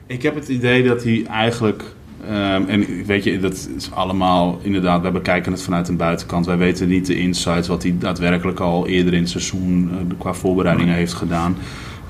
Ik 0.07 0.21
heb 0.21 0.35
het 0.35 0.47
idee 0.47 0.83
dat 0.83 1.03
hij 1.03 1.25
eigenlijk. 1.25 1.83
Um, 2.29 2.67
en 2.67 3.05
weet 3.05 3.23
je, 3.23 3.39
dat 3.39 3.69
is 3.77 3.91
allemaal 3.91 4.59
inderdaad, 4.61 5.01
wij 5.01 5.11
bekijken 5.11 5.51
het 5.51 5.61
vanuit 5.61 5.87
een 5.87 5.97
buitenkant. 5.97 6.45
Wij 6.45 6.57
weten 6.57 6.87
niet 6.87 7.05
de 7.05 7.15
insights 7.15 7.67
wat 7.67 7.83
hij 7.83 7.95
daadwerkelijk 7.99 8.59
al 8.59 8.87
eerder 8.87 9.13
in 9.13 9.21
het 9.21 9.29
seizoen 9.29 9.89
uh, 9.91 9.97
qua 10.17 10.33
voorbereidingen 10.33 10.95
heeft 10.95 11.13
gedaan. 11.13 11.57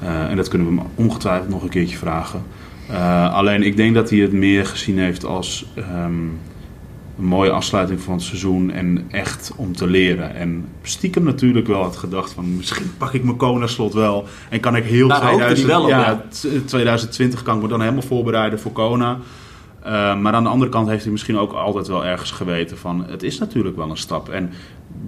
Uh, 0.03 0.29
en 0.29 0.35
dat 0.35 0.47
kunnen 0.47 0.67
we 0.67 0.75
hem 0.75 0.89
ongetwijfeld 0.95 1.49
nog 1.49 1.63
een 1.63 1.69
keertje 1.69 1.97
vragen. 1.97 2.43
Uh, 2.91 3.33
alleen 3.33 3.63
ik 3.63 3.77
denk 3.77 3.93
dat 3.93 4.09
hij 4.09 4.19
het 4.19 4.33
meer 4.33 4.65
gezien 4.65 4.99
heeft 4.99 5.25
als 5.25 5.65
um, 5.77 6.39
een 7.17 7.25
mooie 7.25 7.51
afsluiting 7.51 8.01
van 8.01 8.13
het 8.13 8.23
seizoen 8.23 8.71
en 8.71 9.05
echt 9.09 9.51
om 9.55 9.75
te 9.75 9.87
leren. 9.87 10.35
En 10.35 10.65
stiekem 10.81 11.23
natuurlijk 11.23 11.67
wel 11.67 11.81
had 11.81 11.97
gedacht 11.97 12.31
van 12.31 12.55
misschien 12.55 12.97
pak 12.97 13.13
ik 13.13 13.23
mijn 13.23 13.37
Kona-slot 13.37 13.93
wel 13.93 14.25
en 14.49 14.59
kan 14.59 14.75
ik 14.75 14.83
heel 14.83 15.07
Daar 15.07 15.21
2000, 15.21 15.67
wel 15.67 15.83
op, 15.83 15.89
ja, 15.89 15.99
ja. 15.99 16.21
2020 16.65 17.43
kan 17.43 17.55
ik 17.55 17.61
me 17.61 17.67
dan 17.67 17.81
helemaal 17.81 18.01
voorbereiden 18.01 18.59
voor 18.59 18.71
Kona. 18.71 19.19
Uh, 19.85 20.19
maar 20.19 20.33
aan 20.33 20.43
de 20.43 20.49
andere 20.49 20.71
kant 20.71 20.87
heeft 20.87 21.03
hij 21.03 21.11
misschien 21.11 21.37
ook 21.37 21.53
altijd 21.53 21.87
wel 21.87 22.05
ergens 22.05 22.31
geweten 22.31 22.77
van 22.77 23.05
het 23.07 23.23
is 23.23 23.39
natuurlijk 23.39 23.75
wel 23.75 23.89
een 23.89 23.97
stap. 23.97 24.29
En 24.29 24.51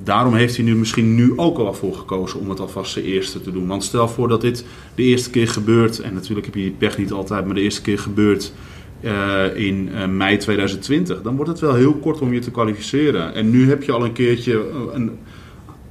daarom 0.04 0.34
heeft 0.34 0.56
hij 0.56 0.66
nu 0.66 0.76
misschien 0.76 1.16
nu 1.16 1.34
ook 1.36 1.58
al 1.58 1.74
voor 1.74 1.96
gekozen 1.96 2.40
om 2.40 2.50
het 2.50 2.60
alvast 2.60 2.92
zijn 2.92 3.06
eerste 3.06 3.42
te 3.42 3.52
doen. 3.52 3.68
Want 3.68 3.84
stel 3.84 4.08
voor 4.08 4.28
dat 4.28 4.42
dit 4.42 4.66
de 4.96 5.04
eerste 5.04 5.30
keer 5.30 5.48
gebeurt, 5.48 6.00
en 6.00 6.14
natuurlijk 6.14 6.46
heb 6.46 6.56
je 6.56 6.62
die 6.62 6.72
pech 6.72 6.98
niet 6.98 7.12
altijd, 7.12 7.46
maar 7.46 7.56
de 7.56 7.62
eerste 7.62 7.82
keer 7.82 8.00
gebeurt 8.00 8.54
uh, 9.02 9.56
in 9.56 9.90
uh, 9.92 10.08
mei 10.08 10.38
2020, 10.38 11.22
dan 11.22 11.36
wordt 11.36 11.52
het 11.52 11.60
wel 11.60 11.74
heel 11.74 11.94
kort 11.94 12.22
om 12.22 12.34
je 12.34 12.40
te 12.40 12.52
kwalificeren. 12.52 13.34
En 13.34 13.50
nu 13.50 13.70
heb 13.70 13.84
je 13.84 13.92
al 13.92 14.06
een 14.06 14.14
keertje 14.14 14.66
een, 14.94 15.18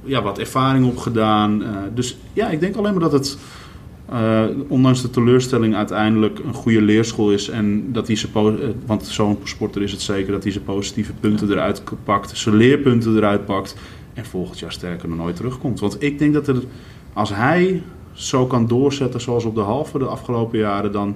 ja, 0.03 0.21
wat 0.21 0.39
ervaring 0.39 0.85
opgedaan. 0.85 1.63
Dus 1.93 2.17
ja, 2.33 2.49
ik 2.49 2.59
denk 2.59 2.75
alleen 2.75 2.91
maar 2.91 3.09
dat 3.09 3.11
het, 3.11 3.37
ondanks 4.67 5.01
de 5.01 5.09
teleurstelling, 5.09 5.75
uiteindelijk 5.75 6.39
een 6.39 6.53
goede 6.53 6.81
leerschool 6.81 7.31
is. 7.31 7.49
En 7.49 7.91
dat 7.91 8.07
hij 8.07 8.15
zijn, 8.15 8.31
want 8.85 9.05
zo'n 9.05 9.37
sporter 9.43 9.81
is 9.81 9.91
het 9.91 10.01
zeker, 10.01 10.31
dat 10.31 10.43
hij 10.43 10.51
zijn 10.51 10.63
positieve 10.63 11.13
punten 11.19 11.51
eruit 11.51 11.83
pakt, 12.03 12.37
zijn 12.37 12.55
leerpunten 12.55 13.15
eruit 13.15 13.45
pakt. 13.45 13.75
En 14.13 14.25
volgend 14.25 14.59
jaar 14.59 14.71
sterker 14.71 15.07
dan 15.07 15.17
nooit 15.17 15.35
terugkomt. 15.35 15.79
Want 15.79 16.03
ik 16.03 16.19
denk 16.19 16.33
dat 16.33 16.47
er, 16.47 16.63
als 17.13 17.35
hij 17.35 17.81
zo 18.13 18.45
kan 18.45 18.67
doorzetten 18.67 19.21
zoals 19.21 19.45
op 19.45 19.55
de 19.55 19.61
halve 19.61 19.97
de 19.97 20.05
afgelopen 20.05 20.59
jaren, 20.59 20.91
dan. 20.91 21.15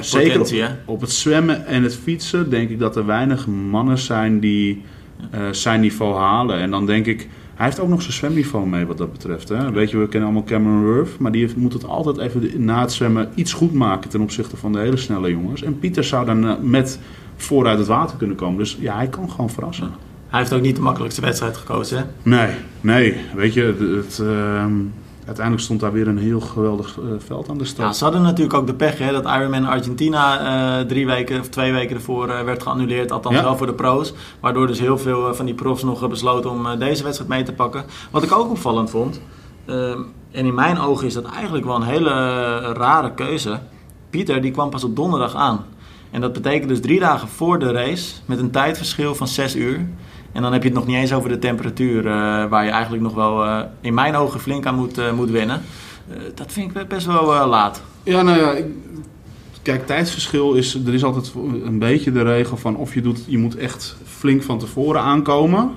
Zeker 0.00 0.40
op, 0.40 0.70
op, 0.84 1.00
het 1.00 1.12
zwemmen 1.12 1.66
en 1.66 1.82
het 1.82 1.96
fietsen 1.96 2.50
denk 2.50 2.70
ik 2.70 2.78
dat 2.78 2.96
er 2.96 3.06
weinig 3.06 3.46
mannen 3.46 3.98
zijn 3.98 4.40
die 4.40 4.82
uh, 5.34 5.40
zijn 5.50 5.80
niveau 5.80 6.14
halen. 6.14 6.58
En 6.58 6.70
dan 6.70 6.86
denk 6.86 7.06
ik, 7.06 7.28
hij 7.54 7.66
heeft 7.66 7.80
ook 7.80 7.88
nog 7.88 8.02
zijn 8.02 8.12
zwemniveau 8.12 8.66
mee 8.66 8.86
wat 8.86 8.98
dat 8.98 9.12
betreft. 9.12 9.48
Hè? 9.48 9.70
Weet 9.70 9.90
je, 9.90 9.98
we 9.98 10.08
kennen 10.08 10.28
allemaal 10.28 10.46
Cameron 10.48 10.84
Worth, 10.84 11.18
maar 11.18 11.32
die 11.32 11.40
heeft, 11.40 11.56
moet 11.56 11.72
het 11.72 11.86
altijd 11.86 12.18
even 12.18 12.64
na 12.64 12.80
het 12.80 12.92
zwemmen 12.92 13.28
iets 13.34 13.52
goed 13.52 13.72
maken 13.72 14.10
ten 14.10 14.20
opzichte 14.20 14.56
van 14.56 14.72
de 14.72 14.78
hele 14.78 14.96
snelle 14.96 15.30
jongens. 15.30 15.62
En 15.62 15.78
Pieter 15.78 16.04
zou 16.04 16.26
dan 16.26 16.70
met 16.70 16.98
vooruit 17.36 17.78
het 17.78 17.86
water 17.86 18.16
kunnen 18.16 18.36
komen. 18.36 18.58
Dus 18.58 18.76
ja, 18.80 18.96
hij 18.96 19.08
kan 19.08 19.30
gewoon 19.30 19.50
verrassen. 19.50 19.90
Hij 20.28 20.38
heeft 20.38 20.52
ook 20.52 20.62
niet 20.62 20.76
de 20.76 20.82
makkelijkste 20.82 21.20
wedstrijd 21.20 21.56
gekozen, 21.56 21.98
hè? 21.98 22.04
Nee, 22.22 22.50
nee. 22.80 23.16
Weet 23.34 23.54
je, 23.54 23.62
het... 23.62 23.78
het 23.78 24.20
uh, 24.22 24.64
uiteindelijk 25.26 25.64
stond 25.64 25.80
daar 25.80 25.92
weer 25.92 26.08
een 26.08 26.18
heel 26.18 26.40
geweldig 26.40 26.98
uh, 26.98 27.10
veld 27.18 27.48
aan 27.48 27.58
de 27.58 27.64
start. 27.64 27.88
Ja, 27.88 27.94
ze 27.94 28.04
hadden 28.04 28.22
natuurlijk 28.22 28.54
ook 28.54 28.66
de 28.66 28.74
pech 28.74 28.98
hè, 28.98 29.12
dat 29.12 29.24
Ironman 29.24 29.64
Argentina 29.64 30.40
uh, 30.80 30.86
drie 30.86 31.06
weken 31.06 31.40
of 31.40 31.48
twee 31.48 31.72
weken 31.72 31.96
ervoor 31.96 32.28
uh, 32.28 32.40
werd 32.40 32.62
geannuleerd. 32.62 33.12
Althans 33.12 33.36
ja. 33.36 33.42
wel 33.42 33.56
voor 33.56 33.66
de 33.66 33.74
pro's. 33.74 34.12
Waardoor 34.40 34.66
dus 34.66 34.80
heel 34.80 34.98
veel 34.98 35.34
van 35.34 35.44
die 35.44 35.54
profs 35.54 35.82
nog 35.82 36.08
besloten 36.08 36.50
om 36.50 36.78
deze 36.78 37.02
wedstrijd 37.02 37.30
mee 37.30 37.42
te 37.42 37.52
pakken. 37.52 37.84
Wat 38.10 38.22
ik 38.22 38.32
ook 38.32 38.50
opvallend 38.50 38.90
vond. 38.90 39.20
en 39.66 40.46
in 40.46 40.54
mijn 40.54 40.78
ogen 40.78 41.06
is 41.06 41.14
dat 41.14 41.24
eigenlijk 41.24 41.64
wel 41.64 41.76
een 41.76 41.82
hele 41.82 42.10
rare 42.72 43.14
keuze. 43.14 43.58
Pieter 44.10 44.42
die 44.42 44.50
kwam 44.50 44.70
pas 44.70 44.84
op 44.84 44.96
donderdag 44.96 45.34
aan. 45.34 45.64
En 46.10 46.20
dat 46.20 46.32
betekent 46.32 46.68
dus 46.68 46.80
drie 46.80 47.00
dagen 47.00 47.28
voor 47.28 47.58
de 47.58 47.72
race 47.72 48.14
met 48.24 48.38
een 48.38 48.50
tijdverschil 48.50 49.14
van 49.14 49.28
zes 49.28 49.56
uur. 49.56 49.88
En 50.32 50.42
dan 50.42 50.52
heb 50.52 50.62
je 50.62 50.68
het 50.68 50.78
nog 50.78 50.86
niet 50.86 50.96
eens 50.96 51.12
over 51.12 51.28
de 51.28 51.38
temperatuur, 51.38 52.04
uh, 52.04 52.12
waar 52.46 52.64
je 52.64 52.70
eigenlijk 52.70 53.02
nog 53.02 53.14
wel 53.14 53.44
uh, 53.44 53.60
in 53.80 53.94
mijn 53.94 54.16
ogen 54.16 54.40
flink 54.40 54.66
aan 54.66 54.74
moet, 54.74 54.98
uh, 54.98 55.12
moet 55.12 55.30
wennen. 55.30 55.62
dat 56.34 56.52
vind 56.52 56.76
ik 56.76 56.88
best 56.88 57.06
wel 57.06 57.46
laat. 57.46 57.82
Ja, 58.02 58.22
nou 58.22 58.38
ja, 58.38 58.52
ik, 58.52 58.64
kijk, 59.62 59.86
tijdsverschil 59.86 60.54
is, 60.54 60.74
er 60.74 60.94
is 60.94 61.04
altijd 61.04 61.32
een 61.64 61.78
beetje 61.78 62.12
de 62.12 62.22
regel 62.22 62.56
van 62.56 62.76
of 62.76 62.94
je 62.94 63.00
doet, 63.00 63.24
je 63.26 63.38
moet 63.38 63.56
echt 63.56 63.96
flink 64.04 64.42
van 64.42 64.58
tevoren 64.58 65.00
aankomen. 65.00 65.70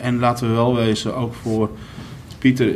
en 0.00 0.18
laten 0.18 0.48
we 0.48 0.54
wel 0.54 0.74
wezen, 0.74 1.16
ook 1.16 1.34
voor 1.34 1.70
Pieter, 2.38 2.74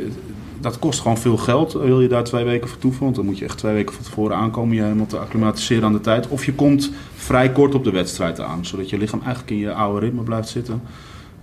dat 0.64 0.78
kost 0.78 1.00
gewoon 1.00 1.18
veel 1.18 1.36
geld. 1.36 1.72
Wil 1.72 2.00
je 2.00 2.08
daar 2.08 2.24
twee 2.24 2.44
weken 2.44 2.68
voor 2.68 2.78
toeven, 2.78 3.02
want 3.02 3.16
dan 3.16 3.24
moet 3.24 3.38
je 3.38 3.44
echt 3.44 3.58
twee 3.58 3.74
weken 3.74 3.94
van 3.94 4.04
tevoren 4.04 4.36
aankomen, 4.36 4.76
je 4.76 4.82
helemaal 4.82 5.06
te 5.06 5.18
acclimatiseren 5.18 5.84
aan 5.84 5.92
de 5.92 6.00
tijd. 6.00 6.28
Of 6.28 6.44
je 6.44 6.52
komt 6.52 6.90
vrij 7.14 7.52
kort 7.52 7.74
op 7.74 7.84
de 7.84 7.90
wedstrijd 7.90 8.40
aan, 8.40 8.66
zodat 8.66 8.90
je 8.90 8.98
lichaam 8.98 9.20
eigenlijk 9.20 9.50
in 9.50 9.58
je 9.58 9.72
oude 9.72 10.00
ritme 10.00 10.22
blijft 10.22 10.48
zitten. 10.48 10.82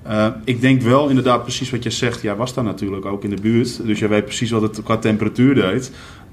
Uh, 0.08 0.28
ik 0.44 0.62
denk 0.62 0.82
wel 0.82 1.10
inderdaad 1.10 1.42
precies 1.42 1.70
wat 1.70 1.84
je 1.84 1.90
zegt. 1.90 2.22
Jij 2.22 2.36
was 2.36 2.54
daar 2.54 2.64
natuurlijk 2.64 3.06
ook 3.06 3.24
in 3.24 3.30
de 3.30 3.42
buurt. 3.42 3.86
Dus 3.86 4.00
jij 4.00 4.10
weet 4.10 4.26
precies 4.26 4.52
wat 4.52 4.62
het 4.62 4.84
qua 4.84 4.98
temperatuur 4.98 5.56
deed. 5.56 5.92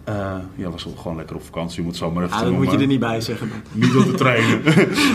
Uh, 0.09 0.35
ja, 0.55 0.71
was 0.71 0.87
gewoon 0.97 1.17
lekker 1.17 1.37
op 1.37 1.45
vakantie. 1.45 1.81
Je 1.81 1.87
moet 1.87 1.97
zo 1.97 2.11
maar 2.11 2.25
even 2.25 2.37
ah, 2.37 2.43
dat 2.43 2.53
moet 2.53 2.71
je 2.71 2.79
er 2.79 2.87
niet 2.87 3.01
bij 3.01 3.21
zeggen. 3.21 3.51
Niet 3.73 3.97
om 3.97 4.05
te 4.05 4.15
trainen. 4.15 4.61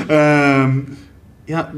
uh, 0.10 0.76
ja, 1.56 1.72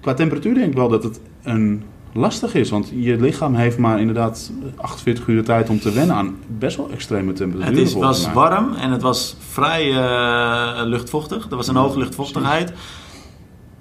qua 0.00 0.14
temperatuur 0.14 0.54
denk 0.54 0.66
ik 0.66 0.74
wel 0.74 0.88
dat 0.88 1.02
het 1.02 1.20
een 1.42 1.82
lastig 2.12 2.54
is. 2.54 2.70
Want 2.70 2.92
je 2.94 3.20
lichaam 3.20 3.54
heeft 3.54 3.78
maar 3.78 4.00
inderdaad 4.00 4.52
48 4.76 5.26
uur 5.26 5.36
de 5.36 5.42
tijd 5.42 5.68
om 5.68 5.80
te 5.80 5.92
wennen 5.92 6.16
aan 6.16 6.36
best 6.58 6.76
wel 6.76 6.90
extreme 6.90 7.32
temperaturen. 7.32 7.78
Het 7.78 7.88
is, 7.88 7.94
was 7.94 8.24
mij. 8.24 8.34
warm 8.34 8.74
en 8.74 8.90
het 8.90 9.02
was 9.02 9.36
vrij 9.38 9.86
uh, 9.86 10.80
luchtvochtig. 10.84 11.50
Er 11.50 11.56
was 11.56 11.68
een 11.68 11.76
hoge 11.76 11.98
luchtvochtigheid. 11.98 12.72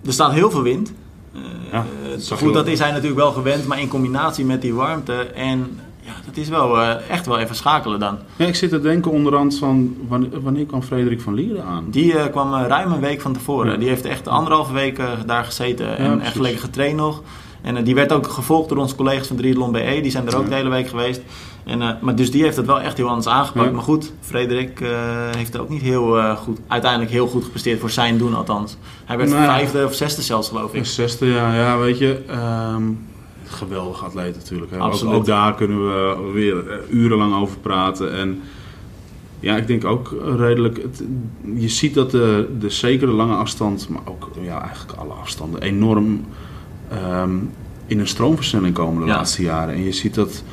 Er 0.06 0.14
staat 0.14 0.32
heel 0.32 0.52
veel 0.52 0.64
wind. 0.64 0.94
Ja, 1.74 1.86
dat 2.10 2.40
goed, 2.40 2.54
dat 2.54 2.68
is 2.68 2.80
hij 2.80 2.92
natuurlijk 2.92 3.20
wel 3.20 3.32
gewend, 3.32 3.68
maar 3.68 3.80
in 3.80 3.88
combinatie 3.88 4.46
met 4.46 4.62
die 4.62 4.74
warmte 4.74 5.14
en 5.24 5.80
ja, 6.00 6.12
dat 6.26 6.38
is 6.38 6.50
wel 6.50 6.82
uh, 6.82 7.10
echt 7.10 7.26
wel 7.26 7.40
even 7.40 7.56
schakelen 7.56 8.00
dan. 8.00 8.18
Ja, 8.36 8.46
ik 8.46 8.56
zit 8.56 8.70
te 8.70 8.82
denken 8.82 9.12
onderhand 9.12 9.58
van 9.58 9.96
wanneer, 10.08 10.42
wanneer 10.42 10.66
kwam 10.66 10.82
Frederik 10.82 11.22
van 11.22 11.34
Lieren 11.34 11.64
aan? 11.64 11.86
Die 11.90 12.14
uh, 12.14 12.26
kwam 12.26 12.54
ruim 12.54 12.92
een 12.92 13.00
week 13.00 13.22
van 13.22 13.34
tevoren. 13.34 13.72
Ja. 13.72 13.78
Die 13.78 13.88
heeft 13.88 14.06
echt 14.06 14.28
anderhalve 14.28 14.74
week 14.74 15.02
daar 15.26 15.46
gezeten 15.46 15.88
ja, 15.88 15.96
en 15.96 16.22
echt 16.22 16.40
lekker 16.40 16.62
getraind 16.62 16.96
nog. 16.96 17.22
En 17.62 17.84
die 17.84 17.96
werd 17.96 18.12
ook 18.12 18.28
gevolgd 18.28 18.70
door 18.70 18.78
onze 18.78 18.96
collega's 18.96 19.28
van 19.28 19.36
Triathlon 19.36 19.72
BE. 19.72 20.00
Die 20.02 20.12
zijn 20.12 20.28
er 20.28 20.38
ook 20.38 20.50
de 20.50 20.56
hele 20.56 20.70
week 20.70 20.88
geweest. 20.88 21.22
En, 21.66 21.82
uh, 21.82 21.90
maar 22.02 22.16
dus 22.16 22.32
die 22.32 22.44
heeft 22.44 22.58
het 22.58 22.66
wel 22.66 22.82
echt 22.82 22.98
heel 22.98 23.08
anders 23.08 23.28
aangepakt. 23.28 23.66
Ja. 23.66 23.72
Maar 23.72 23.82
goed, 23.84 24.12
Frederik 24.22 24.80
uh, 24.80 24.90
heeft 25.38 25.58
ook 25.58 25.70
niet 25.70 25.82
heel 25.82 26.36
goed, 26.36 26.60
uiteindelijk 26.68 27.12
heel 27.12 27.28
goed 27.28 27.44
gepresteerd 27.44 27.80
voor 27.80 27.90
zijn 27.90 28.18
doen 28.18 28.34
althans. 28.36 28.78
Hij 29.06 29.18
werd 29.18 29.30
Nee. 29.30 29.44
vijfde 29.46 29.86
of 29.86 29.94
zesde 29.94 30.22
zelfs 30.22 30.48
geloof 30.48 30.74
ik. 30.74 30.86
Zesde, 30.86 31.26
ja, 31.26 31.56
ja 31.56 31.78
weet 31.78 31.98
je. 31.98 32.22
ehm, 32.28 32.84
geweldig 33.46 34.04
atleet 34.04 34.36
natuurlijk. 34.36 34.72
Hè. 34.72 34.78
Ook, 34.78 34.84
Absoluut. 34.84 35.14
ook 35.14 35.26
daar 35.26 35.56
kunnen 35.56 35.78
we 35.88 36.30
weer 36.34 36.70
eh, 36.72 36.78
urenlang 36.90 37.36
over 37.36 37.58
praten. 37.58 38.14
En 38.14 38.42
ja, 39.40 39.56
ik 39.58 39.68
denk 39.68 39.86
ook 39.86 40.16
redelijk. 40.38 40.82
Het, 40.82 41.04
je 41.56 41.70
ziet 41.70 41.94
dat 41.94 42.12
de, 42.12 42.48
de 42.60 42.70
zeker 42.70 43.08
de 43.08 43.14
lange 43.14 43.36
afstand, 43.36 43.90
maar 43.90 44.02
ook 44.06 44.30
ja, 44.42 44.62
eigenlijk 44.62 45.00
alle 45.00 45.14
afstanden, 45.14 45.62
enorm 45.62 46.26
ehm, 46.90 47.36
in 47.86 48.00
een 48.00 48.08
stroomversnelling 48.08 48.74
komen 48.76 49.02
de 49.02 49.08
Ja. 49.08 49.16
laatste 49.16 49.42
jaren. 49.42 49.74
En 49.74 49.84
je 49.84 49.92
ziet 49.92 50.16
dat 50.16 50.44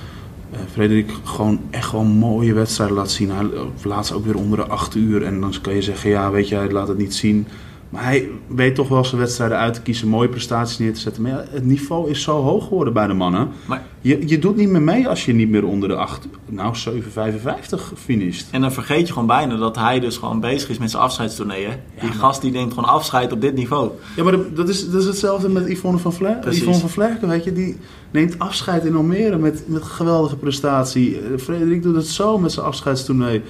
eh, 0.52 0.58
Frederik 0.72 1.10
gewoon 1.24 1.60
echt 1.70 1.88
gewoon 1.88 2.06
mooie 2.06 2.52
wedstrijden 2.52 2.96
laat 2.96 3.10
zien. 3.10 3.30
Hij 3.30 3.46
laatst 3.84 4.12
ook 4.12 4.24
weer 4.24 4.36
onder 4.36 4.58
de 4.58 4.66
acht 4.66 4.94
uur. 4.94 5.22
En 5.22 5.40
dan 5.40 5.54
kan 5.62 5.74
je 5.74 5.82
zeggen, 5.82 6.10
ja, 6.10 6.30
weet 6.30 6.48
je, 6.48 6.54
hij 6.54 6.70
laat 6.70 6.88
het 6.88 6.98
niet 6.98 7.14
zien. 7.14 7.46
Maar 7.90 8.04
hij 8.04 8.28
weet 8.46 8.74
toch 8.74 8.88
wel 8.88 9.04
zijn 9.04 9.20
wedstrijden 9.20 9.58
uit 9.58 9.74
te 9.74 9.82
kiezen, 9.82 10.08
mooie 10.08 10.28
prestaties 10.28 10.78
neer 10.78 10.94
te 10.94 11.00
zetten. 11.00 11.22
Maar 11.22 11.30
ja, 11.32 11.44
het 11.50 11.64
niveau 11.64 12.10
is 12.10 12.22
zo 12.22 12.42
hoog 12.42 12.66
geworden 12.66 12.92
bij 12.92 13.06
de 13.06 13.12
mannen. 13.12 13.48
Maar, 13.66 13.82
Je, 14.00 14.28
je 14.28 14.38
doet 14.38 14.56
niet 14.56 14.68
meer 14.68 14.82
mee 14.82 15.08
als 15.08 15.24
je 15.24 15.32
niet 15.32 15.48
meer 15.50 15.64
onder 15.66 15.88
de 15.88 15.94
8, 15.94 16.28
nou 16.46 16.74
7,55 16.76 17.78
finisht. 17.96 18.48
en 18.50 18.60
dan 18.60 18.72
vergeet 18.72 19.06
je 19.06 19.12
gewoon 19.12 19.28
bijna 19.28 19.56
dat 19.56 19.76
hij 19.76 20.00
dus 20.00 20.16
gewoon 20.16 20.40
bezig 20.40 20.68
is 20.68 20.78
met 20.78 20.90
zijn 20.90 21.02
afscheidstournee. 21.02 21.64
hè. 21.64 21.70
die 22.00 22.08
maar- 22.08 22.18
gast 22.18 22.42
die 22.42 22.50
neemt 22.52 22.72
gewoon 22.74 22.88
afscheid 22.88 23.32
op 23.32 23.40
dit 23.40 23.54
niveau. 23.54 23.90
Ja, 24.16 24.24
maar 24.24 24.36
dat 24.54 24.68
is, 24.68 24.90
dat 24.90 25.00
is 25.00 25.06
hetzelfde 25.06 25.48
met 25.48 25.68
Yvonne 25.68 25.98
van, 25.98 26.12
Vler, 26.12 26.38
Precies. 26.38 26.60
Yvonne 26.60 26.80
van 26.80 26.90
Vlerken, 26.90 27.28
weet 27.28 27.44
je. 27.44 27.52
Die 27.52 27.76
neemt 28.10 28.38
afscheid 28.38 28.84
in 28.84 28.94
Almere 28.96 29.38
met, 29.38 29.62
met 29.66 29.82
geweldige 29.82 30.36
prestatie. 30.36 31.18
Eh, 31.18 31.38
Frederik 31.38 31.82
doet 31.82 31.94
het 31.96 32.06
zo 32.06 32.38
met 32.38 32.52
zijn 32.52 32.66
afscheidstournee. 32.66 33.42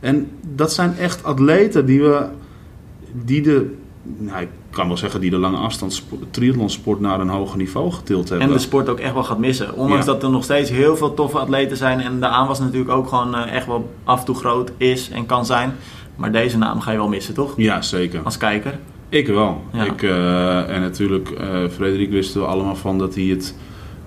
En 0.00 0.28
dat 0.54 0.72
zijn 0.72 0.96
echt 0.98 1.24
atleten 1.24 1.86
die 1.86 2.00
we, 2.02 2.26
die 3.24 3.42
de, 3.42 3.74
nou, 4.16 4.42
ik 4.42 4.48
kan 4.70 4.86
wel 4.86 4.96
zeggen, 4.96 5.20
die 5.20 5.30
de 5.30 5.38
lange 5.38 5.56
afstand 5.56 6.02
triathlonsport 6.30 7.00
naar 7.00 7.20
een 7.20 7.28
hoger 7.28 7.56
niveau 7.56 7.92
getild 7.92 8.28
hebben. 8.28 8.46
En 8.46 8.52
de 8.52 8.58
sport 8.58 8.88
ook 8.88 8.98
echt 8.98 9.12
wel 9.12 9.24
gaat 9.24 9.38
missen. 9.38 9.74
Ondanks 9.74 10.06
dat 10.06 10.22
er 10.22 10.30
nog 10.30 10.44
steeds 10.44 10.70
heel 10.70 10.96
veel 10.96 11.14
toffe 11.14 11.38
atleten 11.38 11.76
zijn 11.76 12.00
en 12.00 12.20
de 12.20 12.26
aanwas 12.26 12.58
natuurlijk 12.58 12.90
ook 12.90 13.08
gewoon 13.08 13.34
eh, 13.34 13.54
echt 13.54 13.66
wel 13.66 13.94
af 14.04 14.18
en 14.18 14.24
toe 14.24 14.34
groot 14.34 14.72
is 14.76 15.10
en 15.10 15.26
kan 15.26 15.46
zijn. 15.46 15.72
Maar 16.16 16.32
deze 16.32 16.58
naam 16.58 16.80
ga 16.80 16.90
je 16.90 16.96
wel 16.96 17.08
missen, 17.08 17.34
toch? 17.34 17.52
Ja, 17.56 17.82
zeker. 17.82 18.20
Als 18.22 18.36
kijker. 18.36 18.78
Ik 19.08 19.26
wel. 19.26 19.62
Ik, 19.72 20.02
uh, 20.02 20.70
en 20.70 20.80
natuurlijk, 20.80 21.30
uh, 21.30 21.68
Frederik 21.70 22.10
wisten 22.10 22.40
we 22.40 22.46
allemaal 22.46 22.76
van 22.76 22.98
dat 22.98 23.14
hij 23.14 23.24
het 23.24 23.54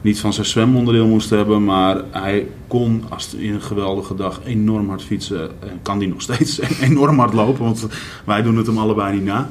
niet 0.01 0.19
van 0.19 0.33
zijn 0.33 0.45
zwemonderdeel 0.45 1.07
moest 1.07 1.29
hebben. 1.29 1.63
Maar 1.63 2.01
hij 2.11 2.47
kon 2.67 3.03
als 3.09 3.33
in 3.33 3.53
een 3.53 3.61
geweldige 3.61 4.15
dag 4.15 4.41
enorm 4.45 4.89
hard 4.89 5.03
fietsen. 5.03 5.49
En 5.59 5.79
kan 5.81 5.99
die 5.99 6.07
nog 6.07 6.21
steeds 6.21 6.59
enorm 6.89 7.19
hard 7.19 7.33
lopen, 7.33 7.63
want 7.63 7.87
wij 8.25 8.41
doen 8.41 8.57
het 8.57 8.67
hem 8.67 8.77
allebei 8.77 9.13
niet 9.13 9.25
na. 9.25 9.49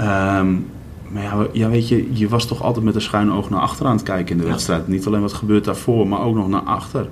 Um, 0.00 0.66
maar 1.08 1.22
ja, 1.22 1.46
ja, 1.52 1.68
weet 1.68 1.88
je, 1.88 2.08
je 2.12 2.28
was 2.28 2.46
toch 2.46 2.62
altijd 2.62 2.84
met 2.84 2.94
een 2.94 3.00
schuin 3.00 3.32
oog 3.32 3.50
naar 3.50 3.60
achter 3.60 3.86
aan 3.86 3.96
het 3.96 4.02
kijken 4.02 4.36
in 4.36 4.42
de 4.42 4.48
wedstrijd. 4.48 4.88
Niet 4.88 5.06
alleen 5.06 5.20
wat 5.20 5.32
gebeurt 5.32 5.64
daarvoor, 5.64 6.08
maar 6.08 6.20
ook 6.20 6.34
nog 6.34 6.48
naar 6.48 6.60
achter. 6.60 7.08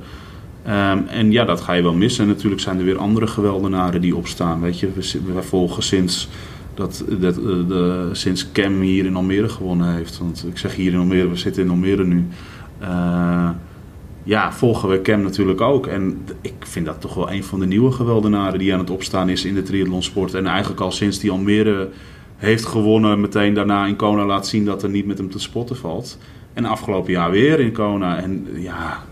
Um, 0.67 1.07
en 1.07 1.33
ja, 1.33 1.45
dat 1.45 1.61
ga 1.61 1.73
je 1.73 1.83
wel 1.83 1.95
missen. 1.95 2.25
En 2.25 2.31
natuurlijk 2.31 2.61
zijn 2.61 2.79
er 2.79 2.85
weer 2.85 2.99
andere 2.99 3.27
geweldenaren 3.27 4.01
die 4.01 4.17
opstaan. 4.17 4.61
Weet 4.61 4.81
je, 4.81 4.89
we, 5.35 5.43
volgen 5.43 5.83
sinds, 5.83 6.29
dat, 6.75 7.05
dat, 7.19 7.35
de, 7.35 8.09
sinds 8.13 8.53
Cam 8.53 8.81
hier 8.81 9.07
in 9.07 9.17
Almere 9.17 9.49
gewonnen 9.49 9.95
heeft. 9.95 10.19
Want 10.19 10.45
ik 10.49 10.59
zeg 10.59 10.75
hier 10.75 10.93
in 10.93 10.99
Almere, 10.99 11.29
we 11.29 11.37
zitten 11.37 11.63
in 11.63 11.71
Almere 11.71 12.05
nu. 12.05 12.27
Uh, 12.83 13.49
ja, 14.23 14.53
volgen 14.53 14.89
we 14.89 15.01
Cam 15.01 15.23
natuurlijk 15.23 15.61
ook. 15.61 15.87
En 15.87 16.25
ik 16.41 16.55
vind 16.59 16.87
dat 16.87 17.01
toch 17.01 17.15
wel 17.15 17.33
een 17.33 17.45
van 17.45 17.61
de 17.61 17.67
nieuwe 17.67 17.93
geweldenaren 17.93 18.59
die 18.59 18.73
aan 18.73 18.79
het 18.79 18.91
opstaan 18.91 19.29
is 19.29 19.45
in 19.45 19.55
de 19.55 19.63
triathlonsport. 19.63 20.35
En 20.35 20.47
eigenlijk 20.47 20.81
al 20.81 20.93
sinds 20.93 21.19
die 21.19 21.31
Almere 21.31 21.89
heeft 22.45 22.67
gewonnen, 22.67 23.21
meteen 23.21 23.55
daarna 23.55 23.87
in 23.87 23.97
Kona 23.97 24.25
laat 24.25 24.47
zien 24.47 24.65
dat 24.65 24.83
er 24.83 24.89
niet 24.89 25.07
met 25.07 25.19
hem 25.19 25.31
te 25.31 25.39
spotten 25.39 25.77
valt. 25.77 26.19
En 26.53 26.65
afgelopen 26.65 27.13
jaar 27.13 27.31
weer 27.31 27.61
in 27.61 27.73
Kona. 27.73 28.19
En 28.19 28.47
ja, 28.55 29.03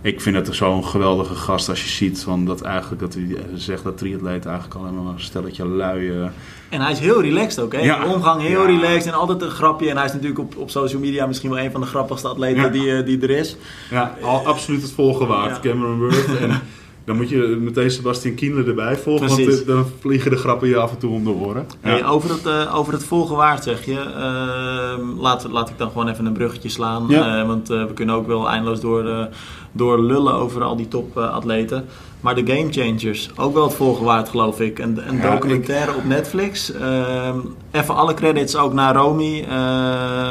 ik 0.00 0.20
vind 0.20 0.36
het 0.36 0.56
zo'n 0.56 0.84
geweldige 0.84 1.34
gast 1.34 1.68
als 1.68 1.82
je 1.82 1.88
ziet 1.88 2.22
van 2.22 2.44
dat 2.44 2.62
eigenlijk 2.62 3.00
dat 3.00 3.14
hij 3.14 3.36
zegt 3.54 3.84
dat 3.84 3.98
triatleet 3.98 4.46
eigenlijk 4.46 4.74
alleen 4.74 5.04
maar 5.04 5.12
een 5.12 5.20
stelletje 5.20 5.66
lui. 5.66 6.30
En 6.68 6.80
hij 6.80 6.92
is 6.92 6.98
heel 6.98 7.22
relaxed 7.22 7.64
ook, 7.64 7.72
hè? 7.72 7.78
Ja. 7.78 8.06
omgang 8.06 8.42
heel 8.42 8.66
relaxed 8.66 9.06
en 9.06 9.12
altijd 9.12 9.42
een 9.42 9.50
grapje. 9.50 9.90
En 9.90 9.96
hij 9.96 10.04
is 10.04 10.12
natuurlijk 10.12 10.38
op, 10.38 10.56
op 10.56 10.70
social 10.70 11.00
media 11.00 11.26
misschien 11.26 11.50
wel 11.50 11.58
een 11.58 11.70
van 11.70 11.80
de 11.80 11.86
grappigste 11.86 12.28
atleten 12.28 12.72
die, 12.72 12.96
eh, 12.96 13.06
die 13.06 13.20
er 13.20 13.30
is. 13.30 13.56
Ja, 13.90 14.14
al, 14.22 14.46
absoluut 14.46 14.82
het 14.82 14.92
volgen 14.92 15.26
waard, 15.26 15.60
Cameron 15.60 15.98
Worth. 15.98 16.38
En 16.38 16.50
dan 17.04 17.16
moet 17.16 17.28
je 17.28 17.58
meteen 17.60 17.90
Sebastian 17.90 18.34
Kienle 18.34 18.64
erbij 18.64 18.96
volgen, 18.96 19.28
want 19.28 19.60
eh, 19.60 19.66
dan 19.66 19.86
vliegen 20.00 20.30
de 20.30 20.36
grappen 20.36 20.68
je 20.68 20.76
af 20.76 20.90
en 20.90 20.98
toe 20.98 21.12
om 21.12 21.24
de 21.24 21.30
oren. 21.30 21.66
Hey, 21.80 22.04
over, 22.04 22.30
het, 22.30 22.46
uh, 22.46 22.76
over 22.76 22.92
het 22.92 23.04
volgen 23.04 23.36
waard 23.36 23.62
zeg 23.62 23.84
je. 23.84 23.92
Uh, 23.92 25.20
laat, 25.20 25.48
laat 25.50 25.68
ik 25.68 25.78
dan 25.78 25.88
gewoon 25.90 26.08
even 26.08 26.26
een 26.26 26.32
bruggetje 26.32 26.68
slaan. 26.68 27.12
Uh, 27.12 27.46
want 27.46 27.68
we 27.68 27.90
kunnen 27.94 28.14
ook 28.14 28.26
wel 28.26 28.48
eindeloos 28.48 28.80
door, 28.80 29.28
door 29.72 30.02
lullen 30.02 30.34
over 30.34 30.62
al 30.62 30.76
die 30.76 30.88
topatleten. 30.88 31.86
Maar 32.24 32.34
de 32.34 32.54
Game 32.54 32.72
Changers, 32.72 33.30
ook 33.36 33.54
wel 33.54 33.62
het 33.62 33.74
volgen 33.74 34.04
waard 34.04 34.28
geloof 34.28 34.60
ik. 34.60 34.78
Een, 34.78 35.08
een 35.08 35.20
documentaire 35.20 35.94
op 35.94 36.04
Netflix. 36.04 36.72
Ehm, 36.72 37.38
even 37.70 37.94
alle 37.94 38.14
credits 38.14 38.56
ook 38.56 38.72
naar 38.72 38.94
Romy. 38.94 39.44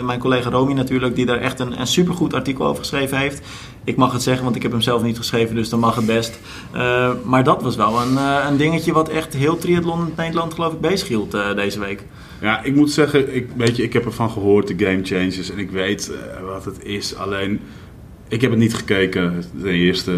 mijn 0.04 0.20
collega 0.20 0.50
Romy 0.50 0.74
natuurlijk, 0.74 1.16
die 1.16 1.26
daar 1.26 1.40
echt 1.40 1.60
een, 1.60 1.80
een 1.80 1.88
supergoed 1.88 2.34
artikel 2.34 2.66
over 2.66 2.80
geschreven 2.80 3.18
heeft. 3.18 3.42
Ik 3.84 3.96
mag 3.96 4.12
het 4.12 4.24
zeggen, 4.24 4.44
want 4.44 4.56
ik 4.56 4.62
heb 4.62 4.72
hem 4.72 4.82
zelf 4.82 5.04
niet 5.04 5.18
geschreven, 5.18 5.56
dus 5.56 5.70
dan 5.70 5.80
mag 5.80 5.96
het 5.96 6.06
best. 6.06 6.40
Uh, 6.76 7.12
maar 7.24 7.44
dat 7.44 7.62
was 7.62 7.76
wel 7.76 8.02
een, 8.02 8.14
uh, 8.14 8.46
een 8.50 8.58
dingetje 8.58 8.94
wat 8.94 9.10
echt 9.10 9.34
heel 9.34 9.58
triathlon 9.58 10.00
in 10.00 10.14
Nederland 10.18 10.54
geloof 10.54 10.74
ik 10.74 10.80
bezig 10.80 11.08
hield 11.08 11.36
uh, 11.36 11.56
deze 11.56 11.80
week. 11.80 12.04
Ja, 12.42 12.64
ik 12.64 12.76
moet 12.76 12.92
zeggen, 12.92 13.36
ik, 13.36 13.50
weet 13.56 13.76
je, 13.76 13.84
ik 13.84 13.94
heb 13.94 14.06
ervan 14.06 14.30
gehoord, 14.30 14.68
de 14.68 14.86
Game 14.86 15.04
Changers, 15.04 15.52
en 15.52 15.58
ik 15.58 15.72
weet 15.72 16.12
wat 16.46 16.66
het 16.66 16.84
is. 16.84 17.16
Alleen, 17.16 17.60
ik 18.34 18.42
heb 18.42 18.50
het 18.50 18.60
niet 18.60 18.76
gekeken, 18.76 19.44
de 19.62 19.72
eerste. 19.72 20.18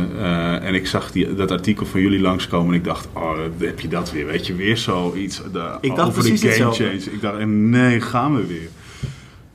en 0.61 0.73
ik 0.73 0.87
zag 0.87 1.11
die, 1.11 1.35
dat 1.35 1.51
artikel 1.51 1.85
van 1.85 2.01
jullie 2.01 2.19
langskomen 2.19 2.73
en 2.73 2.79
ik 2.79 2.83
dacht, 2.83 3.07
oh, 3.13 3.37
heb 3.57 3.79
je 3.79 3.87
dat 3.87 4.11
weer? 4.11 4.25
Weet 4.25 4.47
je, 4.47 4.55
weer 4.55 4.77
zoiets 4.77 5.41
de, 5.51 5.77
ik 5.81 5.95
dacht 5.95 6.07
over 6.07 6.23
de 6.23 6.37
Game 6.37 6.73
Changers. 6.73 7.07
Ik 7.07 7.21
dacht, 7.21 7.45
nee, 7.45 8.01
gaan 8.01 8.35
we 8.35 8.45
weer. 8.45 8.69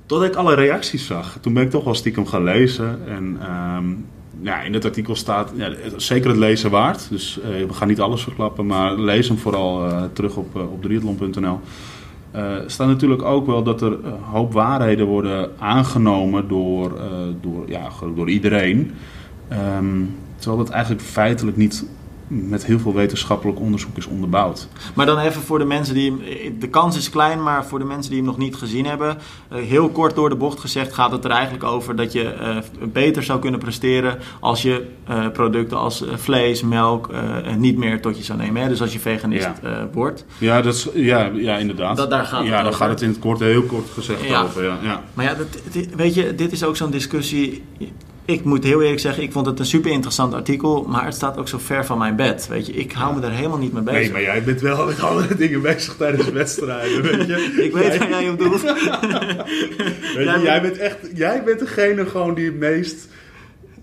Totdat 0.06 0.28
ik 0.28 0.34
alle 0.34 0.54
reacties 0.54 1.06
zag. 1.06 1.38
Toen 1.40 1.54
ben 1.54 1.62
ik 1.62 1.70
toch 1.70 1.84
wel 1.84 1.94
stiekem 1.94 2.26
gaan 2.26 2.44
lezen. 2.44 2.98
En 3.08 3.40
um, 3.76 4.06
ja, 4.42 4.62
in 4.62 4.72
het 4.74 4.84
artikel 4.84 5.16
staat 5.16 5.52
ja, 5.54 5.72
zeker 5.96 6.28
het 6.30 6.38
lezen 6.38 6.70
waard. 6.70 7.06
Dus 7.10 7.38
uh, 7.38 7.66
we 7.66 7.74
gaan 7.74 7.88
niet 7.88 8.00
alles 8.00 8.22
verklappen, 8.22 8.66
maar 8.66 8.98
lees 8.98 9.28
hem 9.28 9.38
vooral 9.38 9.86
uh, 9.86 10.02
terug 10.12 10.36
op, 10.36 10.54
op 10.54 10.82
triathlon.nl. 10.82 11.60
Er 12.30 12.64
staat 12.66 12.86
natuurlijk 12.86 13.22
ook 13.22 13.46
wel 13.46 13.62
dat 13.62 13.82
er 13.82 13.92
een 13.92 14.22
hoop 14.30 14.52
waarheden 14.52 15.06
worden 15.06 15.50
aangenomen 15.58 16.48
door, 16.48 16.92
door, 17.40 17.68
ja, 17.68 17.88
door 18.14 18.30
iedereen. 18.30 18.90
Um, 19.78 20.14
terwijl 20.36 20.64
dat 20.64 20.72
eigenlijk 20.72 21.02
feitelijk 21.02 21.56
niet 21.56 21.84
met 22.30 22.66
heel 22.66 22.78
veel 22.78 22.94
wetenschappelijk 22.94 23.60
onderzoek 23.60 23.96
is 23.96 24.06
onderbouwd. 24.06 24.68
Maar 24.94 25.06
dan 25.06 25.18
even 25.18 25.42
voor 25.42 25.58
de 25.58 25.64
mensen 25.64 25.94
die 25.94 26.18
De 26.58 26.68
kans 26.68 26.96
is 26.96 27.10
klein, 27.10 27.42
maar 27.42 27.66
voor 27.66 27.78
de 27.78 27.84
mensen 27.84 28.10
die 28.10 28.20
hem 28.20 28.28
nog 28.28 28.38
niet 28.38 28.56
gezien 28.56 28.86
hebben. 28.86 29.18
Eh, 29.48 29.62
heel 29.62 29.88
kort 29.88 30.14
door 30.14 30.28
de 30.28 30.36
bocht 30.36 30.60
gezegd 30.60 30.92
gaat 30.94 31.10
het 31.10 31.24
er 31.24 31.30
eigenlijk 31.30 31.64
over 31.64 31.96
dat 31.96 32.12
je 32.12 32.34
uh, 32.40 32.88
beter 32.92 33.22
zou 33.22 33.40
kunnen 33.40 33.60
presteren 33.60 34.18
als 34.40 34.62
je 34.62 34.86
uh, 35.10 35.28
producten 35.28 35.78
als 35.78 36.04
vlees, 36.14 36.62
melk 36.62 37.10
niet 37.56 37.76
meer 37.76 38.00
tot 38.00 38.16
je 38.16 38.24
zou 38.24 38.38
nemen. 38.38 38.62
Hè? 38.62 38.68
Dus 38.68 38.80
als 38.80 38.92
je 38.92 39.00
veganist 39.00 39.48
ja. 39.62 39.88
wordt. 39.92 40.24
Ja, 40.38 40.62
dat 40.62 40.74
is, 40.74 40.88
ja, 40.94 41.30
ja 41.34 41.56
inderdaad. 41.56 41.96
Dat, 41.96 42.10
daar 42.10 42.24
gaat 42.24 42.46
ja, 42.46 42.62
dan 42.62 42.74
gaat 42.74 42.88
het 42.88 43.02
in 43.02 43.08
het 43.08 43.18
kort 43.18 43.40
heel 43.40 43.62
kort 43.62 43.90
gezegd 43.90 44.24
ja. 44.24 44.42
over. 44.42 44.64
Ja, 44.64 44.78
ja. 44.82 45.02
Maar 45.14 45.24
ja, 45.24 45.34
dat, 45.34 45.46
weet 45.96 46.14
je, 46.14 46.34
dit 46.34 46.52
is 46.52 46.64
ook 46.64 46.76
zo'n 46.76 46.90
discussie 46.90 47.62
ik 48.30 48.44
moet 48.44 48.64
heel 48.64 48.82
eerlijk 48.82 49.00
zeggen, 49.00 49.22
ik 49.22 49.32
vond 49.32 49.46
het 49.46 49.58
een 49.58 49.66
super 49.66 49.90
interessant 49.90 50.34
artikel, 50.34 50.84
maar 50.88 51.04
het 51.04 51.14
staat 51.14 51.38
ook 51.38 51.48
zo 51.48 51.58
ver 51.58 51.86
van 51.86 51.98
mijn 51.98 52.16
bed. 52.16 52.48
Weet 52.48 52.66
je, 52.66 52.72
ik 52.72 52.92
hou 52.92 53.14
me 53.20 53.26
er 53.26 53.32
helemaal 53.32 53.58
niet 53.58 53.72
mee 53.72 53.82
bezig. 53.82 54.00
Nee, 54.00 54.10
maar 54.10 54.22
jij 54.22 54.42
bent 54.42 54.60
wel 54.60 54.86
met 54.86 55.02
andere 55.02 55.34
dingen 55.34 55.62
bezig 55.62 55.96
tijdens 55.96 56.30
wedstrijden, 56.40 57.02
weet 57.02 57.26
je. 57.26 57.62
ik 57.62 57.72
weet 57.72 57.98
waar 57.98 58.10
jij 58.10 58.28
op 58.28 58.38
doet. 58.38 58.60
jij, 60.42 60.60
bent 60.62 60.78
echt, 60.78 60.96
jij 61.14 61.42
bent 61.44 61.58
degene 61.58 62.06
gewoon 62.06 62.34
die 62.34 62.44
het 62.44 62.58
meest 62.58 63.08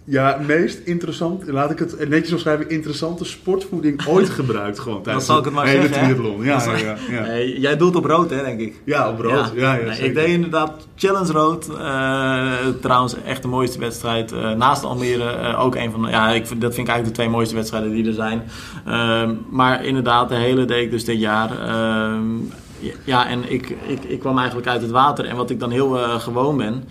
ja, 0.10 0.40
meest 0.48 0.80
interessant, 0.84 1.48
laat 1.48 1.72
ik 1.72 1.80
het 1.80 2.10
netjes 2.10 2.32
omschrijven, 2.32 2.70
interessante 2.70 3.26
sportvoeding 3.26 4.08
ooit 4.08 4.30
gebruikt 4.30 4.80
gewoon 4.80 5.02
tijdens 5.02 5.26
Dan 5.26 5.36
zal 5.36 5.46
ik 5.46 5.46
het 5.46 5.54
maar 5.54 5.68
zeggen. 5.68 5.92
triathlon. 5.92 6.44
Ja, 6.44 6.64
ja, 6.64 6.78
ja, 6.78 6.98
ja. 7.10 7.22
Nee, 7.22 7.60
jij 7.60 7.78
doet 7.78 7.96
op 7.96 8.06
rood, 8.06 8.30
hè, 8.30 8.44
denk 8.44 8.60
ik. 8.60 8.82
Ja, 8.84 9.10
op 9.10 9.20
rood. 9.20 9.52
Ja. 9.56 9.74
Nee, 9.74 10.00
ik 10.00 10.14
deed 10.14 10.28
inderdaad 10.28 10.88
Challenge 10.96 11.32
Rood. 11.32 11.70
Uh, 11.70 12.54
trouwens, 12.82 13.16
echt 13.26 13.42
de 13.42 13.48
mooiste 13.48 13.80
wedstrijd. 13.80 14.32
Uh, 14.32 14.52
naast 14.52 14.84
Almere 14.84 15.38
uh, 15.42 15.64
ook 15.64 15.76
een 15.76 15.92
van 15.92 16.02
de, 16.02 16.10
ja, 16.10 16.30
ik, 16.30 16.42
dat 16.42 16.74
vind 16.74 16.88
ik 16.88 16.94
eigenlijk 16.94 17.06
de 17.06 17.12
twee 17.12 17.30
mooiste 17.30 17.56
wedstrijden 17.56 17.92
die 17.92 18.08
er 18.08 18.14
zijn. 18.14 18.44
Ehm, 18.86 19.34
maar 19.50 19.86
inderdaad, 19.86 20.30
de 20.30 20.36
hele 20.36 20.66
deed 20.66 20.84
ik 20.84 20.92
dus 20.92 21.06
dit 21.06 21.20
jaar. 21.20 21.68
Ehm, 21.68 22.26
ja, 23.04 23.28
en 23.28 23.52
ik, 23.52 23.70
ik, 23.88 24.04
ik 24.04 24.20
kwam 24.20 24.38
eigenlijk 24.38 24.68
uit 24.68 24.82
het 24.82 24.92
water. 24.92 25.26
En 25.26 25.36
wat 25.36 25.50
ik 25.50 25.60
dan 25.60 25.72
heel 25.72 25.90
gewoon 26.20 26.58
ben 26.58 26.84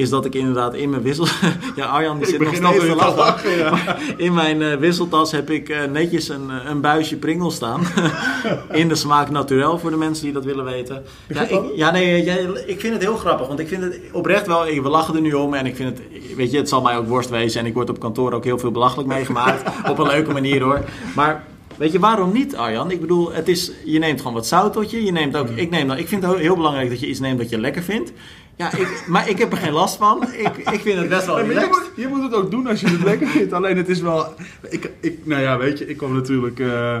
is 0.00 0.10
dat 0.10 0.24
ik 0.24 0.34
inderdaad 0.34 0.74
in 0.74 0.90
mijn 0.90 1.02
wissel... 1.02 1.26
ja, 1.76 1.86
Arjan 1.86 2.18
die 2.18 2.26
zit 2.26 2.40
nog 2.40 2.54
steeds 2.54 2.86
te 2.86 2.94
lachen. 2.94 3.50
ja. 3.50 3.96
In 4.26 4.34
mijn 4.34 4.60
uh, 4.60 4.74
wisseltas 4.74 5.32
heb 5.32 5.50
ik 5.50 5.68
uh, 5.68 5.84
netjes 5.84 6.28
een, 6.28 6.46
uh, 6.48 6.70
een 6.70 6.80
buisje 6.80 7.16
Pringles 7.16 7.54
staan. 7.54 7.82
in 8.72 8.88
de 8.88 8.94
smaak 8.94 9.30
naturel, 9.30 9.78
voor 9.78 9.90
de 9.90 9.96
mensen 9.96 10.24
die 10.24 10.32
dat 10.32 10.44
willen 10.44 10.64
weten. 10.64 11.04
Ja, 11.28 11.42
ik, 11.48 11.60
ja 11.74 11.90
nee, 11.90 12.24
jij, 12.24 12.42
ik 12.66 12.80
vind 12.80 12.92
het 12.92 13.02
heel 13.02 13.16
grappig. 13.16 13.46
Want 13.46 13.58
ik 13.58 13.68
vind 13.68 13.82
het 13.82 14.00
oprecht 14.12 14.46
wel... 14.46 14.64
We 14.64 14.88
lachen 14.88 15.14
er 15.14 15.20
nu 15.20 15.32
om 15.32 15.54
en 15.54 15.66
ik 15.66 15.76
vind 15.76 15.98
het... 15.98 16.36
Weet 16.36 16.50
je, 16.50 16.56
het 16.56 16.68
zal 16.68 16.82
mij 16.82 16.96
ook 16.96 17.08
worst 17.08 17.30
wezen. 17.30 17.60
En 17.60 17.66
ik 17.66 17.74
word 17.74 17.90
op 17.90 18.00
kantoor 18.00 18.32
ook 18.32 18.44
heel 18.44 18.58
veel 18.58 18.70
belachelijk 18.70 19.08
meegemaakt. 19.08 19.88
op 19.88 19.98
een 19.98 20.06
leuke 20.06 20.32
manier 20.32 20.62
hoor. 20.62 20.80
Maar... 21.14 21.44
Weet 21.76 21.92
je, 21.92 21.98
waarom 21.98 22.32
niet, 22.32 22.56
Arjan? 22.56 22.90
Ik 22.90 23.00
bedoel, 23.00 23.32
het 23.32 23.48
is, 23.48 23.72
je 23.84 23.98
neemt 23.98 24.18
gewoon 24.18 24.34
wat 24.34 24.46
zout 24.46 24.72
tot 24.72 24.90
je. 24.90 25.04
je 25.04 25.12
neemt 25.12 25.36
ook, 25.36 25.48
ik, 25.48 25.70
neem 25.70 25.88
dan, 25.88 25.96
ik 25.96 26.08
vind 26.08 26.22
het 26.22 26.36
heel 26.36 26.56
belangrijk 26.56 26.88
dat 26.88 27.00
je 27.00 27.06
iets 27.06 27.20
neemt 27.20 27.38
dat 27.38 27.48
je 27.48 27.58
lekker 27.58 27.82
vindt. 27.82 28.12
Ja, 28.60 28.76
ik, 28.76 29.04
maar 29.06 29.28
ik 29.28 29.38
heb 29.38 29.52
er 29.52 29.58
geen 29.58 29.72
last 29.72 29.96
van. 29.96 30.22
Ik, 30.22 30.56
ik 30.56 30.80
vind 30.80 30.98
het 30.98 31.08
best 31.08 31.26
wel 31.26 31.38
je 31.38 31.66
moet, 31.70 31.90
je 31.96 32.08
moet, 32.08 32.22
het 32.22 32.34
ook 32.34 32.50
doen 32.50 32.66
als 32.66 32.80
je 32.80 32.88
het 32.88 33.02
lekker 33.02 33.26
vindt. 33.26 33.52
Alleen 33.52 33.76
het 33.76 33.88
is 33.88 34.00
wel... 34.00 34.26
Ik, 34.68 34.90
ik, 35.00 35.18
nou 35.26 35.42
ja, 35.42 35.58
weet 35.58 35.78
je, 35.78 35.86
ik 35.86 35.96
kwam 35.96 36.14
natuurlijk... 36.14 36.58
Uh, 36.58 36.96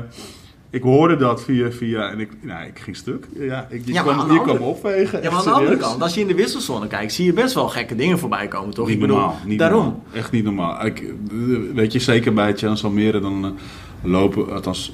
ik 0.70 0.82
hoorde 0.82 1.16
dat 1.16 1.42
via, 1.42 1.70
via 1.70 2.10
en 2.10 2.20
ik, 2.20 2.30
nou, 2.40 2.66
ik 2.66 2.78
ging 2.78 2.96
stuk. 2.96 3.26
Ja, 3.32 3.66
ik, 3.70 3.86
je, 3.86 3.92
ja, 3.92 4.02
kwam, 4.02 4.32
je 4.32 4.42
kwam 4.42 4.56
opvegen. 4.56 5.22
Ja, 5.22 5.30
maar 5.30 5.38
aan 5.38 5.44
de 5.44 5.50
andere 5.50 5.76
kant, 5.76 6.02
als 6.02 6.14
je 6.14 6.20
in 6.20 6.26
de 6.26 6.34
wisselzone 6.34 6.86
kijkt, 6.86 7.12
zie 7.12 7.24
je 7.24 7.32
best 7.32 7.54
wel 7.54 7.68
gekke 7.68 7.96
dingen 7.96 8.18
voorbij 8.18 8.48
komen, 8.48 8.74
toch? 8.74 8.86
Niet 8.86 8.94
ik 8.94 9.00
bedoel, 9.00 9.16
normaal. 9.16 9.38
Niet 9.46 9.58
daarom. 9.58 9.84
Normaal. 9.84 10.04
Echt 10.12 10.30
niet 10.30 10.44
normaal. 10.44 10.86
Ik, 10.86 11.04
weet 11.74 11.92
je, 11.92 11.98
zeker 11.98 12.32
bij 12.34 12.56
Challenge 12.56 12.82
Almere, 12.82 13.20
dan... 13.20 13.58
Lopen, 14.02 14.52
althans 14.52 14.92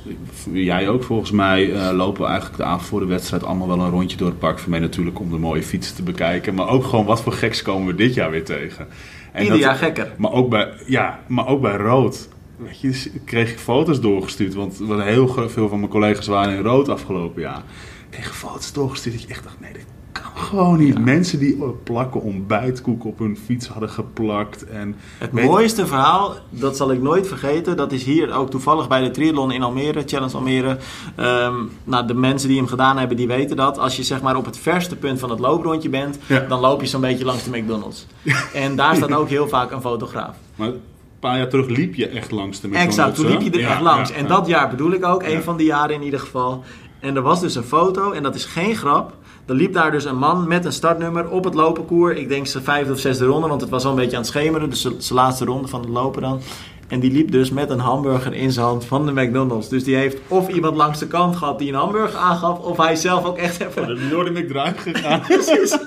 jij 0.53 0.89
ook 0.89 1.03
volgens 1.03 1.31
mij, 1.31 1.67
uh, 1.67 1.91
lopen 1.93 2.23
we 2.23 2.29
eigenlijk 2.29 2.59
de 2.59 2.65
avond 2.65 2.89
voor 2.89 3.01
de 3.01 3.07
wedstrijd 3.07 3.45
allemaal 3.45 3.69
wel 3.69 3.81
een 3.81 3.91
rondje 3.91 4.17
door 4.17 4.29
het 4.29 4.39
park. 4.39 4.59
Voor 4.59 4.71
mij 4.71 4.79
natuurlijk 4.79 5.19
om 5.19 5.31
de 5.31 5.39
mooie 5.39 5.63
fietsen 5.63 5.97
te 5.97 6.03
bekijken. 6.03 6.55
Maar 6.55 6.69
ook 6.69 6.85
gewoon 6.85 7.05
wat 7.05 7.23
voor 7.23 7.33
geks 7.33 7.63
komen 7.63 7.87
we 7.87 7.95
dit 7.95 8.15
jaar 8.15 8.31
weer 8.31 8.45
tegen. 8.45 8.87
En 9.33 9.43
Ieder 9.43 9.59
jaar 9.59 9.75
gekker. 9.75 10.13
Maar 10.17 10.33
ook 10.33 10.49
bij, 10.49 10.73
ja, 10.87 11.21
maar 11.27 11.47
ook 11.47 11.61
bij 11.61 11.77
rood. 11.77 12.29
weet 12.57 12.81
je, 12.81 13.11
kreeg 13.25 13.51
ik 13.51 13.59
foto's 13.59 14.01
doorgestuurd. 14.01 14.55
Want 14.55 14.79
heel 14.89 15.29
veel 15.29 15.69
van 15.69 15.79
mijn 15.79 15.91
collega's 15.91 16.27
waren 16.27 16.57
in 16.57 16.63
rood 16.63 16.89
afgelopen 16.89 17.43
jaar. 17.43 17.63
Ik 18.11 18.11
kreeg 18.11 18.37
foto's 18.37 18.73
doorgestuurd 18.73 19.15
dat 19.15 19.25
je 19.25 19.31
echt 19.31 19.43
dacht, 19.45 19.61
nee, 19.61 19.73
dit 19.73 19.96
gewoon 20.35 20.79
niet. 20.79 21.05
Mensen 21.05 21.39
die 21.39 21.57
plakken 21.83 22.23
ontbijtkoek 22.23 23.05
op 23.05 23.19
hun 23.19 23.39
fiets 23.45 23.67
hadden 23.67 23.91
geplakt. 23.91 24.67
En 24.67 24.97
het 25.19 25.33
mooiste 25.33 25.87
verhaal, 25.87 26.35
dat 26.51 26.77
zal 26.77 26.93
ik 26.93 27.03
nooit 27.03 27.29
vergeten. 27.29 27.77
Dat 27.77 27.93
is 27.93 28.05
hier 28.05 28.35
ook 28.35 28.51
toevallig 28.51 28.89
bij 28.89 29.01
de 29.01 29.11
triathlon 29.11 29.53
in 29.53 29.63
Almere, 29.63 30.03
Challenge 30.07 30.35
Almere. 30.35 30.79
Um, 31.21 31.71
nou, 31.85 32.07
de 32.07 32.15
mensen 32.15 32.49
die 32.49 32.57
hem 32.59 32.67
gedaan 32.67 32.99
hebben, 32.99 33.17
die 33.17 33.27
weten 33.27 33.57
dat. 33.57 33.79
Als 33.79 33.97
je 33.97 34.03
zeg 34.03 34.23
maar 34.23 34.37
op 34.37 34.45
het 34.45 34.59
verste 34.59 34.97
punt 34.97 35.19
van 35.19 35.31
het 35.31 35.39
looprondje 35.39 35.89
bent, 35.89 36.19
dan 36.49 36.61
loop 36.61 36.81
je 36.81 36.87
zo'n 36.87 37.01
beetje 37.01 37.25
langs 37.25 37.45
de 37.45 37.59
McDonald's. 37.59 38.07
En 38.53 38.77
daar 38.77 38.97
staat 38.97 39.13
ook 39.13 39.29
heel 39.29 39.49
vaak 39.49 39.71
een 39.71 39.81
fotograaf. 39.81 40.37
Maar 40.55 40.69
een 40.69 40.81
paar 41.21 41.37
jaar 41.37 41.49
terug 41.49 41.69
liep 41.69 41.95
je 41.95 42.09
echt 42.09 42.31
langs 42.31 42.61
de 42.61 42.69
McDonald's. 42.69 42.97
Exact, 42.97 43.15
toen 43.15 43.27
liep 43.27 43.41
je 43.41 43.51
er 43.51 43.71
echt 43.71 43.81
langs. 43.81 44.11
en 44.11 44.27
dat 44.27 44.47
jaar 44.47 44.71
bedoel 44.71 44.93
ik 44.93 45.05
ook, 45.05 45.23
een 45.23 45.43
van 45.43 45.57
die 45.57 45.67
jaren 45.67 45.95
in 45.95 46.03
ieder 46.03 46.21
geval. 46.21 46.65
En 47.01 47.17
er 47.17 47.23
was 47.23 47.41
dus 47.41 47.55
een 47.55 47.63
foto, 47.63 48.13
en 48.13 48.23
dat 48.23 48.35
is 48.35 48.45
geen 48.45 48.77
grap. 48.77 49.15
Er 49.47 49.55
liep 49.55 49.73
daar 49.73 49.91
dus 49.91 50.05
een 50.05 50.19
man 50.19 50.49
met 50.49 50.65
een 50.65 50.73
startnummer 50.73 51.29
op 51.29 51.45
het 51.45 51.55
lopenkoer. 51.55 52.17
Ik 52.17 52.29
denk 52.29 52.47
zijn 52.47 52.65
vijfde 52.65 52.93
of 52.93 52.99
zesde 52.99 53.25
ronde, 53.25 53.49
want 53.49 53.61
het 53.61 53.71
was 53.71 53.85
al 53.85 53.91
een 53.91 53.97
beetje 53.97 54.17
aan 54.17 54.23
het 54.23 54.31
schemeren. 54.31 54.71
Dus 54.71 54.81
zijn 54.81 55.19
laatste 55.19 55.45
ronde 55.45 55.69
van 55.69 55.81
het 55.81 55.89
lopen 55.89 56.23
dan. 56.23 56.41
En 56.89 57.01
die 57.01 57.13
liep 57.13 57.31
dus 57.31 57.51
met 57.51 57.71
een 57.71 57.79
hamburger 57.79 58.35
in 58.35 58.53
zijn 58.53 58.67
hand 58.67 58.85
van 58.85 59.07
de 59.07 59.13
McDonald's. 59.13 59.69
Dus 59.69 59.85
die 59.85 59.97
heeft 59.97 60.19
of 60.29 60.49
iemand 60.49 60.77
langs 60.77 60.99
de 60.99 61.07
kant 61.07 61.37
gehad 61.37 61.59
die 61.59 61.69
een 61.69 61.79
hamburger 61.79 62.19
aangaf, 62.19 62.59
of 62.59 62.77
hij 62.77 62.97
zelf 62.97 63.25
ook 63.25 63.37
echt 63.37 63.61
even... 63.61 63.83
Oh, 63.83 64.11
door 64.11 64.25
de 64.25 64.31
McDrive 64.31 64.79
gegaan. 64.79 65.21
Precies. 65.29 65.79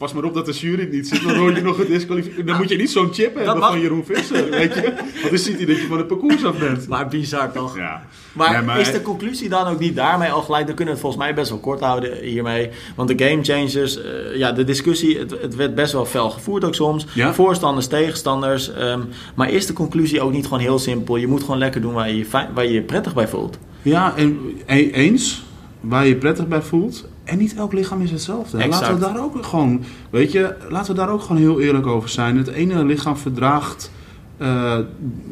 Pas 0.00 0.12
maar 0.12 0.24
op 0.24 0.34
dat 0.34 0.46
de 0.46 0.52
jury 0.52 0.88
niet 0.90 1.08
zit, 1.08 1.22
dan 1.22 1.36
hoor 1.36 1.54
je 1.54 1.62
nog 1.62 1.76
het 1.76 2.06
Dan 2.46 2.56
moet 2.56 2.68
je 2.68 2.76
niet 2.76 2.90
zo'n 2.90 3.12
chip 3.12 3.34
hebben 3.34 3.58
van 3.58 3.80
Jeroen 3.80 4.04
Visser, 4.04 4.50
weet 4.50 4.74
je. 4.74 4.82
Want 5.20 5.30
dan 5.30 5.38
ziet 5.38 5.56
hij 5.56 5.66
dat 5.66 5.76
je 5.76 5.86
van 5.86 5.98
het 5.98 6.06
parcours 6.06 6.44
af 6.44 6.58
bent. 6.58 6.88
Maar 6.88 7.08
bizar 7.08 7.52
toch? 7.52 7.76
Ja. 7.76 8.02
Maar, 8.32 8.80
is 8.80 8.92
de 8.92 9.02
conclusie 9.02 9.48
dan 9.48 9.66
ook 9.66 9.78
niet 9.78 9.96
daarmee 9.96 10.30
al 10.30 10.42
gelijk? 10.42 10.66
Dan 10.66 10.74
kunnen 10.74 10.94
we 10.94 11.00
het 11.00 11.08
volgens 11.08 11.22
mij 11.22 11.34
best 11.34 11.50
wel 11.50 11.58
kort 11.58 11.80
houden 11.80 12.22
hiermee. 12.22 12.70
Want 12.96 13.18
de 13.18 13.24
game 13.24 13.44
changers, 13.44 13.98
uh, 13.98 14.36
ja, 14.36 14.52
de 14.52 14.64
discussie, 14.64 15.18
het, 15.18 15.30
het, 15.40 15.54
werd 15.54 15.74
best 15.74 15.92
wel 15.92 16.06
fel 16.06 16.30
gevoerd 16.30 16.64
ook 16.64 16.74
soms. 16.74 17.06
Voorstanders, 17.32 17.86
tegenstanders. 17.86 18.68
Um, 18.68 19.08
maar 19.34 19.50
is 19.50 19.66
de 19.66 19.72
conclusie 19.72 20.20
ook 20.20 20.32
niet 20.32 20.44
gewoon 20.44 20.60
heel 20.60 20.78
simpel? 20.78 21.16
Je 21.16 21.26
moet 21.26 21.40
gewoon 21.40 21.58
lekker 21.58 21.80
doen 21.80 21.92
waar 21.92 22.10
je 22.10 22.26
waar 22.54 22.64
je, 22.64 22.72
je 22.72 22.82
prettig 22.82 23.14
bij 23.14 23.28
voelt. 23.28 23.58
Ja, 23.82 24.16
en 24.16 24.38
e-, 24.66 24.90
eens 24.90 25.42
waar 25.80 26.02
je 26.02 26.08
je 26.08 26.16
prettig 26.16 26.48
bij 26.48 26.62
voelt. 26.62 27.08
En 27.30 27.38
niet 27.38 27.54
elk 27.54 27.72
lichaam 27.72 28.00
is 28.00 28.10
hetzelfde. 28.10 28.68
Laten 28.68 28.94
we 28.94 29.00
daar 29.00 29.22
ook 29.22 29.44
gewoon, 29.44 29.82
weet 30.10 30.32
je, 30.32 30.54
laten 30.68 30.94
we 30.94 31.00
daar 31.00 31.10
ook 31.10 31.20
gewoon 31.20 31.36
heel 31.36 31.60
eerlijk 31.60 31.86
over 31.86 32.08
zijn. 32.08 32.36
Het 32.36 32.48
ene 32.48 32.84
lichaam 32.84 33.16
verdraagt 33.16 33.90
uh, 34.38 34.78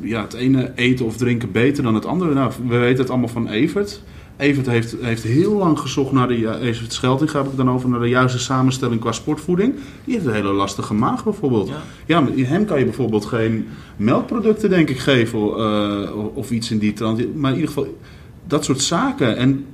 ja, 0.01 0.23
het 0.23 0.33
ene 0.33 0.73
eten 0.75 1.07
of 1.07 1.17
drinken 1.17 1.53
beter 1.53 1.83
dan 1.83 1.95
het 1.95 2.07
andere. 2.07 2.35
Nou, 2.35 2.53
we 2.67 2.77
weten 2.77 3.01
het 3.01 3.11
allemaal 3.11 3.29
van 3.29 3.49
Evert. 3.49 4.03
Evert 4.37 4.67
heeft, 4.67 4.97
heeft 5.01 5.23
heel 5.23 5.55
lang 5.55 5.79
gezocht 5.79 6.13
naar 6.13 6.29
de. 6.29 6.59
Evert 6.59 6.93
Schelting 6.93 7.33
heb 7.33 7.47
ik 7.47 7.57
dan 7.57 7.71
over 7.71 7.89
naar 7.89 8.01
de 8.01 8.09
juiste 8.09 8.39
samenstelling 8.39 9.01
qua 9.01 9.13
sportvoeding. 9.13 9.75
Die 10.05 10.15
heeft 10.15 10.27
een 10.27 10.33
hele 10.33 10.53
lastige 10.53 10.95
maag 10.95 11.25
bijvoorbeeld. 11.25 11.69
Ja, 12.07 12.23
ja 12.23 12.45
hem 12.45 12.65
kan 12.65 12.79
je 12.79 12.85
bijvoorbeeld 12.85 13.25
geen 13.25 13.69
melkproducten, 13.97 14.71
denk 14.71 14.89
ik, 14.89 14.99
geven. 14.99 15.39
Uh, 15.39 16.37
of 16.37 16.51
iets 16.51 16.71
in 16.71 16.79
die 16.79 16.93
trant. 16.93 17.37
Maar 17.37 17.51
in 17.51 17.59
ieder 17.59 17.75
geval 17.75 17.99
dat 18.47 18.65
soort 18.65 18.83
zaken. 18.83 19.37
En 19.37 19.65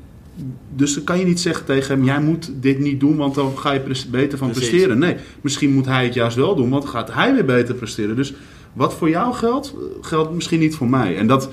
dus 0.75 0.95
dan 0.95 1.05
kan 1.05 1.19
je 1.19 1.25
niet 1.25 1.41
zeggen 1.41 1.65
tegen 1.65 1.95
hem: 1.95 2.05
jij 2.05 2.21
moet 2.21 2.53
dit 2.61 2.79
niet 2.79 3.01
doen, 3.01 3.17
want 3.17 3.35
dan 3.35 3.59
ga 3.59 3.73
je 3.73 4.05
beter 4.11 4.39
van 4.39 4.51
presteren. 4.51 4.99
Nee, 4.99 5.17
misschien 5.41 5.73
moet 5.73 5.87
hij 5.87 6.05
het 6.05 6.15
juist 6.15 6.37
wel 6.37 6.55
doen, 6.55 6.71
want 6.71 6.83
dan 6.83 6.93
gaat 6.93 7.13
hij 7.13 7.35
weer 7.35 7.45
beter 7.45 7.75
presteren. 7.75 8.17
Dus 8.17 8.35
wat 8.73 8.95
voor 8.95 9.09
jou 9.09 9.35
geldt, 9.35 9.75
geldt 10.01 10.33
misschien 10.33 10.61
niet 10.61 10.75
voor 10.75 10.89
mij. 10.89 11.17
En, 11.17 11.27
dat, 11.27 11.51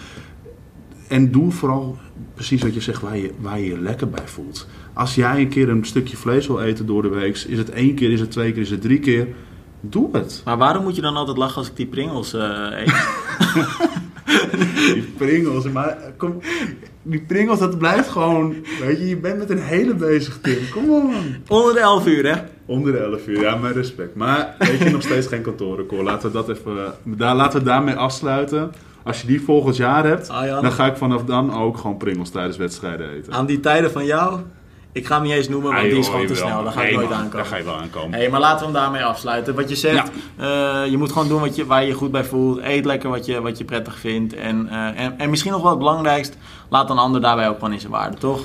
en 1.07 1.31
doe 1.31 1.51
vooral 1.51 1.97
precies 2.33 2.61
wat 2.61 2.73
je 2.73 2.81
zegt, 2.81 3.01
waar 3.01 3.17
je, 3.17 3.31
waar 3.39 3.59
je 3.59 3.65
je 3.65 3.79
lekker 3.79 4.09
bij 4.09 4.27
voelt. 4.27 4.67
Als 4.93 5.15
jij 5.15 5.39
een 5.39 5.49
keer 5.49 5.69
een 5.69 5.85
stukje 5.85 6.17
vlees 6.17 6.47
wil 6.47 6.61
eten 6.61 6.85
door 6.85 7.01
de 7.01 7.09
week, 7.09 7.37
is 7.37 7.57
het 7.57 7.69
één 7.69 7.95
keer, 7.95 8.11
is 8.11 8.19
het 8.19 8.31
twee 8.31 8.51
keer, 8.51 8.61
is 8.61 8.69
het 8.69 8.81
drie 8.81 8.99
keer. 8.99 9.27
Doe 9.81 10.09
het. 10.11 10.41
Maar 10.45 10.57
waarom 10.57 10.83
moet 10.83 10.95
je 10.95 11.01
dan 11.01 11.15
altijd 11.15 11.37
lachen 11.37 11.57
als 11.57 11.67
ik 11.67 11.75
die 11.75 11.85
pringels 11.85 12.33
uh, 12.33 12.67
eet? 12.71 12.93
die 14.93 15.13
pringels, 15.17 15.71
maar 15.71 15.97
kom, 16.17 16.41
die 17.01 17.21
pringels, 17.21 17.59
dat 17.59 17.77
blijft 17.77 18.09
gewoon. 18.09 18.55
Weet 18.81 18.97
je, 18.97 19.07
je 19.07 19.17
bent 19.17 19.37
met 19.37 19.49
een 19.49 19.61
hele 19.61 19.93
bezig, 19.93 20.39
Tim. 20.41 20.57
Kom 20.71 20.89
op, 20.89 21.03
Onder 21.47 21.73
de 21.73 21.79
11 21.79 22.07
uur, 22.07 22.33
hè? 22.33 22.41
Onder 22.65 22.91
de 22.91 22.97
11 22.97 23.27
uur, 23.27 23.41
ja, 23.41 23.55
met 23.55 23.75
respect. 23.75 24.15
Maar 24.15 24.55
weet 24.59 24.79
je, 24.79 24.89
nog 24.89 25.01
steeds 25.01 25.27
geen 25.27 25.41
kantorenkoor. 25.41 26.03
Laten 26.03 26.27
we 26.27 26.33
dat 26.33 26.49
even. 26.49 26.93
Daar, 27.03 27.35
laten 27.35 27.59
we 27.59 27.65
daarmee 27.65 27.95
afsluiten. 27.95 28.71
Als 29.03 29.21
je 29.21 29.27
die 29.27 29.41
volgend 29.41 29.75
jaar 29.75 30.05
hebt, 30.05 30.29
ah, 30.29 30.61
dan 30.61 30.71
ga 30.71 30.85
ik 30.85 30.97
vanaf 30.97 31.23
dan 31.23 31.53
ook 31.53 31.77
gewoon 31.77 31.97
pringels 31.97 32.29
tijdens 32.29 32.57
wedstrijden 32.57 33.11
eten. 33.11 33.33
Aan 33.33 33.45
die 33.45 33.59
tijden 33.59 33.91
van 33.91 34.05
jou? 34.05 34.39
Ik 34.93 35.05
ga 35.05 35.15
hem 35.15 35.23
niet 35.23 35.33
eens 35.33 35.49
noemen, 35.49 35.73
want 35.73 35.83
die 35.83 35.97
is 35.97 36.07
gewoon 36.07 36.25
te 36.25 36.35
snel. 36.35 36.63
Daar 36.63 36.73
ga 36.73 36.83
ik 36.83 36.95
nooit 36.95 37.11
aankomen. 37.11 37.31
Daar 37.31 37.45
ga 37.45 37.55
je 37.55 37.63
wel 37.63 37.75
aankomen. 37.75 38.19
Hey, 38.19 38.29
maar 38.29 38.39
laten 38.39 38.59
we 38.59 38.63
hem 38.63 38.73
daarmee 38.73 39.03
afsluiten. 39.03 39.55
Wat 39.55 39.69
je 39.69 39.75
zegt, 39.75 40.11
ja. 40.37 40.83
uh, 40.83 40.91
je 40.91 40.97
moet 40.97 41.11
gewoon 41.11 41.27
doen 41.27 41.41
wat 41.41 41.55
je, 41.55 41.65
waar 41.65 41.81
je 41.81 41.87
je 41.87 41.93
goed 41.93 42.11
bij 42.11 42.23
voelt. 42.23 42.59
Eet 42.61 42.85
lekker 42.85 43.09
wat 43.09 43.25
je, 43.25 43.41
wat 43.41 43.57
je 43.57 43.63
prettig 43.63 43.99
vindt. 43.99 44.33
En, 44.33 44.67
uh, 44.71 44.99
en, 44.99 45.19
en 45.19 45.29
misschien 45.29 45.51
nog 45.51 45.61
wel 45.61 45.69
het 45.69 45.79
belangrijkst, 45.79 46.37
laat 46.69 46.89
een 46.89 46.97
ander 46.97 47.21
daarbij 47.21 47.49
ook 47.49 47.55
gewoon 47.55 47.73
in 47.73 47.79
zijn 47.79 47.91
waarde, 47.91 48.17
toch? 48.17 48.41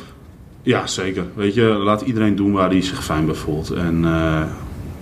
Ja, 0.62 0.86
zeker. 0.86 1.24
Weet 1.34 1.54
je, 1.54 1.62
laat 1.62 2.00
iedereen 2.00 2.36
doen 2.36 2.52
waar 2.52 2.70
hij 2.70 2.82
zich 2.82 3.04
fijn 3.04 3.26
bij 3.26 3.34
voelt. 3.34 3.70
En 3.70 4.02
uh, 4.02 4.42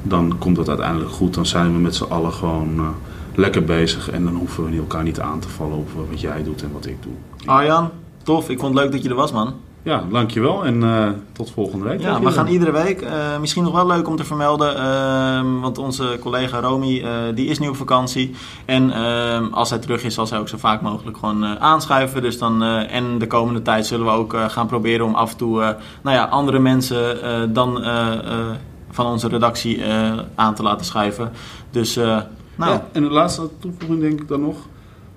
dan 0.02 0.36
komt 0.38 0.56
het 0.56 0.68
uiteindelijk 0.68 1.10
goed. 1.10 1.34
Dan 1.34 1.46
zijn 1.46 1.72
we 1.72 1.78
met 1.78 1.94
z'n 1.94 2.04
allen 2.04 2.32
gewoon 2.32 2.94
lekker 3.34 3.64
bezig. 3.64 4.10
En 4.10 4.24
dan 4.24 4.34
hoeven 4.34 4.70
we 4.70 4.76
elkaar 4.76 5.02
niet 5.02 5.20
aan 5.20 5.40
te 5.40 5.48
vallen 5.48 5.76
op 5.76 5.88
wat 6.10 6.20
jij 6.20 6.42
doet 6.42 6.62
en 6.62 6.72
wat 6.72 6.86
ik 6.86 7.02
doe. 7.02 7.12
Arjan, 7.44 7.90
tof. 8.22 8.48
Ik 8.48 8.58
vond 8.58 8.74
het 8.74 8.82
leuk 8.82 8.92
dat 8.92 9.02
je 9.02 9.08
er 9.08 9.14
was, 9.14 9.32
man. 9.32 9.54
Ja, 9.84 10.04
dankjewel 10.10 10.64
en 10.64 10.82
uh, 10.82 11.08
tot 11.32 11.50
volgende 11.50 11.84
week. 11.88 12.00
Ja, 12.00 12.20
we 12.20 12.30
gaan 12.30 12.46
iedere 12.46 12.72
week. 12.72 13.02
Uh, 13.02 13.38
misschien 13.40 13.62
nog 13.62 13.72
wel 13.72 13.86
leuk 13.86 14.08
om 14.08 14.16
te 14.16 14.24
vermelden, 14.24 14.76
uh, 14.76 15.60
want 15.60 15.78
onze 15.78 16.16
collega 16.20 16.60
Romy 16.60 17.00
eh, 17.00 17.10
die 17.34 17.46
is 17.46 17.58
nu 17.58 17.68
op 17.68 17.76
vakantie. 17.76 18.34
En 18.64 18.90
ehm, 18.90 19.44
als 19.52 19.70
hij 19.70 19.78
terug 19.78 20.04
is, 20.04 20.14
zal 20.14 20.26
zij 20.26 20.38
ook 20.38 20.48
zo 20.48 20.56
vaak 20.56 20.80
mogelijk 20.80 21.16
gewoon 21.16 21.44
aanschuiven. 21.44 22.22
Dus 22.22 22.38
dan, 22.38 22.62
en 22.62 23.18
de 23.18 23.26
komende 23.26 23.62
tijd 23.62 23.86
zullen 23.86 24.06
we 24.06 24.12
ook 24.12 24.36
gaan 24.48 24.66
proberen 24.66 25.06
om 25.06 25.14
af 25.14 25.30
en 25.30 25.36
toe 25.36 25.76
nou 26.02 26.16
ja, 26.16 26.24
andere 26.24 26.58
mensen 26.58 27.52
dan 27.52 27.84
van 28.90 29.06
onze 29.06 29.28
redactie 29.28 29.82
aan 30.34 30.54
te 30.54 30.62
laten 30.62 30.86
schuiven. 30.86 31.32
Dus, 31.70 31.94
nou. 31.94 32.26
Ja, 32.56 32.86
en 32.92 33.02
de 33.02 33.10
laatste 33.10 33.48
toevoeging 33.58 34.00
denk 34.00 34.20
ik 34.20 34.28
dan 34.28 34.40
nog. 34.40 34.56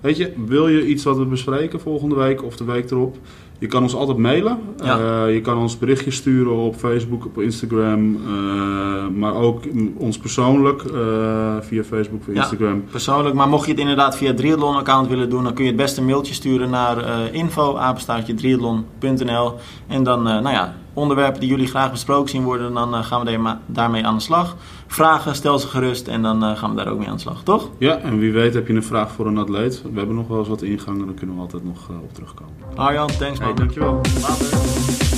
Weet 0.00 0.16
je, 0.16 0.32
wil 0.46 0.68
je 0.68 0.86
iets 0.86 1.04
wat 1.04 1.16
we 1.16 1.24
bespreken 1.24 1.80
volgende 1.80 2.14
week 2.14 2.44
of 2.44 2.56
de 2.56 2.64
week 2.64 2.90
erop? 2.90 3.16
Je 3.58 3.66
kan 3.66 3.82
ons 3.82 3.94
altijd 3.94 4.18
mailen. 4.18 4.58
Uh, 4.82 5.34
je 5.34 5.40
kan 5.40 5.58
ons 5.58 5.78
berichtjes 5.78 6.16
sturen 6.16 6.56
op 6.56 6.76
Facebook, 6.76 7.24
op 7.24 7.38
Instagram. 7.38 8.16
Uh, 8.16 9.08
maar 9.14 9.34
ook 9.34 9.62
ons 9.96 10.18
persoonlijk 10.18 10.82
uh, 10.82 11.56
via 11.60 11.84
Facebook 11.84 12.20
of 12.20 12.34
Instagram. 12.34 12.74
Ja, 12.74 12.90
persoonlijk. 12.90 13.34
Maar 13.34 13.48
mocht 13.48 13.64
je 13.64 13.70
het 13.70 13.80
inderdaad 13.80 14.16
via 14.16 14.26
het 14.26 14.36
Triathlon-account 14.36 15.08
willen 15.08 15.30
doen... 15.30 15.44
dan 15.44 15.54
kun 15.54 15.64
je 15.64 15.70
het 15.70 15.80
beste 15.80 16.00
een 16.00 16.06
mailtje 16.06 16.34
sturen 16.34 16.70
naar 16.70 17.32
info 17.32 17.76
En 19.86 20.02
dan, 20.02 20.22
nou 20.22 20.50
ja, 20.50 20.74
onderwerpen 20.92 21.40
die 21.40 21.48
jullie 21.48 21.66
graag 21.66 21.90
besproken 21.90 22.30
zien 22.30 22.42
worden... 22.42 22.74
dan 22.74 23.04
gaan 23.04 23.24
we 23.24 23.54
daarmee 23.66 24.06
aan 24.06 24.16
de 24.16 24.22
slag. 24.22 24.56
Vragen, 24.90 25.34
stel 25.34 25.58
ze 25.58 25.66
gerust 25.66 26.08
en 26.08 26.22
dan 26.22 26.56
gaan 26.56 26.70
we 26.70 26.76
daar 26.76 26.92
ook 26.92 26.98
mee 26.98 27.08
aan 27.08 27.14
de 27.14 27.20
slag, 27.20 27.42
toch? 27.42 27.68
Ja, 27.78 27.98
en 27.98 28.18
wie 28.18 28.32
weet 28.32 28.54
heb 28.54 28.66
je 28.66 28.74
een 28.74 28.82
vraag 28.82 29.12
voor 29.12 29.26
een 29.26 29.38
atleet. 29.38 29.82
We 29.92 29.98
hebben 29.98 30.16
nog 30.16 30.28
wel 30.28 30.38
eens 30.38 30.48
wat 30.48 30.62
ingangen, 30.62 31.06
dan 31.06 31.14
kunnen 31.14 31.36
we 31.36 31.42
altijd 31.42 31.64
nog 31.64 31.88
op 31.88 32.14
terugkomen. 32.14 32.54
Arjan, 32.74 33.06
thanks 33.06 33.38
man. 33.38 33.48
Hey, 33.48 33.56
dankjewel. 33.56 34.00
Later. 34.20 35.17